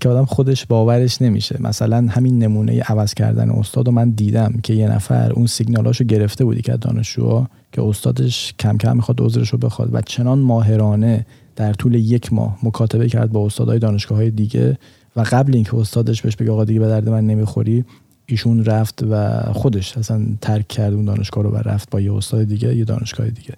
که 0.00 0.08
آدم 0.08 0.24
خودش 0.24 0.66
باورش 0.66 1.22
نمیشه. 1.22 1.56
مثلا 1.60 2.06
همین 2.10 2.38
نمونه 2.38 2.80
عوض 2.80 3.14
کردن 3.14 3.50
استاد 3.50 3.86
رو 3.86 3.92
من 3.92 4.10
دیدم 4.10 4.54
که 4.62 4.74
یه 4.74 4.88
نفر 4.88 5.32
اون 5.32 5.46
سیگنالاشو 5.46 6.04
گرفته 6.04 6.44
بودی 6.44 6.62
که 6.62 6.72
دانشجوها 6.72 7.48
که 7.72 7.82
استادش 7.82 8.54
کم 8.58 8.78
کم 8.78 8.96
می‌خواد 8.96 9.20
عذرش 9.20 9.48
رو 9.48 9.58
بخواد 9.58 9.94
و 9.94 10.00
چنان 10.00 10.38
ماهرانه 10.38 11.26
در 11.56 11.72
طول 11.72 11.94
یک 11.94 12.32
ماه 12.32 12.58
مکاتبه 12.62 13.08
کرد 13.08 13.32
با 13.32 13.46
استادای 13.46 13.78
دانشگاه 13.78 14.18
های 14.18 14.30
دیگه 14.30 14.78
و 15.16 15.24
قبل 15.30 15.54
اینکه 15.54 15.76
استادش 15.76 16.22
بهش 16.22 16.36
بگه 16.36 16.52
آقا 16.52 16.64
دیگه 16.64 16.80
به 16.80 16.88
درد 16.88 17.08
من 17.08 17.26
نمی‌خوری 17.26 17.84
ایشون 18.26 18.64
رفت 18.64 19.04
و 19.10 19.40
خودش 19.52 19.98
اصلا 19.98 20.26
ترک 20.40 20.68
کرد 20.68 20.94
اون 20.94 21.04
دانشگاه 21.04 21.44
رو 21.44 21.50
و 21.50 21.56
رفت 21.56 21.90
با 21.90 22.00
یه 22.00 22.14
استاد 22.14 22.44
دیگه 22.44 22.76
یه 22.76 22.84
دانشگاه 22.84 23.30
دیگه. 23.30 23.54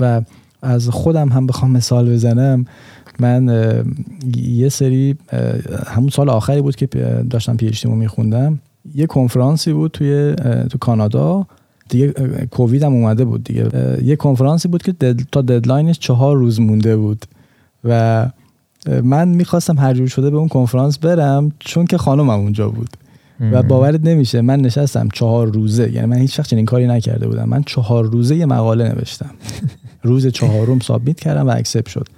و 0.00 0.22
از 0.62 0.88
خودم 0.88 1.28
هم 1.28 1.46
بخوام 1.46 1.70
مثال 1.70 2.12
بزنم. 2.12 2.64
من 3.20 3.84
یه 4.36 4.68
سری 4.68 5.16
همون 5.86 6.10
سال 6.10 6.28
آخری 6.30 6.60
بود 6.60 6.76
که 6.76 6.86
داشتم 7.30 7.56
پی 7.56 7.66
اچ 7.66 7.86
میخوندم. 7.86 8.58
یه 8.94 9.06
کنفرانسی 9.06 9.72
بود 9.72 9.90
توی 9.90 10.34
تو 10.70 10.78
کانادا. 10.78 11.46
دیگه 11.88 12.12
کووید 12.50 12.82
هم 12.82 12.92
اومده 12.92 13.24
بود 13.24 13.44
دیگه. 13.44 13.68
یه 14.04 14.16
کنفرانسی 14.16 14.68
بود 14.68 14.82
که 14.82 15.14
تا 15.32 15.42
deadline 15.42 15.87
ش 15.87 15.98
چهار 15.98 16.36
روز 16.36 16.60
مونده 16.60 16.96
بود. 16.96 17.24
و 17.84 18.26
من 19.02 19.28
می‌خواستم 19.28 19.78
هر 19.78 19.94
جور 19.94 20.06
شده 20.06 20.30
به 20.30 20.36
اون 20.36 20.48
کنفرانس 20.48 20.98
برم 20.98 21.52
چون 21.58 21.86
که 21.86 21.98
خانمم 21.98 22.30
اونجا 22.30 22.68
بود. 22.68 22.88
و 23.52 23.62
باورت 23.62 24.00
نمیشه 24.04 24.40
من 24.40 24.60
نشستم 24.60 25.08
چهار 25.12 25.46
روزه. 25.46 25.92
یعنی 25.92 26.06
من 26.06 26.16
هیچ 26.16 26.38
وقت 26.38 26.48
چنین 26.48 26.64
کاری 26.64 26.86
نکرده 26.86 27.28
بودم. 27.28 27.48
من 27.48 27.62
چهار 27.62 28.04
روزه 28.04 28.36
یه 28.36 28.46
مقاله 28.46 28.88
نوشتم. 28.88 29.30
روز 30.02 30.26
چهارم 30.26 30.80
submit 30.80 31.20
کردم 31.20 31.46
و 31.46 31.50
accept 31.50 31.88
شد. 31.88 32.08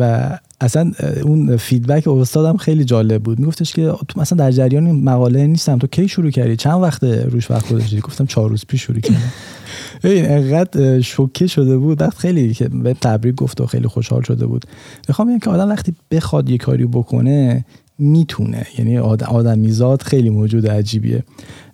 و 0.00 0.38
اصلا 0.60 0.92
اون 1.22 1.56
feedback 1.56 2.08
استادم 2.08 2.56
خیلی 2.56 2.84
جالب 2.84 3.22
بود. 3.22 3.38
میگفتش 3.38 3.72
که 3.72 3.92
تو 4.08 4.20
مثلا 4.20 4.38
در 4.38 4.50
جریان 4.50 4.90
مقاله 4.90 5.46
نیستم. 5.46 5.78
تو 5.78 5.86
کی 5.86 6.08
شروع 6.08 6.30
کردی؟ 6.30 6.56
چند 6.56 6.82
وقت 6.82 7.04
روش 7.04 7.50
وقت 7.50 7.72
گذاشتی؟ 7.72 8.00
گفتم 8.00 8.26
چهار 8.26 8.50
روز 8.50 8.64
پیش 8.68 8.82
شروع 8.82 9.00
کردم. 9.00 9.32
این 10.04 10.30
انقدر 10.30 11.00
شوکه 11.00 11.46
شده 11.46 11.78
بود. 11.78 12.00
وقت 12.00 12.18
خیلی 12.18 12.54
که 12.54 12.68
به 12.68 12.94
تبریک 12.94 13.34
گفت 13.34 13.60
و 13.60 13.66
خیلی 13.66 13.88
خوشحال 13.88 14.22
شده 14.22 14.46
بود. 14.46 14.64
می‌خوام 15.08 15.28
بگم 15.28 15.38
که 15.38 15.50
آدم 15.50 15.68
وقتی 15.68 15.94
بخواد 16.10 16.50
یه 16.50 16.58
کاری 16.58 16.86
بکنه 16.86 17.64
می‌تونه. 17.98 18.66
یعنی 18.78 18.98
آدمیزاد 18.98 20.02
خیلی 20.02 20.30
موجود 20.30 20.66
عجیبیه. 20.66 21.24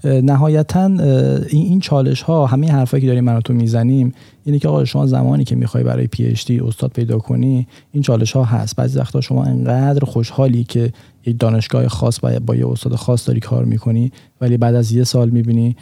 نهایتا 0.04 0.86
این 1.48 1.80
چالش 1.80 2.22
ها 2.22 2.46
همه 2.46 2.72
حرفایی 2.72 3.00
که 3.00 3.06
داریم 3.06 3.24
من 3.24 3.40
تو 3.40 3.52
می‌زنیم 3.52 4.12
اینه 4.44 4.58
که 4.58 4.68
آقا 4.68 4.84
شما 4.84 5.06
زمانی 5.06 5.44
که 5.44 5.56
می‌خوای 5.56 5.84
برای 5.84 6.06
پی 6.06 6.34
دی 6.46 6.60
استاد 6.60 6.90
پیدا 6.90 7.18
کنی 7.18 7.66
این 7.92 8.02
چالش 8.02 8.32
ها 8.32 8.44
هست. 8.44 8.76
بعضی 8.76 8.98
وقتا 8.98 9.20
شما 9.20 9.44
انقدر 9.44 10.04
خوشحالی 10.04 10.64
که 10.64 10.92
یک 11.26 11.38
دانشگاه 11.38 11.88
خاص 11.88 12.20
با, 12.20 12.38
با 12.46 12.56
یه 12.56 12.68
استاد 12.68 12.94
خاص 12.94 13.28
داری 13.28 13.40
کار 13.40 13.64
می‌کنی 13.64 14.12
ولی 14.40 14.56
بعد 14.56 14.74
از 14.74 14.92
یه 14.92 15.04
سال 15.04 15.30
می‌بینی 15.30 15.76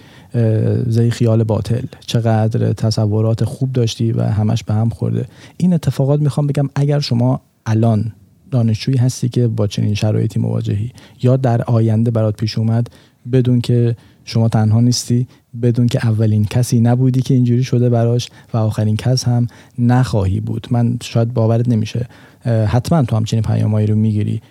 زی 0.87 1.11
خیال 1.11 1.45
باطل. 1.45 1.85
چقدر 2.07 2.73
تصورات 2.73 3.45
خوب 3.45 3.73
داشتی 3.73 4.13
و 4.13 4.23
همش 4.23 4.65
به 4.65 4.75
هم 4.75 4.89
خورده. 4.89 5.27
این 5.57 5.75
اتفاقات 5.75 6.21
می‌خوام 6.21 6.47
بگم 6.47 6.69
اگر 6.75 7.01
شما 7.01 7.41
الان 7.67 8.13
دانشجویی 8.53 8.99
هستی 8.99 9.29
که 9.29 9.49
با 9.49 9.67
چنین 9.67 9.95
شرایطی 9.95 10.41
مواجهی. 10.41 10.93
یا 11.23 11.37
در 11.37 11.63
آینده 11.63 12.11
برات 12.11 12.37
پیش 12.37 12.59
اومد 12.59 12.91
بدون 13.33 13.61
که 13.61 13.97
شما 14.25 14.49
تنها 14.49 14.81
نیستی 14.81 15.27
بدون 15.63 15.87
که 15.87 16.07
اولین 16.07 16.45
کسی 16.45 16.81
نبودی 16.81 17.23
که 17.23 17.35
اینجوری 17.35 17.65
شده 17.65 17.89
براش 17.89 18.29
و 18.55 18.57
آخرین 18.57 18.97
کس 18.97 19.25
هم 19.25 19.47
نخواهی 19.79 20.41
بود. 20.41 20.67
من 20.71 20.99
شاید 21.03 21.35
باورت 21.35 21.69
نمیشه. 21.69 22.07
حتما 22.45 23.03
تو 23.03 23.17
همچین 23.17 23.43
پیامایی 23.43 23.87
رو 23.87 23.97
می‌گیری. 23.97 24.43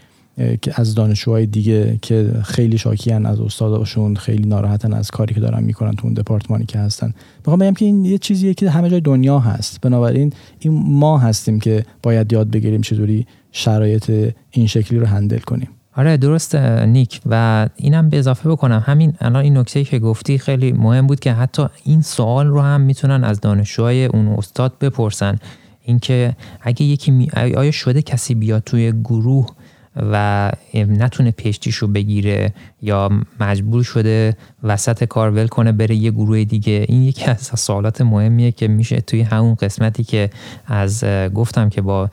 از 0.76 0.96
دانشجوهای 0.96 1.46
دیگه 1.46 2.00
که 2.02 2.32
خیلی 2.44 2.78
شاکیان 2.78 3.26
از 3.26 3.40
استاداشون 3.40 4.16
خیلی 4.16 4.50
ناراحتن 4.50 4.94
از 4.94 5.12
کاری 5.12 5.34
که 5.34 5.40
دارن 5.40 5.64
می‌کنن 5.64 5.96
تو 5.96 6.06
اون 6.06 6.14
دپارتمانی 6.14 6.66
که 6.66 6.80
هستن. 6.80 7.14
می‌خوام 7.38 7.60
بگم 7.60 7.74
که 7.74 7.86
این 7.86 8.06
یه 8.06 8.18
چیزیه 8.18 8.54
که 8.54 8.70
همه 8.70 8.90
جای 8.90 9.02
دنیا 9.02 9.40
هست. 9.40 9.82
بنابراین 9.82 10.34
این 10.60 10.84
ما 10.86 11.18
هستیم 11.18 11.60
که 11.60 11.86
باید 12.04 12.34
یاد 12.34 12.52
بگیریم 12.52 12.82
چطوری 12.82 13.28
شرایط 13.52 14.34
این 14.52 14.68
شکلی 14.68 15.00
رو 15.00 15.06
هندل 15.06 15.40
کنیم. 15.40 15.70
آره 15.96 16.18
درست 16.18 16.56
نیک. 16.56 17.22
و 17.26 17.68
اینم 17.76 18.10
به 18.10 18.20
اضافه 18.20 18.50
بکنم. 18.50 18.84
همین 18.86 19.14
الان 19.20 19.44
این 19.44 19.58
نکته 19.58 19.84
که 19.84 20.00
گفتی 20.00 20.38
خیلی 20.38 20.72
مهم 20.72 21.08
بود 21.08 21.20
که 21.20 21.34
حتی 21.34 21.66
این 21.84 22.02
سوال 22.02 22.48
رو 22.48 22.62
هم 22.62 22.82
می‌تونن 22.82 23.24
از 23.24 23.42
دانشجوهای 23.42 24.06
اون 24.06 24.28
استاد 24.28 24.74
بپرسن. 24.82 25.40
اینکه 25.84 26.36
اگه 26.62 26.86
یکی 26.86 27.30
آیا 27.36 27.72
شده 27.72 28.02
کسی 28.02 28.36
بیاد 28.36 28.64
توی 28.64 28.92
گروه 28.92 29.48
و 29.96 30.52
نتونه 30.76 31.32
پشتیشو 31.32 31.88
بگیره 31.88 32.54
یا 32.82 33.10
مجبور 33.40 33.84
شده 33.84 34.38
وسط 34.64 35.04
کار 35.04 35.32
ول 35.32 35.48
کنه 35.48 35.72
بره 35.72 35.96
یه 35.96 36.12
گروه 36.12 36.44
دیگه. 36.44 36.86
این 36.88 37.04
یکی 37.04 37.26
از 37.26 37.42
سوالات 37.42 38.02
مهمیه 38.02 38.52
که 38.52 38.68
میشه 38.68 39.02
توی 39.02 39.22
همون 39.22 39.56
قسمتی 39.56 40.04
که 40.04 40.30
از 40.68 41.04
گفتم 41.34 41.70
که 41.70 41.82
با 41.82 42.10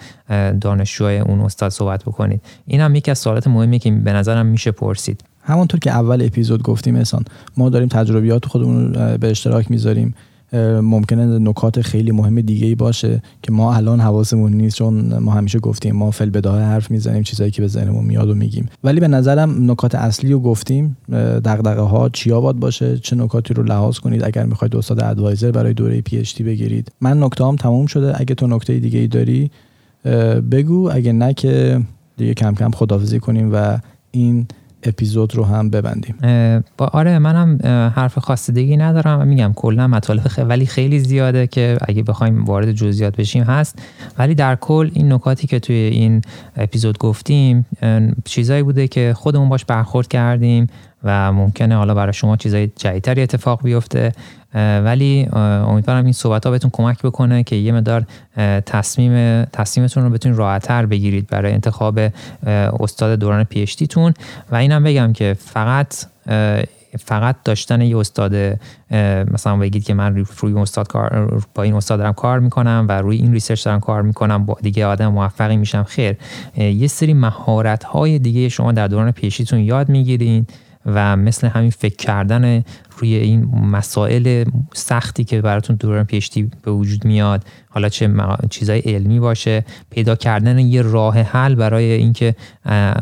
دانشجوهای 0.60 1.18
اون 1.18 1.40
استاد 1.40 1.70
صحبت 1.70 2.04
بکنید. 2.04 2.40
این 2.66 2.80
هم 2.80 2.94
یکی 2.94 3.10
از 3.10 3.18
سوالات 3.18 3.46
مهمیه 3.46 3.78
که 3.78 3.90
به 3.90 4.12
نظرم 4.12 4.46
میشه 4.46 4.70
پرسید. 4.70 5.24
همونطور 5.42 5.80
که 5.80 5.90
اول 5.90 6.22
اپیزود 6.22 6.62
گفتیم 6.62 6.96
احسان 6.96 7.24
ما 7.56 7.68
داریم 7.68 7.88
تجربیات 7.88 8.46
خودمون 8.46 8.94
رو 8.94 9.18
به 9.18 9.30
اشتراک 9.30 9.70
می‌ذاریم. 9.70 10.14
ممکنه 10.82 11.38
نکات 11.38 11.80
خیلی 11.80 12.10
مهم 12.10 12.40
دیگه 12.40 12.66
ای 12.66 12.74
باشه 12.74 13.22
که 13.42 13.52
ما 13.52 13.74
الان 13.74 14.00
حواسمون 14.00 14.52
نیست 14.52 14.76
چون 14.76 15.18
ما 15.18 15.32
همیشه 15.32 15.58
گفتیم 15.58 15.96
ما 15.96 16.10
فل 16.10 16.30
بداه 16.30 16.62
حرف 16.62 16.90
می‌زنیم 16.90 17.22
چیزایی 17.22 17.50
که 17.50 17.62
به 17.62 17.68
ذهنمون 17.68 18.04
میاد 18.04 18.30
و 18.30 18.34
میگیم. 18.34 18.68
ولی 18.84 19.00
به 19.00 19.08
نظرم 19.08 19.70
نکات 19.70 19.94
اصلی 19.94 20.32
رو 20.32 20.40
گفتیم 20.40 20.96
دغدغه 21.44 21.80
ها 21.80 22.08
چیا 22.08 22.40
باد 22.40 22.56
باشه 22.56 22.98
چه 22.98 23.16
نکاتی 23.16 23.54
رو 23.54 23.62
لحاظ 23.62 23.98
کنید. 23.98 24.24
اگر 24.24 24.44
می‌خواید 24.44 24.76
استاد 24.76 25.02
ادوایزر 25.02 25.50
برای 25.50 25.74
دوره 25.74 26.00
پی 26.00 26.18
اچ 26.18 26.42
بگیرید. 26.42 26.92
من 27.00 27.22
نکته 27.22 27.44
هم 27.44 27.56
تموم 27.56 27.86
شده. 27.86 28.20
اگه 28.20 28.34
تو 28.34 28.46
نکته 28.46 28.78
دیگه 28.78 28.98
ای 28.98 29.06
داری 29.06 29.50
بگو. 30.50 30.90
اگه 30.92 31.12
نه 31.12 31.34
که 31.34 31.80
دیگه 32.16 32.34
کم 32.34 32.54
کم 32.54 32.70
خدافزی 32.70 33.20
کنیم 33.20 33.50
و 33.52 33.78
این 34.10 34.46
اپیزود 34.88 35.34
رو 35.34 35.44
هم 35.44 35.70
ببندیم. 35.70 36.14
با 36.78 36.86
آره 36.86 37.18
منم 37.18 37.58
حرف 37.96 38.18
خاص 38.18 38.50
دیگه 38.50 38.76
ندارم. 38.76 39.28
میگم 39.28 39.52
کلا 39.56 39.88
مطالب 39.88 40.22
ولی 40.38 40.66
خیلی 40.66 40.98
زیاده 40.98 41.46
که 41.46 41.78
اگه 41.88 42.02
بخوایم 42.02 42.44
وارد 42.44 42.72
جزئیات 42.72 43.16
بشیم 43.16 43.42
هست. 43.42 43.78
ولی 44.18 44.34
در 44.34 44.56
کل 44.56 44.90
این 44.92 45.12
نکاتی 45.12 45.46
که 45.46 45.58
توی 45.58 45.76
این 45.76 46.22
اپیزود 46.56 46.98
گفتیم 46.98 47.66
چیزایی 48.24 48.62
بوده 48.62 48.88
که 48.88 49.14
خودمون 49.16 49.48
باش 49.48 49.64
برخورد 49.64 50.08
کردیم. 50.08 50.66
و 51.04 51.32
ممکنه 51.32 51.76
حالا 51.76 51.94
برای 51.94 52.12
شما 52.12 52.36
چیزای 52.36 52.70
جدیدتری 52.76 53.22
اتفاق 53.22 53.62
بیفته. 53.62 54.12
ولی 54.54 55.28
امیدوارم 55.32 56.04
این 56.04 56.12
صحبت 56.12 56.46
ها 56.46 56.50
بهتون 56.50 56.70
کمک 56.74 57.02
بکنه 57.02 57.42
که 57.42 57.56
یه 57.56 57.72
مدار 57.72 58.04
تصمیم 58.66 59.44
تصمیمتون 59.44 60.04
رو 60.04 60.10
بتونید 60.10 60.38
راحتتر 60.38 60.86
بگیرید 60.86 61.26
برای 61.26 61.52
انتخاب 61.52 62.00
استاد 62.80 63.18
دوران 63.18 63.44
PhD 63.44 63.66
تون 63.66 64.14
و 64.50 64.56
اینم 64.56 64.84
بگم 64.84 65.12
که 65.12 65.36
فقط 65.38 65.94
فقط 66.98 67.36
داشتن 67.44 67.80
یه 67.80 67.98
استاد 67.98 68.34
مثلا 69.32 69.56
بگید 69.56 69.84
که 69.84 69.94
من 69.94 70.24
روی 70.40 70.60
استاد 70.60 70.88
کار 70.88 71.42
با 71.54 71.62
این 71.62 71.74
استاد 71.74 71.98
دارم 71.98 72.12
کار 72.12 72.40
می‌کنم 72.40 72.86
و 72.88 72.92
روی 72.92 73.16
این 73.16 73.32
research 73.32 73.64
دارم 73.64 73.80
کار 73.80 74.02
می‌کنم 74.02 74.46
با 74.46 74.56
دیگه 74.62 74.86
آدم 74.86 75.08
موفقی 75.08 75.56
میشم 75.56 75.82
خیر. 75.82 76.16
یه 76.56 76.86
سری 76.86 77.14
مهارت 77.14 77.84
های 77.84 78.18
دیگه 78.18 78.48
شما 78.48 78.72
در 78.72 78.88
دوران 78.88 79.10
PhD 79.10 79.34
تون 79.34 79.58
یاد 79.58 79.88
می‌گیرین. 79.88 80.46
و 80.94 81.16
مثل 81.16 81.46
همین 81.46 81.70
فکر 81.70 81.96
کردن 81.96 82.64
روی 82.98 83.14
این 83.14 83.44
مسائل 83.44 84.44
سختی 84.74 85.24
که 85.24 85.40
براتون 85.40 85.76
دوران 85.76 86.04
PhD 86.04 86.50
به 86.62 86.70
وجود 86.70 87.04
میاد 87.04 87.44
حالا 87.68 87.88
چه 87.88 88.10
چیزای 88.50 88.80
علمی 88.80 89.20
باشه 89.20 89.64
پیدا 89.90 90.16
کردن 90.16 90.58
یه 90.58 90.82
راه 90.82 91.18
حل 91.18 91.54
برای 91.54 91.92
اینکه 91.92 92.34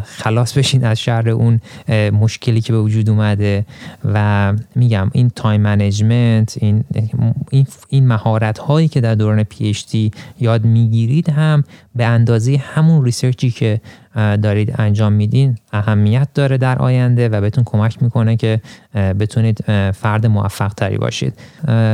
خلاص 0.04 0.58
بشین 0.58 0.84
از 0.84 1.00
شر 1.00 1.28
اون 1.28 1.60
مشکلی 2.12 2.60
که 2.60 2.72
به 2.72 2.78
وجود 2.78 3.10
اومده. 3.10 3.66
و 4.04 4.52
میگم 4.74 5.10
این 5.12 5.30
time 5.30 5.60
management 5.60 6.58
این 6.60 6.84
این 7.88 8.08
مهارت 8.08 8.58
هایی 8.58 8.88
که 8.88 9.00
در 9.00 9.14
دوران 9.14 9.42
PhD 9.42 9.72
یاد 10.40 10.64
می‌گیرید 10.64 11.28
هم 11.28 11.64
به 11.94 12.04
اندازه 12.04 12.56
همون 12.56 13.04
research 13.04 13.45
ی 13.45 13.50
که 13.50 13.80
دارید 14.16 14.74
انجام 14.78 15.12
میدین 15.12 15.58
اهمیت 15.72 16.28
داره 16.34 16.58
در 16.58 16.78
آینده 16.78 17.28
و 17.28 17.40
بهتون 17.40 17.64
کمک 17.64 18.02
می‌کنه 18.02 18.36
که 18.36 18.60
بتونید 18.96 19.64
فرد 19.92 20.26
موفق 20.26 20.72
تری 20.74 20.98
باشید 20.98 21.34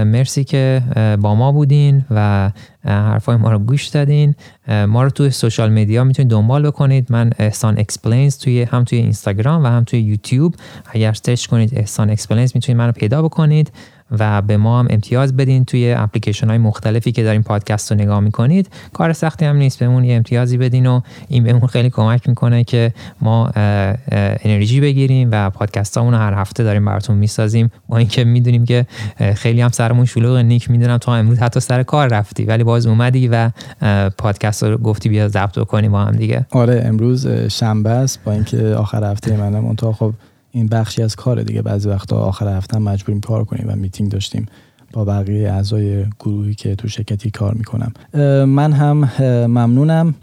مرسی 0.05 0.45
که 0.45 0.83
با 1.21 1.35
ما 1.35 1.53
بودین 1.53 2.05
و 2.11 2.51
حرفای 2.85 3.37
ما 3.37 3.53
رو 3.53 3.59
گوش 3.59 3.87
دادین. 3.87 4.35
ما 4.69 5.03
رو 5.03 5.11
توی 5.11 5.31
social 5.31 5.71
media 5.71 6.05
می‌تونید 6.05 6.31
دنبال 6.31 6.67
بکنید. 6.67 7.07
من 7.13 7.31
احسان 7.39 7.79
Explains 7.79 8.39
توی 8.39 8.63
هم 8.63 8.85
توی 8.85 8.99
اینستاگرام 8.99 9.65
و 9.65 9.67
هم 9.67 9.85
توی 9.85 10.01
یوتیوب. 10.01 10.55
اگر 10.93 11.13
search 11.13 11.47
کنید 11.47 11.79
احسان 11.79 12.11
Explains 12.11 12.53
می‌تونید 12.55 12.79
من 12.79 12.87
رو 12.87 12.93
پیدا 12.93 13.23
بکنید. 13.23 13.73
و 14.19 14.43
به 14.43 14.57
ما 14.57 14.81
هم 14.81 14.87
امتیاز 14.91 15.37
بدین 15.37 15.65
توی 15.65 15.93
اپلیکیشن 15.93 16.49
های 16.49 16.59
مختلفی 16.59 17.13
که 17.13 17.23
دارین 17.23 17.43
پادکست 17.43 17.93
رو 17.93 17.99
نگاه 17.99 18.21
می‌کنید. 18.21 18.69
کار 18.93 19.13
سختی 19.13 19.45
هم 19.45 19.57
نیست 19.57 19.79
بهمون 19.79 20.05
یه 20.05 20.17
امتیازی 20.17 20.59
بدین 20.59 20.87
و 20.87 21.01
این 21.29 21.45
بهمون 21.45 21.67
خیلی 21.67 21.91
کمک 21.91 22.29
می‌کنه 22.29 22.65
که 22.65 22.93
ما 23.21 23.51
انرژی 24.45 24.81
بگیریم 24.81 25.29
و 25.33 25.51
پادکست 25.51 25.99
رو 25.99 26.11
هر 26.11 26.35
هفته 26.35 26.65
داریم 26.65 26.85
براتون 26.85 27.17
می‌سازیم. 27.17 27.71
با 27.89 27.97
اینکه 27.99 28.25
می‌دونیم 28.25 28.65
که 28.65 28.87
خیلی 29.35 29.61
هم 29.61 29.69
سرمون 29.69 30.05
شلوغ 30.05 30.37
نیک 30.37 30.71
می‌دونم 30.71 30.99
تا 30.99 31.15
امروز 31.15 31.39
حتی 31.39 31.61
سر 31.61 31.83
کار 31.83 32.09
رفتی 32.09 32.45
ولی 32.45 32.65
باز 32.65 32.87
اومدی 32.87 33.29
و 33.29 33.51
پادکست 34.19 34.63
رو 34.65 34.79
گفتی 34.79 35.09
بیا 35.09 35.29
ضبط 35.29 35.59
کنیم 35.59 35.93
با 35.93 36.05
هم 36.05 36.13
دیگه. 36.13 36.47
آره 36.51 36.83
امروز 36.85 37.29
شنبه 37.29 37.91
است. 37.91 38.21
با 38.25 38.33
اینکه 38.33 38.75
آخر 38.75 39.05
هفته 39.05 39.37
منم 39.37 39.75
تا 39.75 39.93
خب 39.93 40.13
این 40.53 40.67
بخشی 40.67 41.03
از 41.03 41.17
کار 41.17 41.43
دیگه. 41.43 41.63
بعضی 41.63 41.89
وقتا 41.89 42.17
آخر 42.17 42.57
هفته 42.57 42.79
مجبوریم 42.79 43.21
کار 43.21 43.45
کنیم 43.45 43.65
و 43.69 43.77
میتینگ 43.77 44.11
داشتیم 44.11 44.47
با 44.93 45.05
بقیه 45.05 45.53
اعضای 45.53 46.05
گروهی 46.21 46.55
که 46.55 46.75
تو 46.75 46.89
شرکتی 46.89 47.31
کار 47.31 47.55
می‌کنم. 47.55 47.93
من 48.45 48.73
هم 48.73 48.97
ممنونم. 49.47 50.15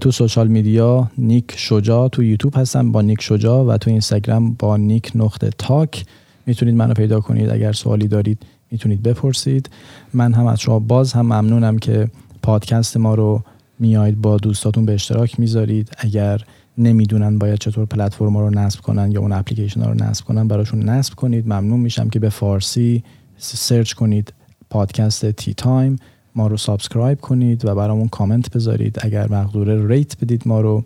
تو 0.00 0.10
social 0.10 0.48
media 0.48 1.10
نیک 1.18 1.52
شجا 1.56 2.08
تو 2.08 2.22
یوتیوب 2.22 2.56
هستم 2.56 2.92
با 2.92 3.02
نیک 3.02 3.22
شجا 3.22 3.64
و 3.64 3.76
تو 3.76 3.90
اینستاگرام 3.90 4.54
با 4.54 4.76
نیک 4.76 5.12
نقطه 5.14 5.50
talk. 5.58 6.04
می‌تونید 6.46 6.74
منو 6.74 6.94
پیدا 6.94 7.20
کنید. 7.20 7.50
اگر 7.50 7.72
سوالی 7.72 8.08
دارید 8.08 8.38
می‌تونید 8.70 9.02
بپرسید. 9.02 9.70
من 10.14 10.32
هم 10.32 10.46
از 10.46 10.60
شما 10.60 10.78
باز 10.78 11.12
هم 11.12 11.26
ممنونم 11.26 11.78
که 11.78 12.08
پادکست 12.42 12.96
ما 12.96 13.14
رو 13.14 13.42
میایید 13.78 14.20
با 14.20 14.36
دوستاتون 14.36 14.86
به 14.86 14.94
اشتراک 14.94 15.40
می‌ذارید. 15.40 15.90
اگر 15.98 16.40
نمی‌دونن 16.78 17.38
باید 17.38 17.58
چطور 17.58 17.86
پلتفرم 17.86 18.38
رو 18.38 18.50
نصب 18.50 18.80
کنن 18.80 19.12
یا 19.12 19.20
اون 19.20 19.32
اپلیکیشن 19.32 19.82
رو 19.82 19.94
نصب 19.94 20.24
کنن 20.24 20.48
براشون 20.48 20.82
نصب 20.88 21.14
کنید. 21.14 21.46
ممنون 21.46 21.80
میشم 21.80 22.08
که 22.08 22.18
به 22.18 22.28
فارسی 22.28 23.04
search 23.38 23.92
کنید 23.92 24.32
پادکست 24.70 25.30
Tea 25.30 25.54
Time 25.54 25.96
ما 26.34 26.46
رو 26.46 26.56
subscribe 26.56 27.20
کنید 27.20 27.64
و 27.64 27.74
برامون 27.74 28.08
کامنت 28.08 28.50
بذارید. 28.50 28.98
اگر 29.00 29.32
مقدوره 29.32 29.86
rate 29.86 30.16
بدید 30.20 30.42
ما 30.46 30.60
رو. 30.60 30.84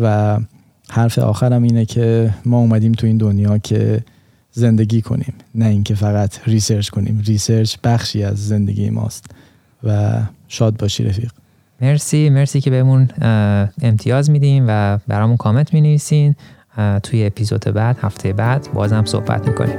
و 0.00 0.38
حرف 0.90 1.18
آخرم 1.18 1.62
اینه 1.62 1.84
که 1.84 2.34
ما 2.44 2.58
اومدیم 2.58 2.92
تو 2.92 3.06
این 3.06 3.16
دنیا 3.16 3.58
که 3.58 4.04
زندگی 4.52 5.02
کنیم. 5.02 5.34
نه 5.54 5.66
اینکه 5.66 5.94
فقط 5.94 6.48
research 6.48 6.88
کنیم. 6.88 7.22
research 7.26 7.76
بخشی 7.84 8.22
از 8.22 8.48
زندگی 8.48 8.90
ماست. 8.90 9.26
و 9.84 10.20
شاد 10.48 10.76
باشی 10.76 11.04
رفیق. 11.04 11.30
مرسی 11.82 12.30
مرسی 12.30 12.60
که 12.60 12.70
بهمون 12.70 13.08
امتیاز 13.82 14.30
میدین 14.30 14.64
و 14.68 14.98
برامون 15.08 15.36
کامنت 15.36 15.74
می 15.74 15.80
توی 17.02 17.26
اپیزود 17.26 17.64
بعد 17.64 17.98
هفته 18.02 18.32
بعد 18.32 18.68
بازم 18.74 19.04
صحبت 19.04 19.48
می‌کنیم. 19.48 19.78